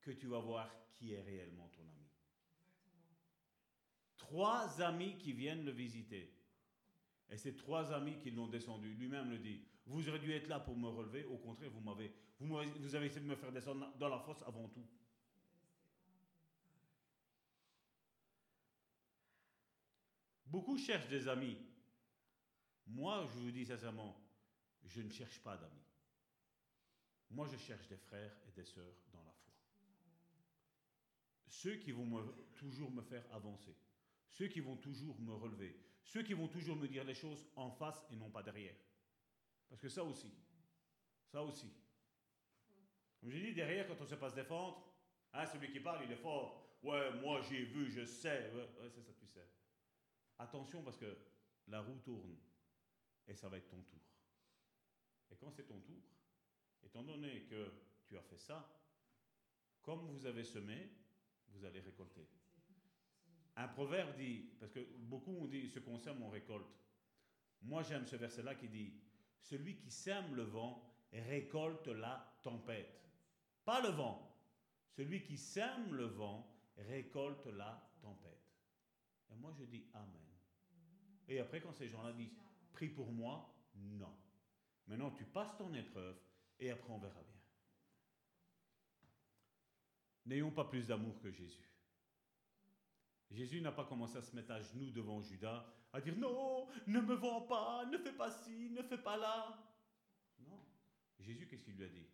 [0.00, 2.08] que tu vas voir qui est réellement ton ami.
[4.16, 6.34] Trois amis qui viennent le visiter.
[7.30, 10.60] Et ces trois amis qui l'ont descendu, lui-même le dit, vous auriez dû être là
[10.60, 13.92] pour me relever, au contraire, vous m'avez, vous, vous avez essayé de me faire descendre
[13.98, 14.86] dans la fosse avant tout.
[20.46, 21.58] Beaucoup cherchent des amis.
[22.86, 24.18] Moi, je vous dis sincèrement,
[24.86, 25.87] je ne cherche pas d'amis.
[27.30, 29.52] Moi, je cherche des frères et des sœurs dans la foi.
[31.46, 32.24] Ceux qui vont
[32.54, 33.76] toujours me faire avancer.
[34.28, 35.76] Ceux qui vont toujours me relever.
[36.04, 38.76] Ceux qui vont toujours me dire les choses en face et non pas derrière.
[39.68, 40.32] Parce que ça aussi,
[41.26, 41.70] ça aussi.
[43.20, 44.90] Comme j'ai dit, derrière, quand on se défendre,
[45.32, 46.78] hein, celui qui parle, il est fort.
[46.82, 48.50] Ouais, moi j'ai vu, je sais.
[48.52, 49.46] Ouais, ouais c'est ça, tu sais.
[50.38, 51.18] Attention parce que
[51.66, 52.36] la roue tourne
[53.26, 54.00] et ça va être ton tour.
[55.30, 56.02] Et quand c'est ton tour,
[56.84, 57.72] étant donné que
[58.06, 58.68] tu as fait ça,
[59.82, 60.90] comme vous avez semé,
[61.50, 62.28] vous allez récolter.
[63.56, 66.66] Un proverbe dit, parce que beaucoup ont dit, ce qu'on sème, on récolte.
[67.62, 68.94] Moi, j'aime ce verset-là qui dit,
[69.40, 73.02] celui qui sème le vent récolte la tempête.
[73.64, 74.24] Pas le vent.
[74.90, 76.46] Celui qui sème le vent
[76.76, 78.52] récolte la tempête.
[79.30, 80.28] Et moi, je dis Amen.
[81.28, 82.34] Et après, quand ces gens-là disent,
[82.72, 84.16] prie pour moi, non.
[84.86, 86.16] Maintenant, tu passes ton épreuve
[86.58, 87.40] et après, on verra bien.
[90.26, 91.68] N'ayons pas plus d'amour que Jésus.
[93.30, 97.00] Jésus n'a pas commencé à se mettre à genoux devant Judas, à dire non, ne
[97.00, 99.58] me vends pas, ne fais pas ci, ne fais pas là.
[100.40, 100.64] Non.
[101.20, 102.06] Jésus, qu'est-ce qu'il lui a dit?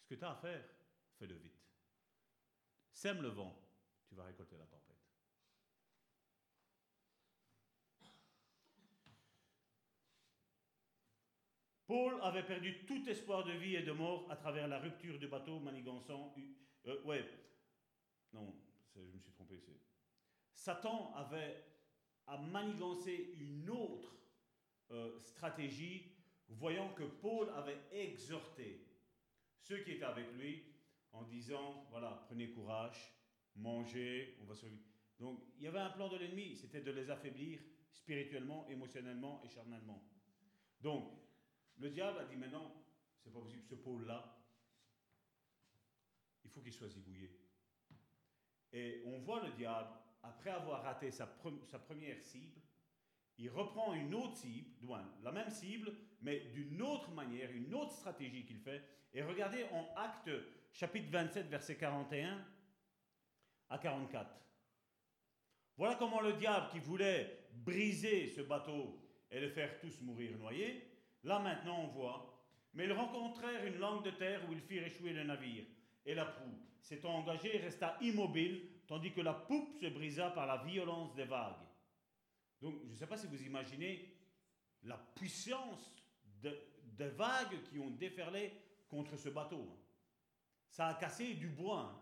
[0.00, 0.64] Ce que tu as à faire,
[1.18, 1.60] fais-le vite.
[2.92, 3.56] Sème le vent,
[4.06, 4.91] tu vas récolter la tempête.
[11.92, 15.28] Paul avait perdu tout espoir de vie et de mort à travers la rupture du
[15.28, 16.34] bateau manigançant.
[16.86, 17.22] Euh, ouais,
[18.32, 18.54] non,
[18.96, 19.62] je me suis trompé.
[20.54, 21.62] Satan avait
[22.26, 24.16] à manigancer une autre
[24.90, 26.16] euh, stratégie,
[26.48, 28.88] voyant que Paul avait exhorté
[29.58, 30.64] ceux qui étaient avec lui
[31.12, 33.12] en disant voilà, prenez courage,
[33.54, 34.80] mangez, on va survivre.
[35.18, 37.60] Donc il y avait un plan de l'ennemi, c'était de les affaiblir
[37.90, 40.02] spirituellement, émotionnellement et charnellement.
[40.80, 41.21] Donc
[41.82, 42.72] le diable a dit maintenant,
[43.18, 44.38] c'est pas possible, ce pôle-là,
[46.44, 47.36] il faut qu'il soit zigouillé.
[48.72, 49.90] Et on voit le diable,
[50.22, 52.60] après avoir raté sa, première cible,
[53.36, 54.70] il reprend une autre cible,
[55.22, 58.82] la même cible, mais d'une autre manière, une autre stratégie qu'il fait.
[59.12, 60.30] Et regardez en Acte
[60.70, 62.46] chapitre 27, verset 41
[63.68, 64.30] à 44.
[65.76, 69.00] Voilà comment le diable qui voulait briser ce bateau
[69.30, 70.91] et le faire tous mourir noyés,
[71.24, 72.28] Là maintenant on voit.
[72.74, 75.64] Mais ils rencontrèrent une langue de terre où ils firent échouer le navire.
[76.06, 80.56] Et la proue, s'étant engagée, resta immobile, tandis que la poupe se brisa par la
[80.64, 81.66] violence des vagues.
[82.60, 84.16] Donc je ne sais pas si vous imaginez
[84.84, 85.94] la puissance
[86.40, 88.52] des vagues qui ont déferlé
[88.88, 89.68] contre ce bateau.
[89.70, 89.78] hein.
[90.68, 91.80] Ça a cassé du bois.
[91.80, 91.98] hein.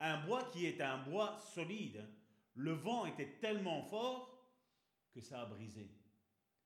[0.00, 1.98] Un bois qui est un bois solide.
[2.04, 2.10] hein.
[2.56, 4.52] Le vent était tellement fort
[5.12, 5.88] que ça a brisé.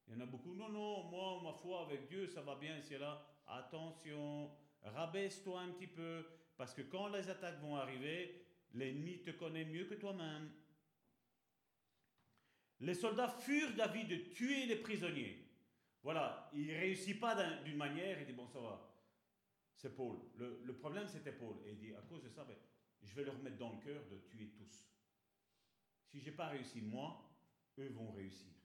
[0.09, 2.81] Il y en a beaucoup, non, non, moi, ma foi avec Dieu, ça va bien
[2.91, 3.23] et là.
[3.47, 4.51] Attention,
[4.83, 6.27] rabaisse-toi un petit peu,
[6.57, 10.51] parce que quand les attaques vont arriver, l'ennemi te connaît mieux que toi-même.
[12.81, 15.45] Les soldats furent d'avis de tuer les prisonniers.
[16.03, 18.89] Voilà, il ne réussit pas d'un- d'une manière, il dit, bon, ça va,
[19.75, 20.17] c'est Paul.
[20.37, 21.57] Le, problème, c'était Paul.
[21.67, 22.57] Et il dit, à cause de ça, ben,
[23.03, 24.87] je vais leur mettre dans le cœur de tuer tous.
[26.07, 27.31] Si je n'ai pas réussi moi,
[27.79, 28.58] eux vont réussir.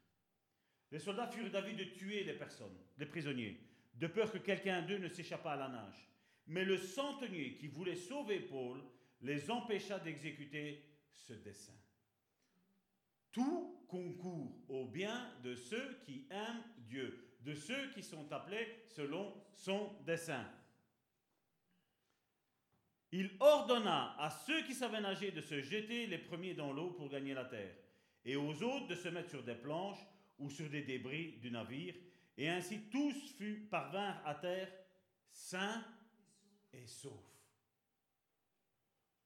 [0.93, 3.59] Les soldats furent d'avis de tuer les personnes, les prisonniers,
[3.95, 6.07] de peur que quelqu'un d'eux ne s'échappât à la nage.
[6.45, 8.79] Mais le centenier qui voulait sauver Paul
[9.21, 11.73] les empêcha d'exécuter ce dessein.
[13.31, 19.33] Tout concourt au bien de ceux qui aiment Dieu, de ceux qui sont appelés selon
[19.51, 20.47] son dessein.
[23.11, 27.09] Il ordonna à ceux qui savaient nager de se jeter les premiers dans l'eau pour
[27.09, 27.75] gagner la terre,
[28.25, 30.05] et aux autres de se mettre sur des planches
[30.43, 31.95] ou sur des débris du navire,
[32.37, 33.35] et ainsi tous
[33.69, 34.71] parvinrent à terre
[35.31, 35.83] sains
[36.73, 37.11] et saufs.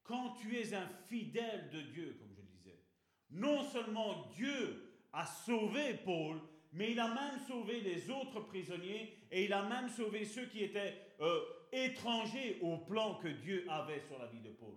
[0.02, 2.82] Quand tu es un fidèle de Dieu, comme je le disais,
[3.30, 6.40] non seulement Dieu a sauvé Paul,
[6.72, 10.62] mais il a même sauvé les autres prisonniers et il a même sauvé ceux qui
[10.62, 11.40] étaient euh,
[11.72, 14.76] étrangers au plan que Dieu avait sur la vie de Paul.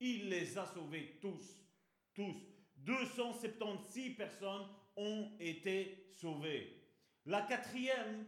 [0.00, 1.64] Il les a sauvés tous,
[2.14, 2.36] tous.
[2.76, 4.66] 276 personnes
[4.96, 6.82] ont été sauvées.
[7.26, 8.26] La quatrième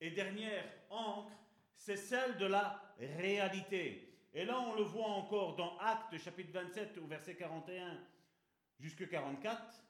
[0.00, 1.32] et dernière encre,
[1.76, 4.06] c'est celle de la réalité.
[4.34, 7.98] Et là, on le voit encore dans Actes chapitre 27 au verset 41
[8.78, 9.82] jusqu'à 44.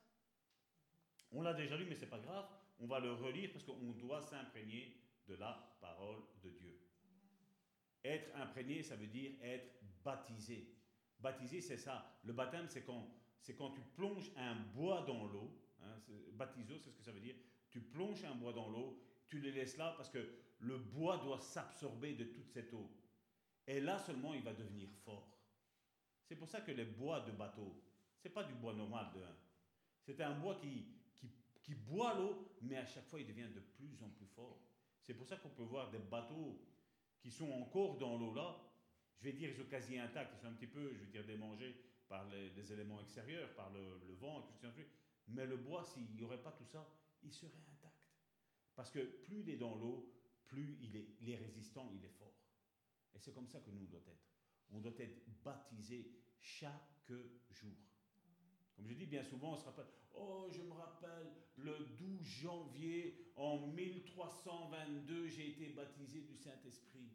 [1.33, 2.47] On l'a déjà lu, mais c'est pas grave.
[2.79, 6.79] On va le relire parce qu'on doit s'imprégner de la parole de Dieu.
[8.05, 10.73] Être imprégné, ça veut dire être baptisé.
[11.19, 12.21] Baptisé, c'est ça.
[12.23, 13.11] Le baptême, c'est quand,
[13.41, 15.51] c'est quand tu plonges un bois dans l'eau.
[15.87, 16.01] Hein,
[16.33, 17.35] baptiso, c'est ce que ça veut dire.
[17.71, 20.27] Tu plonges un bois dans l'eau, tu le laisses là parce que
[20.61, 22.91] le bois doit s'absorber de toute cette eau.
[23.67, 25.37] Et là seulement, il va devenir fort.
[26.25, 27.83] C'est pour ça que les bois de bateau,
[28.19, 29.07] c'est pas du bois normal.
[30.03, 30.87] C'est un bois qui,
[31.63, 34.61] qui, boit l'eau, mais à chaque fois, il devient de plus en plus fort.
[35.03, 36.61] C'est pour ça qu'on peut voir des bateaux
[37.21, 38.57] qui sont encore dans l'eau là.
[39.19, 41.25] Je vais dire, ils sont quasi intacts, ils sont un petit peu, je veux dire,
[41.25, 41.75] démangés
[42.09, 44.69] par les, les éléments extérieurs, par le, vent tout ça.
[45.29, 46.89] Mais le bois, s'il n'y aurait pas tout ça,
[47.23, 47.97] il serait intact.
[48.75, 50.13] Parce que plus il est dans l'eau,
[50.47, 52.35] plus il est, résistant, il est fort.
[53.15, 54.27] Et c'est comme ça que nous on doit être.
[54.71, 57.11] On doit être baptisé chaque
[57.51, 57.77] jour.
[58.77, 63.33] Comme je dis bien souvent, on se rappelle, oh, je me rappelle, le 12 janvier
[63.37, 67.11] en 1322, j'ai été baptisé du Saint-Esprit.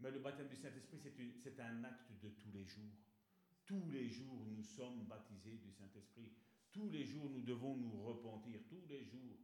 [0.00, 0.98] Mais le baptême du Saint-Esprit,
[1.36, 2.96] c'est un acte de tous les jours.
[3.64, 6.32] Tous les jours, nous sommes baptisés du Saint-Esprit.
[6.72, 8.60] Tous les jours, nous devons nous repentir.
[8.68, 9.38] Tous les jours.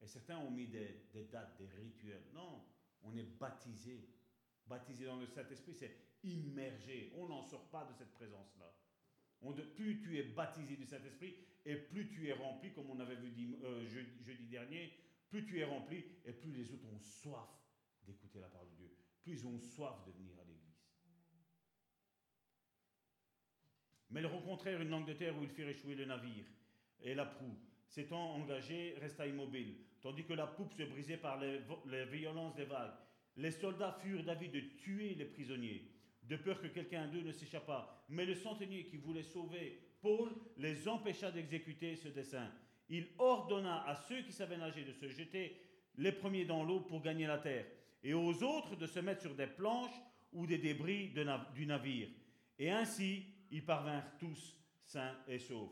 [0.00, 2.24] Et certains ont mis des, dates, des rituels.
[2.32, 2.64] Non,
[3.02, 4.08] on est baptisé.
[4.66, 7.12] Baptisé dans le Saint-Esprit, c'est immergé.
[7.16, 8.72] On n'en sort pas de cette présence-là.
[9.74, 11.34] Plus tu es baptisé du Saint-Esprit
[11.66, 14.92] et plus tu es rempli, comme on avait vu euh, jeudi dernier,
[15.28, 17.48] plus tu es rempli et plus les autres ont soif
[18.06, 18.96] d'écouter la parole de Dieu.
[19.22, 20.64] Plus ils ont soif de venir à l'église.
[24.14, 26.44] Mais ils rencontrèrent une langue de terre où ils firent échouer le navire
[27.02, 27.58] et la proue.
[27.88, 32.94] S'étant engagé, resta immobile, tandis que la poupe se brisait par les, violences des vagues.
[33.36, 35.90] Les soldats furent d'avis de tuer les prisonniers,
[36.22, 38.04] de peur que quelqu'un d'eux ne s'échappât.
[38.08, 42.52] Mais le centenier qui voulait sauver Paul les empêcha d'exécuter ce dessein.
[42.88, 45.60] Il ordonna à ceux qui savaient nager de se jeter
[45.96, 47.66] les premiers dans l'eau pour gagner la terre,
[48.04, 50.00] et aux autres de se mettre sur des planches
[50.32, 51.12] ou des débris
[51.54, 52.08] du navire.
[52.58, 55.70] Et ainsi, ils parvinrent tous sains et saufs.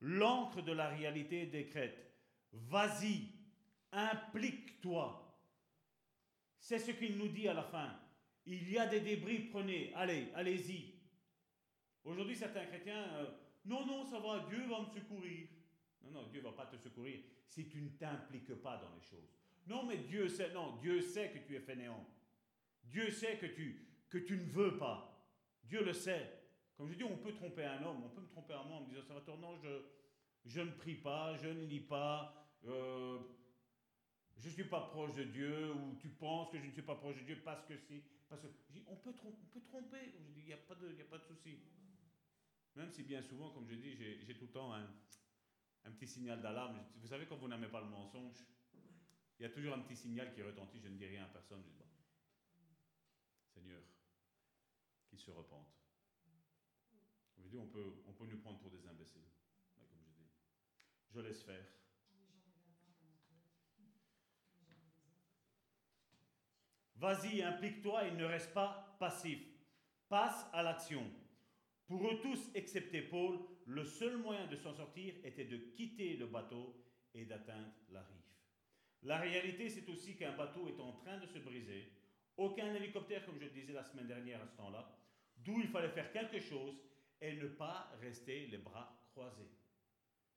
[0.00, 2.12] L'encre de la réalité décrète,
[2.52, 3.28] vas-y,
[3.92, 5.38] implique-toi.
[6.58, 7.96] C'est ce qu'il nous dit à la fin.
[8.44, 10.94] Il y a des débris, prenez, allez, allez-y.
[12.02, 13.26] Aujourd'hui, certains chrétiens, euh,
[13.66, 15.46] non, non, ça va, Dieu va me secourir.
[16.02, 19.02] Non, non, Dieu ne va pas te secourir si tu ne t'impliques pas dans les
[19.02, 19.30] choses.
[19.68, 22.04] Non, mais Dieu sait, non, Dieu sait que tu es fainéant.
[22.82, 25.24] Dieu sait que tu, que tu ne veux pas.
[25.62, 26.41] Dieu le sait.
[26.76, 28.80] Comme je dis, on peut tromper un homme, on peut me tromper un homme en
[28.82, 29.82] me disant, Salvatore, non, je,
[30.44, 32.34] je ne prie pas, je ne lis pas,
[32.64, 33.18] euh,
[34.36, 36.96] je ne suis pas proche de Dieu, ou tu penses que je ne suis pas
[36.96, 38.02] proche de Dieu parce que si.
[38.28, 41.22] Parce que, je dis, on, peut trom- on peut tromper, il n'y a pas de,
[41.22, 41.58] souci.
[42.74, 44.88] Même si bien souvent, comme je dis, j'ai tout le temps un,
[45.92, 46.82] petit signal d'alarme.
[46.96, 48.36] Vous savez, quand vous n'aimez pas le mensonge,
[49.38, 51.62] il y a toujours un petit signal qui retentit, je ne dis rien à personne.
[51.62, 51.82] Je dis,
[53.52, 53.82] Seigneur,
[55.10, 55.81] qu'ils se repentent.
[57.58, 59.28] On peut nous prendre pour des imbéciles,
[59.74, 60.28] comme je dis.
[61.10, 61.66] Je laisse faire.
[66.96, 69.40] Vas-y, implique-toi et ne reste pas passif.
[70.08, 71.04] Passe à l'action.
[71.86, 76.26] Pour eux tous, excepté Paul, le seul moyen de s'en sortir était de quitter le
[76.26, 76.80] bateau
[77.12, 78.22] et d'atteindre la rive.
[79.02, 81.92] La réalité, c'est aussi qu'un bateau est en train de se briser.
[82.36, 84.96] Aucun hélicoptère, comme je le disais la semaine dernière à ce temps-là,
[85.38, 86.80] d'où il fallait faire quelque chose
[87.22, 89.48] et ne pas rester les bras croisés.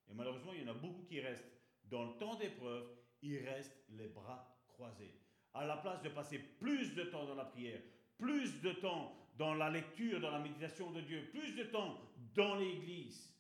[0.08, 1.52] Et malheureusement, il y en a beaucoup qui restent
[1.86, 2.88] dans le temps d'épreuve,
[3.24, 5.20] ils restent les bras croisés.
[5.54, 7.82] À la place de passer plus de temps dans la prière,
[8.18, 12.00] plus de temps dans la lecture, dans la méditation de Dieu, plus de temps
[12.36, 13.34] dans l'église.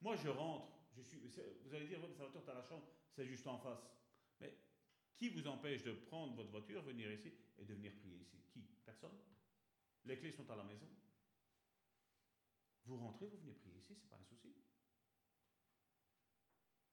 [0.00, 1.18] Moi, je rentre, je suis,
[1.64, 3.88] vous allez dire, Salvatore, tu as la chambre, c'est juste en face.
[4.40, 4.58] Mais
[5.16, 8.42] qui vous empêche de prendre votre voiture, venir ici et de venir prier ici?
[8.52, 8.66] Qui?
[8.84, 9.16] Personne?
[10.04, 10.88] Les clés sont à la maison?
[12.86, 14.54] Vous rentrez, vous venez prier ici, c'est pas un souci.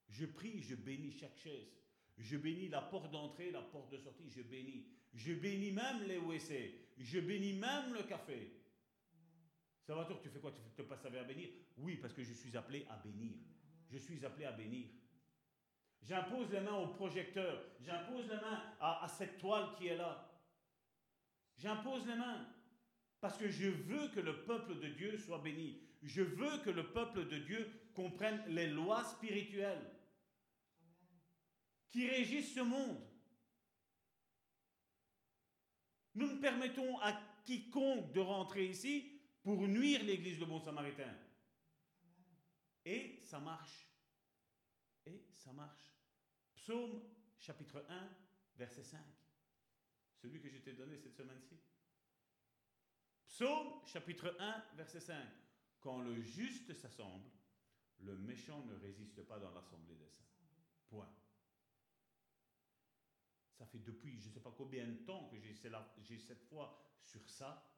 [0.09, 1.67] Je prie, je bénis chaque chaise.
[2.17, 4.85] Je bénis la porte d'entrée, la porte de sortie, je bénis.
[5.13, 6.93] Je bénis même les WC.
[6.97, 8.61] Je bénis même le café.
[9.81, 10.51] Salvatore, tu fais quoi?
[10.51, 11.49] Tu te passes à bénir?
[11.77, 13.33] Oui, parce que je suis appelé à bénir.
[13.89, 14.87] Je suis appelé à bénir.
[16.01, 17.63] J'impose les mains au projecteur.
[17.79, 20.31] J'impose les mains à, à cette toile qui est là.
[21.57, 22.47] J'impose les mains.
[23.21, 25.79] Parce que je veux que le peuple de Dieu soit béni.
[26.01, 29.95] Je veux que le peuple de Dieu comprenne les lois spirituelles
[31.91, 32.99] qui régissent ce monde.
[36.15, 41.15] Nous ne permettons à quiconque de rentrer ici pour nuire l'Église de Bon Samaritain.
[42.83, 43.87] Et ça marche.
[45.05, 45.93] Et ça marche.
[46.55, 47.03] Psaume
[47.37, 48.09] chapitre 1,
[48.57, 48.99] verset 5.
[50.21, 51.59] Celui que je t'ai donné cette semaine-ci.
[53.31, 55.15] Psaume chapitre 1, verset 5.
[55.79, 57.31] Quand le juste s'assemble,
[57.99, 60.25] le méchant ne résiste pas dans l'assemblée des saints.
[60.89, 61.09] Point.
[63.57, 67.25] Ça fait depuis je ne sais pas combien de temps que j'ai cette foi sur
[67.29, 67.73] ça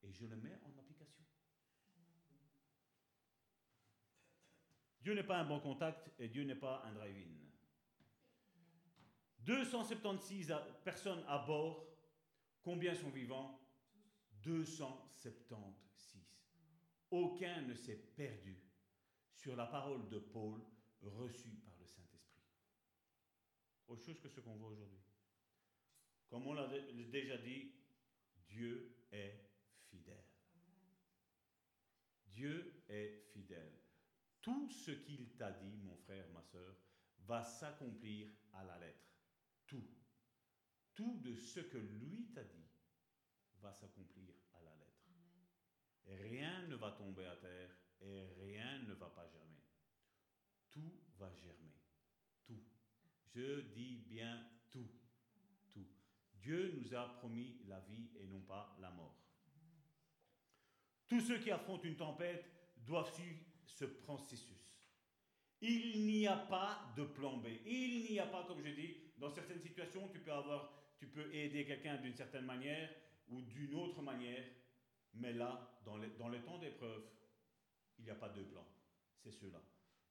[0.00, 1.24] et je le mets en application.
[5.00, 7.34] Dieu n'est pas un bon contact et Dieu n'est pas un drive-in.
[9.40, 11.88] 276 personnes à bord.
[12.62, 13.61] Combien sont vivants?
[14.42, 16.18] 276.
[17.10, 18.56] Aucun ne s'est perdu
[19.34, 20.60] sur la parole de Paul
[21.02, 22.42] reçue par le Saint-Esprit.
[23.88, 25.02] Autre chose que ce qu'on voit aujourd'hui.
[26.28, 27.72] Comme on l'a déjà dit,
[28.48, 29.50] Dieu est
[29.90, 30.24] fidèle.
[32.26, 33.78] Dieu est fidèle.
[34.40, 36.74] Tout ce qu'il t'a dit, mon frère, ma soeur,
[37.18, 39.12] va s'accomplir à la lettre.
[39.66, 39.86] Tout.
[40.94, 42.71] Tout de ce que lui t'a dit
[43.62, 45.08] va s'accomplir à la lettre.
[46.04, 47.70] Rien ne va tomber à terre
[48.00, 49.62] et rien ne va pas germer.
[50.70, 51.72] Tout va germer.
[52.44, 52.62] Tout.
[53.34, 54.90] Je dis bien tout.
[55.72, 55.86] Tout.
[56.34, 59.16] Dieu nous a promis la vie et non pas la mort.
[61.06, 62.44] Tous ceux qui affrontent une tempête
[62.78, 64.58] doivent suivre ce processus.
[65.60, 67.46] Il n'y a pas de plan B.
[67.64, 71.32] Il n'y a pas, comme je dis, dans certaines situations, tu peux avoir, tu peux
[71.32, 72.90] aider quelqu'un d'une certaine manière
[73.32, 74.44] ou d'une autre manière,
[75.14, 77.02] mais là, dans les temps d'épreuve,
[77.98, 78.66] il n'y a pas de plan.
[79.18, 79.62] C'est cela.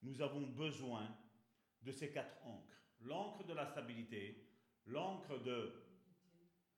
[0.01, 1.07] Nous avons besoin
[1.81, 2.81] de ces quatre encres.
[3.01, 4.47] L'encre de la stabilité,
[4.85, 5.73] l'encre de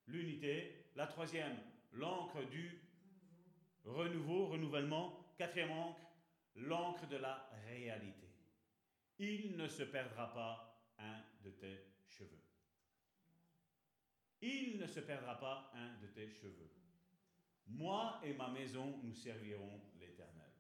[0.07, 1.57] l'unité, la troisième,
[1.94, 2.82] l'encre du
[3.84, 6.07] renouveau, renouvellement, quatrième encre,
[6.56, 8.30] l'encre de la réalité.
[9.20, 12.43] Il ne se perdra pas un de tes cheveux.
[14.45, 16.70] Il ne se perdra pas un de tes cheveux.
[17.65, 20.52] Moi et ma maison, nous servirons l'Éternel.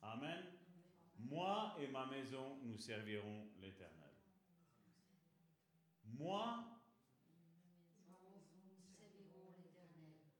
[0.00, 0.44] Amen.
[1.18, 4.14] Moi et ma maison, nous servirons l'Éternel.
[6.04, 6.64] Moi.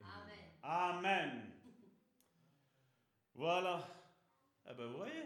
[0.00, 0.38] Amen.
[0.62, 1.52] Amen.
[3.34, 3.84] Voilà.
[4.70, 5.24] Eh bien, vous voyez,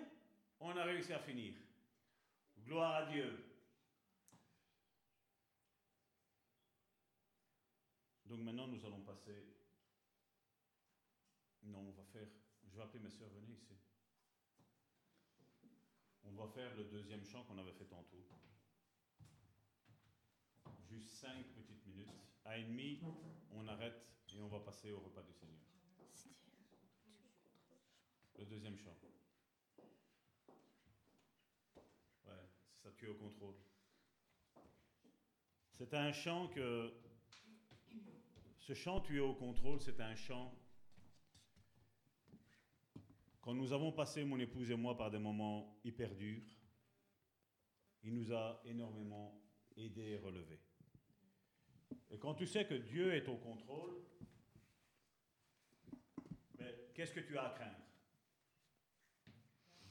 [0.60, 1.52] on a réussi à finir.
[2.64, 3.49] Gloire à Dieu.
[8.30, 9.44] Donc maintenant, nous allons passer.
[11.64, 12.28] Non, on va faire.
[12.62, 13.76] Je vais appeler mes soeurs, venez ici.
[16.22, 18.24] On va faire le deuxième chant qu'on avait fait tantôt.
[20.88, 22.08] Juste cinq petites minutes.
[22.44, 23.00] À et demi,
[23.50, 25.58] on arrête et on va passer au repas du Seigneur.
[28.38, 28.96] Le deuxième chant.
[32.26, 33.56] Ouais, ça, tu es au contrôle.
[35.74, 37.09] C'est un chant que
[38.60, 40.54] ce chant Tu es au contrôle, c'est un chant.
[43.40, 46.42] Quand nous avons passé, mon épouse et moi, par des moments hyper durs,
[48.02, 49.42] il nous a énormément
[49.76, 50.60] aidés et relevés.
[52.10, 54.02] Et quand tu sais que Dieu est au contrôle,
[56.58, 57.86] mais qu'est-ce que tu as à craindre?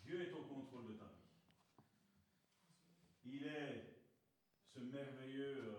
[0.04, 1.84] Dieu est au contrôle de ta vie.
[3.26, 3.96] Il est
[4.74, 5.79] ce merveilleux euh,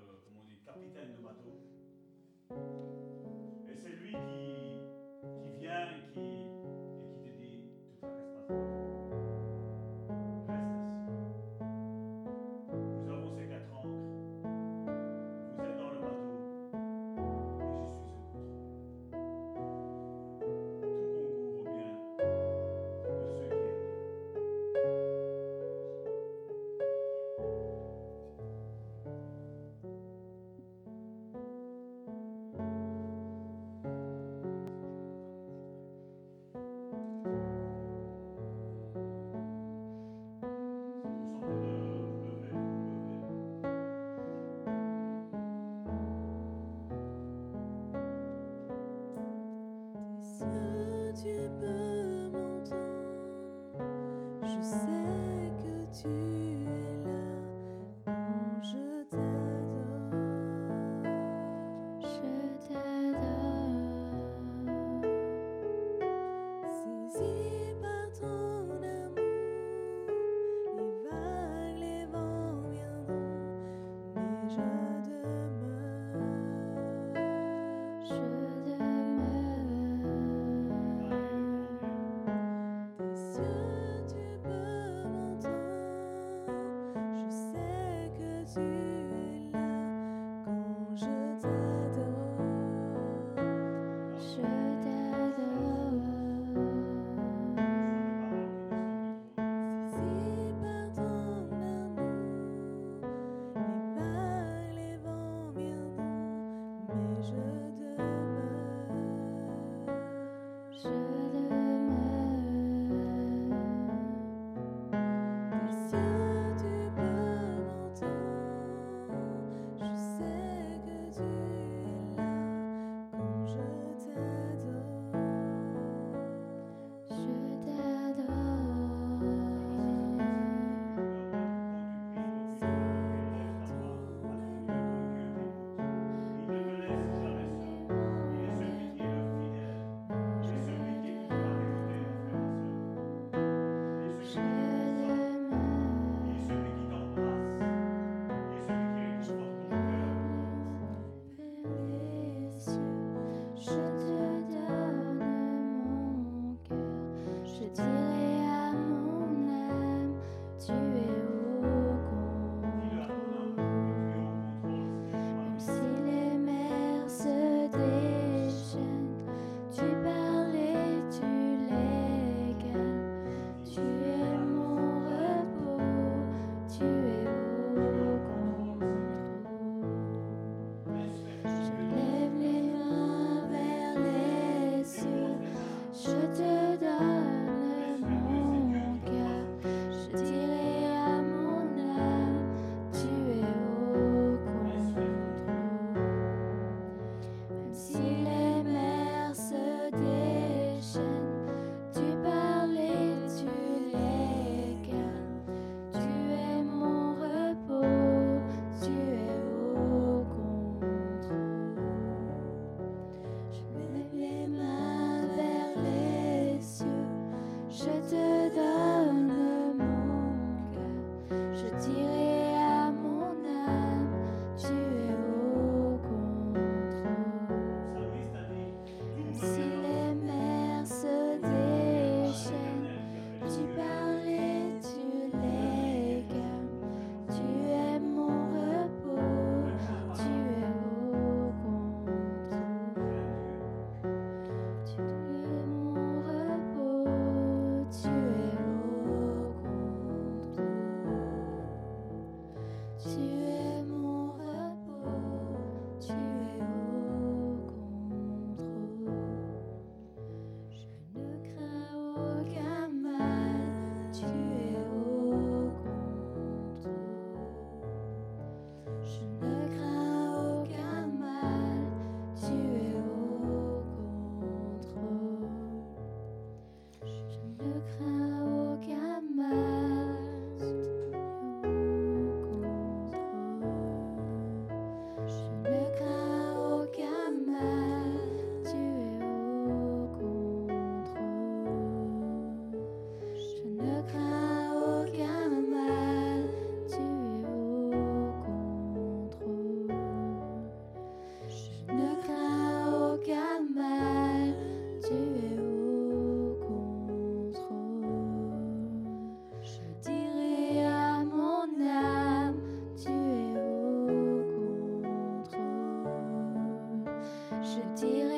[317.63, 318.30] 世界。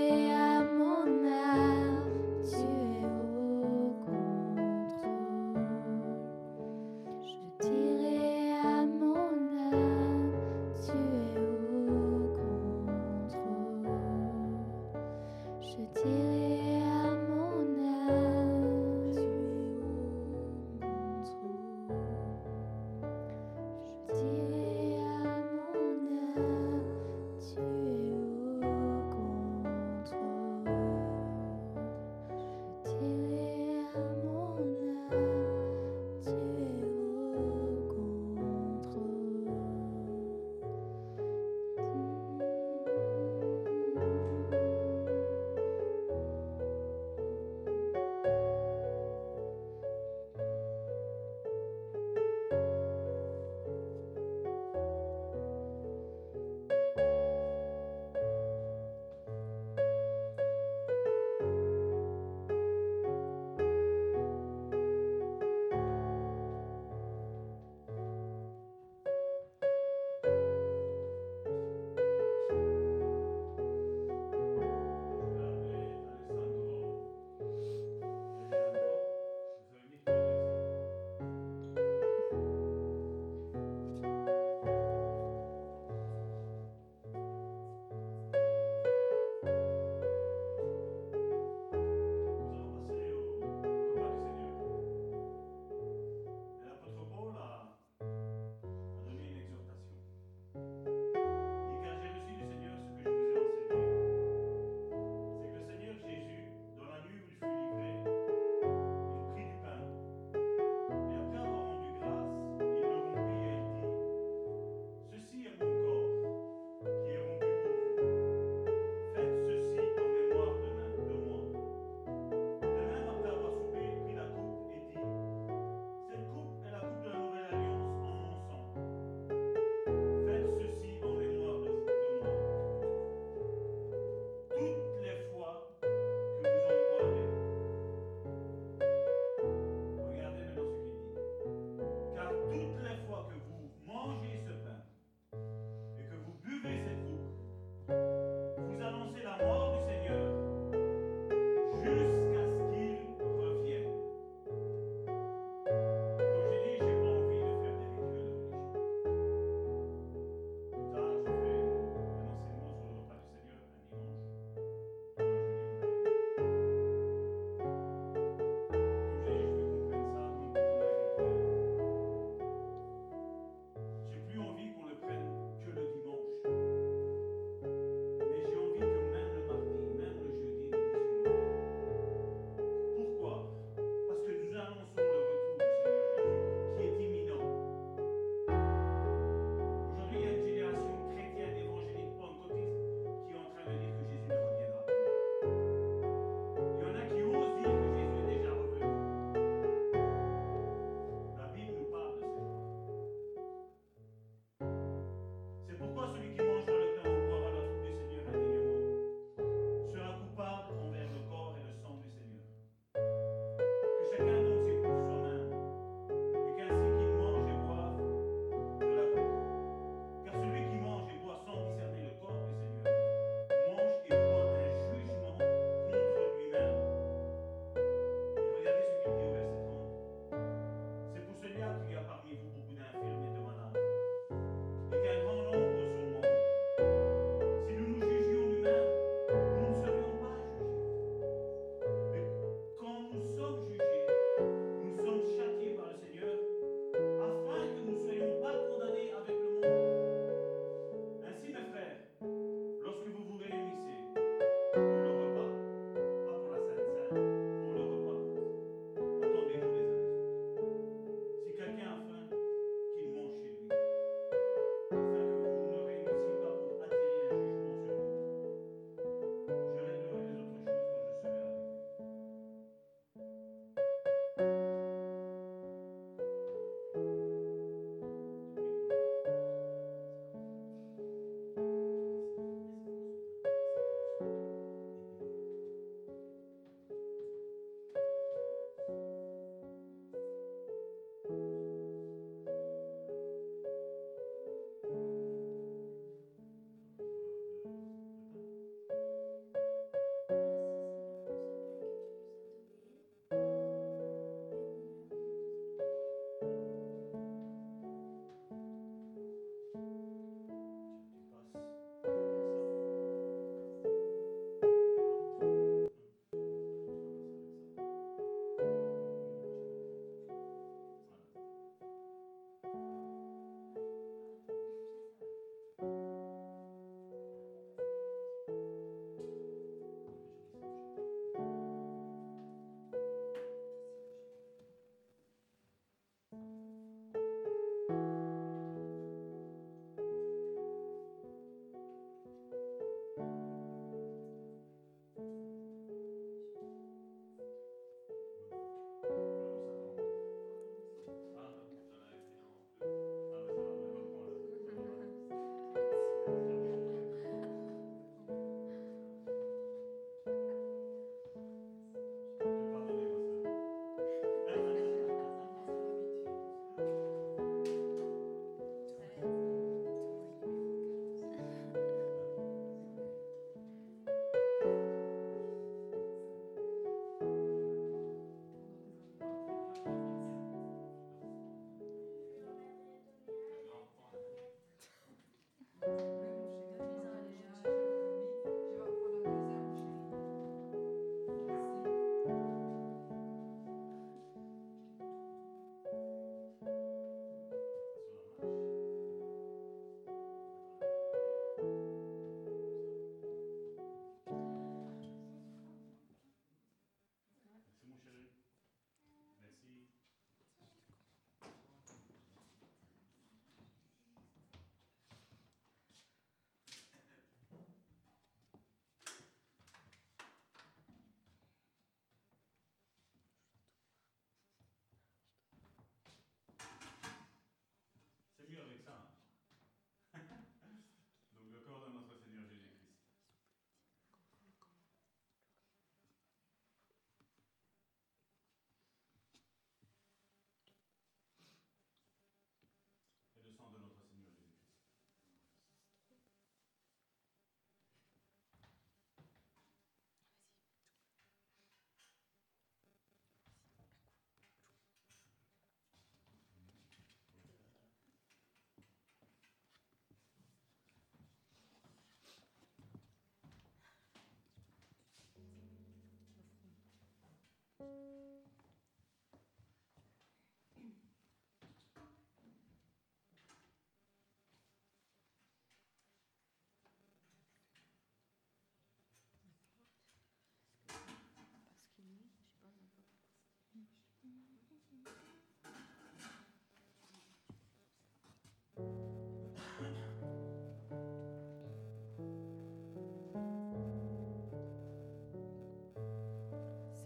[467.83, 468.22] Bye.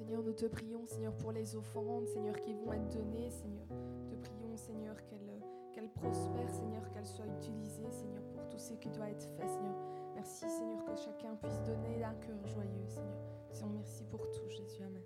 [0.06, 3.66] Seigneur, nous te prions, Seigneur, pour les offrandes, Seigneur, qui vont être données, Seigneur.
[4.08, 5.42] Te prions, Seigneur, qu'elles
[5.72, 9.74] qu'elles prospèrent, Seigneur, qu'elles soient utilisées, Seigneur, pour tout ce qui doit être fait, Seigneur.
[10.14, 13.18] Merci, Seigneur, que chacun puisse donner d'un cœur joyeux, Seigneur.
[13.50, 14.84] Disons merci pour tout, Jésus.
[14.84, 15.02] Amen.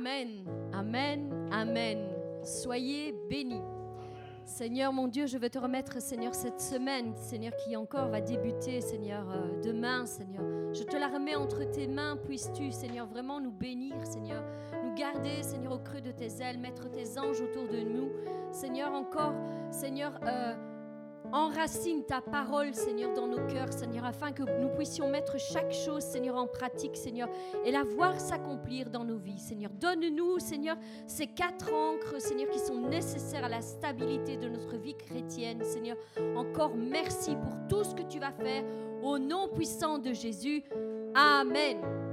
[0.00, 1.98] Amen, Amen, Amen.
[2.42, 3.60] Soyez bénis.
[4.46, 8.80] Seigneur mon Dieu, je veux te remettre, Seigneur, cette semaine, Seigneur, qui encore va débuter,
[8.80, 10.42] Seigneur, euh, demain, Seigneur.
[10.72, 14.42] Je te la remets entre tes mains, puisses-tu, Seigneur, vraiment nous bénir, Seigneur,
[14.82, 18.08] nous garder, Seigneur, au creux de tes ailes, mettre tes anges autour de nous.
[18.52, 19.34] Seigneur, encore,
[19.70, 20.54] Seigneur, euh,
[21.32, 26.02] Enracine ta parole, Seigneur, dans nos cœurs, Seigneur, afin que nous puissions mettre chaque chose,
[26.02, 27.28] Seigneur, en pratique, Seigneur,
[27.64, 29.70] et la voir s'accomplir dans nos vies, Seigneur.
[29.72, 30.76] Donne-nous, Seigneur,
[31.06, 35.96] ces quatre encres, Seigneur, qui sont nécessaires à la stabilité de notre vie chrétienne, Seigneur.
[36.36, 38.64] Encore merci pour tout ce que tu vas faire.
[39.02, 40.64] Au nom puissant de Jésus.
[41.14, 42.09] Amen.